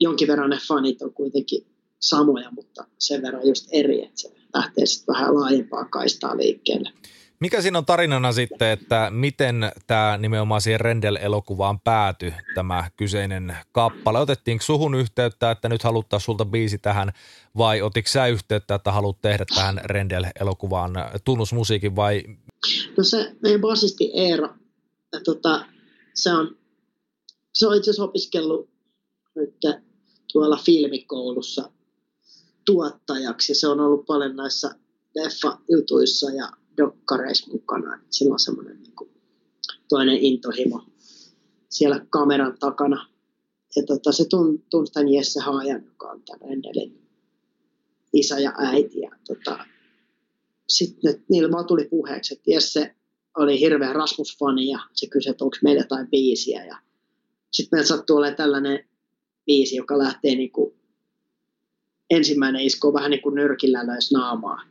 jonkin 0.00 0.28
verran 0.28 0.50
ne 0.50 0.58
fanit 0.68 1.02
on 1.02 1.14
kuitenkin 1.14 1.66
samoja, 2.00 2.50
mutta 2.50 2.84
sen 2.98 3.22
verran 3.22 3.48
just 3.48 3.68
eri, 3.72 4.04
että 4.04 4.20
se 4.20 4.32
lähtee 4.54 4.86
sitten 4.86 5.14
vähän 5.14 5.34
laajempaa 5.34 5.84
kaistaa 5.84 6.36
liikkeelle. 6.36 6.92
Mikä 7.40 7.62
siinä 7.62 7.78
on 7.78 7.86
tarinana 7.86 8.32
sitten, 8.32 8.68
että 8.68 9.10
miten 9.10 9.72
tämä 9.86 10.18
nimenomaan 10.18 10.60
siihen 10.60 10.80
Rendel-elokuvaan 10.80 11.80
päätyi 11.80 12.34
tämä 12.54 12.90
kyseinen 12.96 13.56
kappale? 13.72 14.18
Otettiinko 14.18 14.64
suhun 14.64 14.94
yhteyttä, 14.94 15.50
että 15.50 15.68
nyt 15.68 15.82
haluttaa 15.82 16.18
sulta 16.18 16.44
biisi 16.44 16.78
tähän 16.78 17.12
vai 17.58 17.82
otitko 17.82 18.10
sä 18.10 18.26
yhteyttä, 18.26 18.74
että 18.74 18.92
haluat 18.92 19.20
tehdä 19.22 19.44
tähän 19.54 19.80
Rendel-elokuvaan 19.84 20.92
tunnusmusiikin 21.24 21.96
vai? 21.96 22.22
No 22.96 23.04
se 23.04 23.36
meidän 23.42 23.60
basisti 23.60 24.10
Eero, 24.14 24.48
tota, 25.24 25.66
se 26.14 26.32
on, 26.32 26.56
se 27.54 27.66
on 27.66 27.76
itse 27.76 27.90
asiassa 27.90 28.04
opiskellut 28.04 28.70
nyt 29.34 29.54
tuolla 30.32 30.56
filmikoulussa 30.56 31.70
tuottajaksi. 32.64 33.54
Se 33.54 33.68
on 33.68 33.80
ollut 33.80 34.06
paljon 34.06 34.36
näissä 34.36 34.74
leffa-jutuissa 35.14 36.30
ja 36.30 36.52
dokkareissa 36.76 37.52
mukana. 37.52 38.00
Sillä 38.10 38.32
on 38.32 38.38
semmoinen 38.38 38.82
niin 38.82 38.96
kuin, 38.96 39.10
toinen 39.88 40.16
intohimo 40.16 40.82
siellä 41.68 42.06
kameran 42.10 42.56
takana. 42.58 43.08
Ja 43.76 43.82
tota, 43.82 44.12
se 44.12 44.24
tunsi 44.70 44.92
tämän 44.92 45.08
Jesse 45.08 45.40
Haajan, 45.40 45.84
joka 45.84 46.10
on 46.10 46.22
tämän 46.22 46.52
Endelin 46.52 47.06
isä 48.12 48.38
ja 48.38 48.52
äiti. 48.58 49.00
Ja 49.00 49.10
tota, 49.26 49.66
sitten 50.68 51.24
niillä 51.28 51.50
vaan 51.50 51.66
tuli 51.66 51.84
puheeksi, 51.84 52.34
että 52.34 52.50
Jesse 52.50 52.94
oli 53.36 53.60
hirveä 53.60 53.92
Rasmus-fani 53.92 54.66
ja 54.70 54.78
se 54.92 55.06
kysyi, 55.06 55.30
että 55.30 55.44
onko 55.44 55.56
meillä 55.62 55.82
jotain 55.82 56.08
biisiä. 56.10 56.64
Ja 56.64 56.78
sitten 57.50 57.76
meillä 57.76 57.88
sattuu 57.88 58.16
olemaan 58.16 58.36
tällainen 58.36 58.88
biisi, 59.46 59.76
joka 59.76 59.98
lähtee 59.98 60.34
niin 60.34 60.52
kuin, 60.52 60.74
ensimmäinen 62.10 62.62
isku 62.62 62.86
on 62.86 62.94
vähän 62.94 63.10
niin 63.10 63.22
kuin 63.22 63.34
nyrkillä 63.34 63.86
löisi 63.86 64.14
naamaa 64.14 64.62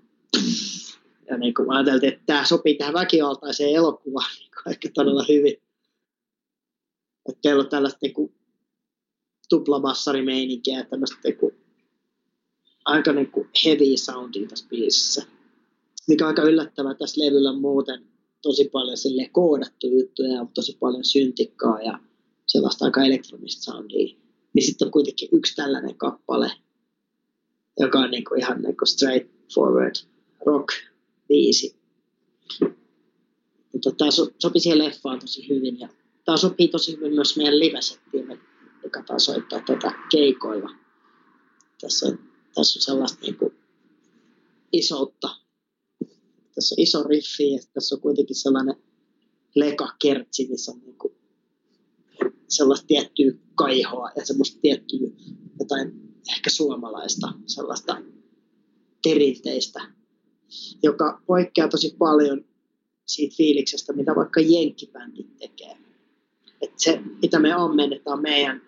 ja 1.29 1.37
niin 1.37 1.53
kuin 1.53 1.71
ajateltiin, 1.71 2.13
että 2.13 2.25
tämä 2.25 2.45
sopii 2.45 2.75
tähän 2.75 2.93
väkivaltaiseen 2.93 3.75
elokuvaan 3.75 4.31
niin 4.39 4.51
kuin 4.51 4.71
ehkä 4.71 4.89
todella 4.93 5.25
hyvin. 5.29 5.53
Että 7.29 7.39
teillä 7.41 7.63
on 7.63 7.69
tällaista 7.69 7.99
niin 8.01 8.13
kuin 8.13 8.35
tuplamassarimeininkiä 9.49 10.77
ja 10.77 10.85
tämmöistä 10.85 11.17
niin 11.23 11.37
kuin, 11.37 11.55
aika 12.85 13.13
niin 13.13 13.31
kuin 13.31 13.49
heavy 13.65 13.97
soundia 13.97 14.47
tässä 14.47 14.65
biisissä. 14.69 15.25
Mikä 16.07 16.25
on 16.25 16.27
aika 16.27 16.41
yllättävää 16.41 16.93
tässä 16.93 17.25
levyllä 17.25 17.53
muuten 17.53 18.05
tosi 18.41 18.69
paljon 18.69 18.97
sille 18.97 19.29
koodattu 19.31 19.87
juttuja 19.87 20.33
ja 20.33 20.45
tosi 20.53 20.77
paljon 20.79 21.03
syntikkaa 21.03 21.81
ja 21.81 21.99
sellaista 22.47 22.85
aika 22.85 23.03
elektronista 23.03 23.71
soundia. 23.71 24.15
Niin 24.53 24.65
sitten 24.65 24.85
on 24.85 24.91
kuitenkin 24.91 25.29
yksi 25.31 25.55
tällainen 25.55 25.97
kappale, 25.97 26.51
joka 27.79 27.99
on 27.99 28.11
niin 28.11 28.23
kuin 28.23 28.39
ihan 28.39 28.61
niin 28.61 28.77
kuin 28.77 28.87
straight 28.87 29.31
forward 29.55 29.95
rock 30.45 30.67
biisi. 31.27 31.75
Mutta 33.73 33.91
tämä 33.97 34.11
sopi 34.39 34.59
siihen 34.59 34.79
leffaan 34.79 35.19
tosi 35.19 35.49
hyvin 35.49 35.79
ja 35.79 35.89
tämä 36.25 36.37
sopii 36.37 36.67
tosi 36.67 36.97
hyvin 36.97 37.13
myös 37.13 37.37
meidän 37.37 37.59
livesettiin, 37.59 38.27
joka 38.83 39.03
taas 39.03 39.25
soittaa 39.25 39.59
tätä 39.67 39.91
keikoilla. 40.11 40.69
Tässä 41.81 42.07
on, 42.07 42.19
tässä 42.55 42.77
on 42.77 42.81
sellaista 42.81 43.19
niin 43.21 43.37
kuin 43.37 43.53
isoutta. 44.71 45.29
Tässä 46.55 46.75
on 46.75 46.83
iso 46.83 47.03
riffi 47.03 47.51
ja 47.51 47.59
tässä 47.73 47.95
on 47.95 48.01
kuitenkin 48.01 48.35
sellainen 48.35 48.75
lekakertsi, 49.55 50.47
missä 50.47 50.71
on 50.71 50.79
niin 50.79 50.97
kuin 50.97 51.13
sellaista 52.47 52.87
tiettyä 52.87 53.31
kaihoa 53.55 54.11
ja 54.15 54.25
semmoista 54.25 54.59
tiettyä 54.61 55.09
jotain 55.59 55.91
ehkä 56.37 56.49
suomalaista 56.49 57.33
sellaista 57.45 58.01
perinteistä 59.03 59.91
joka 60.83 61.21
poikkeaa 61.25 61.67
tosi 61.67 61.95
paljon 61.99 62.45
siitä 63.05 63.35
fiiliksestä, 63.37 63.93
mitä 63.93 64.15
vaikka 64.15 64.39
jenkkibändit 64.39 65.37
tekee. 65.37 65.77
Et 66.61 66.71
se, 66.77 67.01
mitä 67.21 67.39
me 67.39 67.53
ammennetaan 67.53 68.21
meidän 68.21 68.61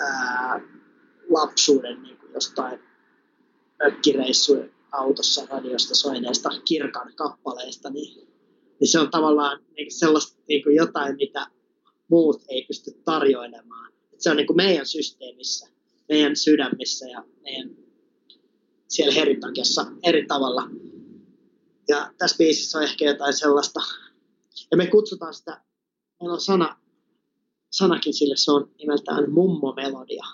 ää, 0.00 0.60
lapsuuden 1.30 2.02
niin 2.02 2.16
kuin 2.18 2.32
jostain 2.34 2.80
mökkireissujen 3.84 4.72
autossa 4.92 5.46
radiosta 5.50 5.94
soineesta 5.94 6.50
kirkan 6.64 7.12
kappaleista, 7.14 7.90
niin, 7.90 8.28
niin 8.80 8.88
se 8.88 8.98
on 8.98 9.10
tavallaan 9.10 9.64
niin 9.76 9.92
sellaista 9.92 10.42
niin 10.48 10.62
kuin 10.62 10.76
jotain, 10.76 11.16
mitä 11.16 11.46
muut 12.08 12.42
ei 12.48 12.64
pysty 12.66 12.90
tarjoilemaan. 13.04 13.92
Et 14.12 14.20
se 14.20 14.30
on 14.30 14.36
niin 14.36 14.46
kuin 14.46 14.56
meidän 14.56 14.86
systeemissä, 14.86 15.68
meidän 16.08 16.36
sydämissä 16.36 17.06
ja 17.06 17.24
meidän 17.42 17.85
siellä 18.88 19.14
Heritakessa 19.14 19.86
eri 20.02 20.26
tavalla. 20.26 20.62
Ja 21.88 22.12
tässä 22.18 22.36
biisissä 22.36 22.78
on 22.78 22.84
ehkä 22.84 23.04
jotain 23.04 23.32
sellaista, 23.38 23.80
ja 24.70 24.76
me 24.76 24.86
kutsutaan 24.86 25.34
sitä 25.34 25.60
meillä 26.20 26.34
on 26.34 26.40
sana, 26.40 26.76
sanakin 27.70 28.14
sille, 28.14 28.36
se 28.36 28.52
on 28.52 28.70
nimeltään 28.78 29.30
mummomelodia. 29.30 30.24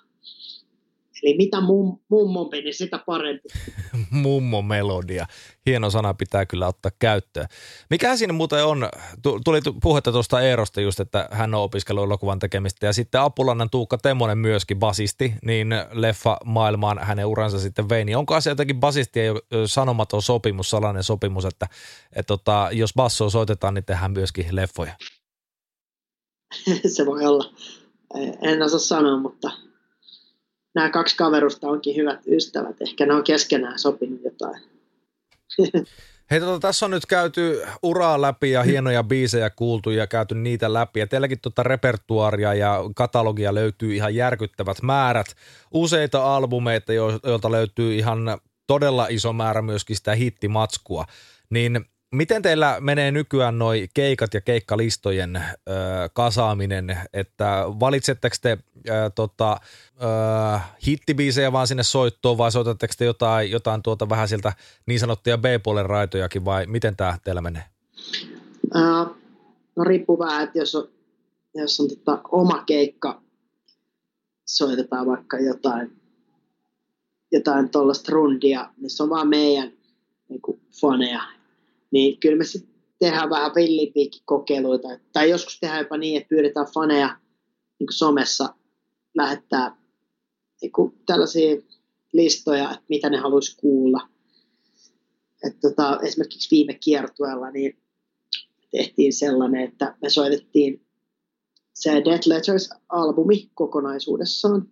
Eli 1.23 1.37
mitä 1.37 1.61
mum, 1.61 1.99
mummompi, 2.09 2.63
niin 2.63 2.75
sitä 2.75 2.99
parempi. 3.07 3.49
Mummo 4.11 4.63
melodia. 4.63 5.27
Hieno 5.67 5.91
sana 5.91 6.15
pitää 6.15 6.47
kyllä 6.47 6.67
ottaa 6.67 6.93
käyttöön. 6.99 7.47
Mikä 7.91 8.17
siinä 8.17 8.33
muuten 8.33 8.65
on, 8.65 8.89
tuli 9.45 9.61
puhetta 9.83 10.13
tuosta 10.13 10.41
Eerosta 10.41 10.81
just, 10.81 11.01
että 11.01 11.29
hän 11.31 11.55
on 11.55 11.63
opiskellut 11.63 12.05
elokuvan 12.05 12.39
tekemistä 12.39 12.87
ja 12.87 12.93
sitten 12.93 13.21
Apulannan 13.21 13.71
Tuukka 13.71 13.99
Temmonen 13.99 14.39
myöskin 14.39 14.79
basisti, 14.79 15.35
niin 15.45 15.69
leffa 15.93 16.37
maailmaan 16.45 16.99
hänen 16.99 17.27
uransa 17.27 17.59
sitten 17.59 17.89
vei. 17.89 18.05
Niin 18.05 18.17
onko 18.17 18.35
asia 18.35 18.51
jotenkin 18.51 18.81
basistien 18.81 19.37
sanomaton 19.67 20.23
sopimus, 20.23 20.71
salainen 20.71 21.03
sopimus, 21.03 21.45
että, 21.45 21.67
että 22.13 22.27
tota, 22.27 22.69
jos 22.73 22.95
bassoa 22.97 23.31
soitetaan, 23.31 23.75
niin 23.75 23.85
tehdään 23.85 24.13
myöskin 24.13 24.47
leffoja? 24.51 24.93
Se 26.95 27.07
voi 27.07 27.27
olla. 27.27 27.55
En 28.43 28.63
osaa 28.63 28.79
sanoa, 28.79 29.19
mutta 29.19 29.51
nämä 30.75 30.91
kaksi 30.91 31.17
kaverusta 31.17 31.69
onkin 31.69 31.97
hyvät 31.97 32.21
ystävät. 32.27 32.77
Ehkä 32.81 33.07
ne 33.07 33.15
on 33.15 33.25
keskenään 33.25 33.79
sopinut 33.79 34.21
jotain. 34.25 34.63
Hei, 36.31 36.41
tota, 36.41 36.59
tässä 36.61 36.87
on 36.87 36.91
nyt 36.91 37.07
käyty 37.07 37.63
uraa 37.83 38.21
läpi 38.21 38.51
ja 38.51 38.63
hienoja 38.63 39.05
biisejä 39.05 39.51
kuultu 39.51 39.91
ja 39.91 40.07
käyty 40.07 40.35
niitä 40.35 40.73
läpi. 40.73 41.01
Ja 41.01 41.07
teilläkin 41.07 41.41
tota 41.41 41.63
repertuaria 41.63 42.55
ja 42.55 42.79
katalogia 42.97 43.55
löytyy 43.55 43.95
ihan 43.95 44.15
järkyttävät 44.15 44.83
määrät. 44.83 45.27
Useita 45.71 46.37
albumeita, 46.37 46.93
joilta 46.93 47.51
löytyy 47.51 47.95
ihan 47.95 48.39
todella 48.67 49.07
iso 49.11 49.33
määrä 49.33 49.63
myöskin 49.63 49.97
sitä 49.97 50.15
hittimatskua. 50.15 51.05
Niin 51.51 51.85
Miten 52.13 52.43
teillä 52.43 52.77
menee 52.81 53.11
nykyään 53.11 53.59
noi 53.59 53.89
keikat 53.95 54.35
ja 54.35 54.41
keikkalistojen 54.41 55.37
ö, 55.37 55.43
kasaaminen, 56.13 56.99
että 57.13 57.65
valitsetteko 57.81 58.37
te 58.43 58.59
ö, 58.89 59.11
tota, 59.15 59.53
ö, 59.53 60.59
hittibiisejä 60.87 61.53
vaan 61.53 61.67
sinne 61.67 61.83
soittoon 61.83 62.39
vai 62.39 62.53
soitatteko 62.53 62.95
te 62.99 63.05
jotain, 63.05 63.51
jotain 63.51 63.83
tuota 63.83 64.09
vähän 64.09 64.29
sieltä 64.29 64.53
niin 64.87 65.01
sanottuja 65.01 65.39
B-puolen 65.39 65.87
raitojakin 65.87 66.45
vai 66.45 66.67
miten 66.67 66.97
tämä 66.97 67.19
teillä 67.25 67.41
menee? 67.41 67.65
No 69.77 69.85
riippuu 69.85 70.19
vähän, 70.19 70.45
että 70.45 70.59
jos 70.59 70.75
on, 70.75 70.89
jos 71.55 71.81
on 71.81 71.89
tota 71.89 72.21
oma 72.33 72.63
keikka, 72.67 73.23
soitetaan 74.47 75.07
vaikka 75.07 75.39
jotain, 75.39 76.01
jotain 77.33 77.69
tuollaista 77.69 78.13
rundia, 78.13 78.71
missä 78.77 79.05
on 79.05 79.11
vaan 79.11 79.29
meidän 79.29 79.73
niin 80.29 80.61
faneja 80.81 81.23
niin 81.93 82.21
kyllä 82.21 82.37
me 82.37 82.45
sitten 82.45 82.75
tehdään 82.99 83.31
vähän 83.31 83.53
villipiikkikokeiluita. 83.55 84.89
Tai 85.13 85.31
joskus 85.31 85.61
tehdään 85.61 85.83
jopa 85.83 85.97
niin, 85.97 86.17
että 86.17 86.29
pyydetään 86.29 86.67
faneja 86.75 87.19
niin 87.79 87.87
kuin 87.87 87.95
somessa 87.95 88.55
lähettää 89.15 89.77
niin 90.63 90.73
kuin 90.73 90.99
tällaisia 91.07 91.57
listoja, 92.13 92.71
että 92.71 92.85
mitä 92.89 93.11
ne 93.11 93.17
haluaisi 93.17 93.57
kuulla. 93.57 94.09
Et 95.47 95.61
tota, 95.61 96.01
esimerkiksi 96.03 96.49
viime 96.51 96.75
kiertueella 96.75 97.51
niin 97.51 97.79
tehtiin 98.71 99.13
sellainen, 99.13 99.61
että 99.61 99.97
me 100.03 100.11
soitettiin 100.11 100.87
se 101.75 101.91
Dead 101.91 102.23
Letters-albumi 102.27 103.51
kokonaisuudessaan. 103.55 104.69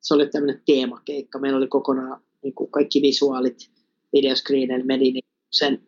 Se 0.00 0.14
oli 0.14 0.28
tämmöinen 0.28 0.62
teemakeikka. 0.66 1.38
Meillä 1.38 1.58
oli 1.58 1.68
kokonaan 1.68 2.22
niin 2.42 2.54
kuin 2.54 2.70
kaikki 2.70 3.02
visuaalit, 3.02 3.70
videoscreenel 4.12 4.82
meni 4.84 5.10
niin 5.10 5.24
sen 5.52 5.86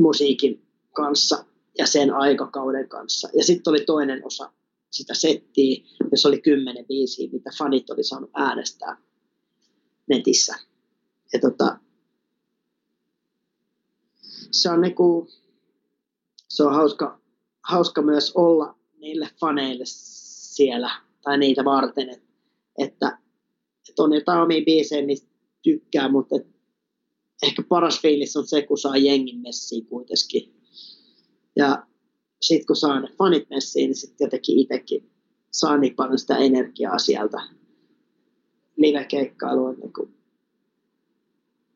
musiikin 0.00 0.66
kanssa 0.92 1.44
ja 1.78 1.86
sen 1.86 2.14
aikakauden 2.14 2.88
kanssa. 2.88 3.28
Ja 3.36 3.44
sitten 3.44 3.70
oli 3.70 3.80
toinen 3.80 4.26
osa 4.26 4.52
sitä 4.90 5.14
settiä, 5.14 5.84
jossa 6.10 6.28
oli 6.28 6.40
kymmenen 6.40 6.86
biisiä, 6.86 7.28
mitä 7.32 7.50
fanit 7.58 7.90
oli 7.90 8.04
saanut 8.04 8.30
äänestää 8.34 8.96
netissä. 10.08 10.54
Ja 11.32 11.40
tota, 11.40 11.78
se 14.50 14.70
on, 14.70 14.80
niinku, 14.80 15.28
se 16.48 16.62
on 16.62 16.74
hauska, 16.74 17.20
hauska 17.62 18.02
myös 18.02 18.32
olla 18.34 18.78
niille 18.98 19.28
faneille 19.40 19.84
siellä 19.86 20.90
tai 21.22 21.38
niitä 21.38 21.64
varten, 21.64 22.10
että, 22.10 22.28
että, 22.78 23.18
on 23.98 24.12
jotain 24.12 24.42
omia 24.42 24.64
biisejä, 24.64 25.06
mistä 25.06 25.28
tykkää, 25.62 26.08
mutta 26.08 26.36
et 26.36 26.46
ehkä 27.42 27.62
paras 27.62 28.00
fiilis 28.02 28.36
on 28.36 28.46
se, 28.46 28.62
kun 28.62 28.78
saa 28.78 28.96
jengin 28.96 29.38
messiin 29.38 29.86
kuitenkin. 29.86 30.54
Ja 31.56 31.86
sitten 32.40 32.66
kun 32.66 32.76
saa 32.76 33.00
ne 33.00 33.08
fanit 33.18 33.50
messiin, 33.50 33.88
niin 33.88 33.96
sitten 33.96 34.24
jotenkin 34.24 34.58
itsekin 34.58 35.10
saa 35.50 35.76
niin 35.76 35.94
paljon 35.94 36.18
sitä 36.18 36.36
energiaa 36.36 36.98
sieltä. 36.98 37.42
Live-keikkailu 38.76 39.64
on 39.64 39.76
niin 39.80 40.20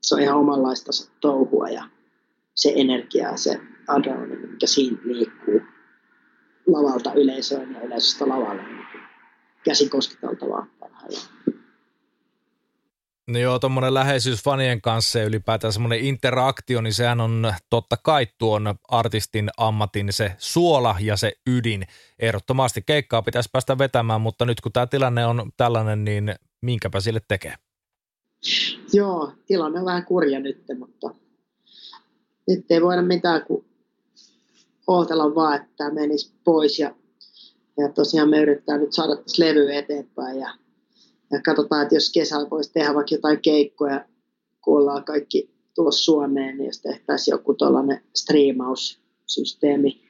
se 0.02 0.14
on 0.14 0.20
ihan 0.20 0.38
omanlaista 0.38 0.90
touhua 1.20 1.68
ja 1.68 1.88
se 2.54 2.72
energia 2.76 3.30
ja 3.30 3.36
se 3.36 3.60
adrenaliini, 3.88 4.46
mikä 4.46 4.66
siinä 4.66 4.98
liikkuu 5.04 5.60
lavalta 6.66 7.12
yleisöön 7.14 7.72
ja 7.72 7.80
yleisöstä 7.80 8.28
lavalle, 8.28 8.62
niin 8.62 8.86
käsin 9.64 9.90
kosketeltavaa 9.90 10.66
parhaillaan. 10.80 11.53
No 13.26 13.38
joo, 13.38 13.58
tuommoinen 13.58 13.94
läheisyys 13.94 14.42
fanien 14.42 14.80
kanssa 14.80 15.18
ja 15.18 15.24
ylipäätään 15.24 15.72
semmoinen 15.72 16.00
interaktio, 16.00 16.80
niin 16.80 16.94
sehän 16.94 17.20
on 17.20 17.52
totta 17.70 17.96
kai 17.96 18.26
tuon 18.38 18.74
artistin 18.88 19.50
ammatin 19.56 20.12
se 20.12 20.32
suola 20.38 20.96
ja 21.00 21.16
se 21.16 21.32
ydin. 21.46 21.86
Ehdottomasti 22.18 22.82
keikkaa 22.86 23.22
pitäisi 23.22 23.48
päästä 23.52 23.78
vetämään, 23.78 24.20
mutta 24.20 24.44
nyt 24.44 24.60
kun 24.60 24.72
tämä 24.72 24.86
tilanne 24.86 25.26
on 25.26 25.52
tällainen, 25.56 26.04
niin 26.04 26.34
minkäpä 26.60 27.00
sille 27.00 27.20
tekee? 27.28 27.54
Joo, 28.92 29.32
tilanne 29.46 29.78
on 29.78 29.86
vähän 29.86 30.04
kurja 30.04 30.40
nyt, 30.40 30.64
mutta 30.78 31.10
nyt 32.48 32.70
ei 32.70 32.82
voida 32.82 33.02
mitään 33.02 33.44
kuin 33.46 33.64
ootella 34.86 35.34
vaan, 35.34 35.56
että 35.56 35.68
tämä 35.76 35.90
menisi 35.90 36.32
pois 36.44 36.78
ja, 36.78 36.94
ja 37.78 37.88
tosiaan 37.88 38.30
me 38.30 38.38
yritetään 38.38 38.80
nyt 38.80 38.92
saada 38.92 39.16
tässä 39.16 39.44
levy 39.44 39.74
eteenpäin 39.74 40.40
ja 40.40 40.54
ja 41.30 41.40
katsotaan, 41.42 41.82
että 41.82 41.94
jos 41.94 42.12
kesällä 42.12 42.50
voisi 42.50 42.72
tehdä 42.72 42.94
vaikka 42.94 43.14
jotain 43.14 43.40
keikkoja, 43.40 44.04
kun 44.60 44.76
ollaan 44.78 45.04
kaikki 45.04 45.50
tulossa 45.74 46.04
Suomeen, 46.04 46.56
niin 46.56 46.66
jos 46.66 46.80
tehtäisiin 46.80 47.32
joku 47.32 47.54
tuollainen 47.54 48.04
striimaussysteemi 48.14 50.04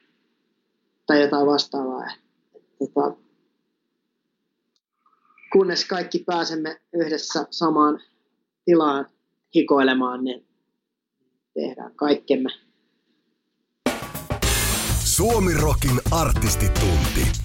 tai 1.05 1.21
jotain 1.21 1.47
vastaavaa. 1.47 2.11
Tota, 2.79 3.15
kunnes 5.53 5.85
kaikki 5.85 6.19
pääsemme 6.19 6.81
yhdessä 6.93 7.47
samaan 7.49 7.99
tilaan 8.65 9.09
hikoilemaan, 9.55 10.23
niin 10.23 10.45
tehdään 11.53 11.95
kaikkemme. 11.95 12.49
Suomi 15.03 15.53
Rockin 15.53 16.01
artistitunti. 16.11 17.44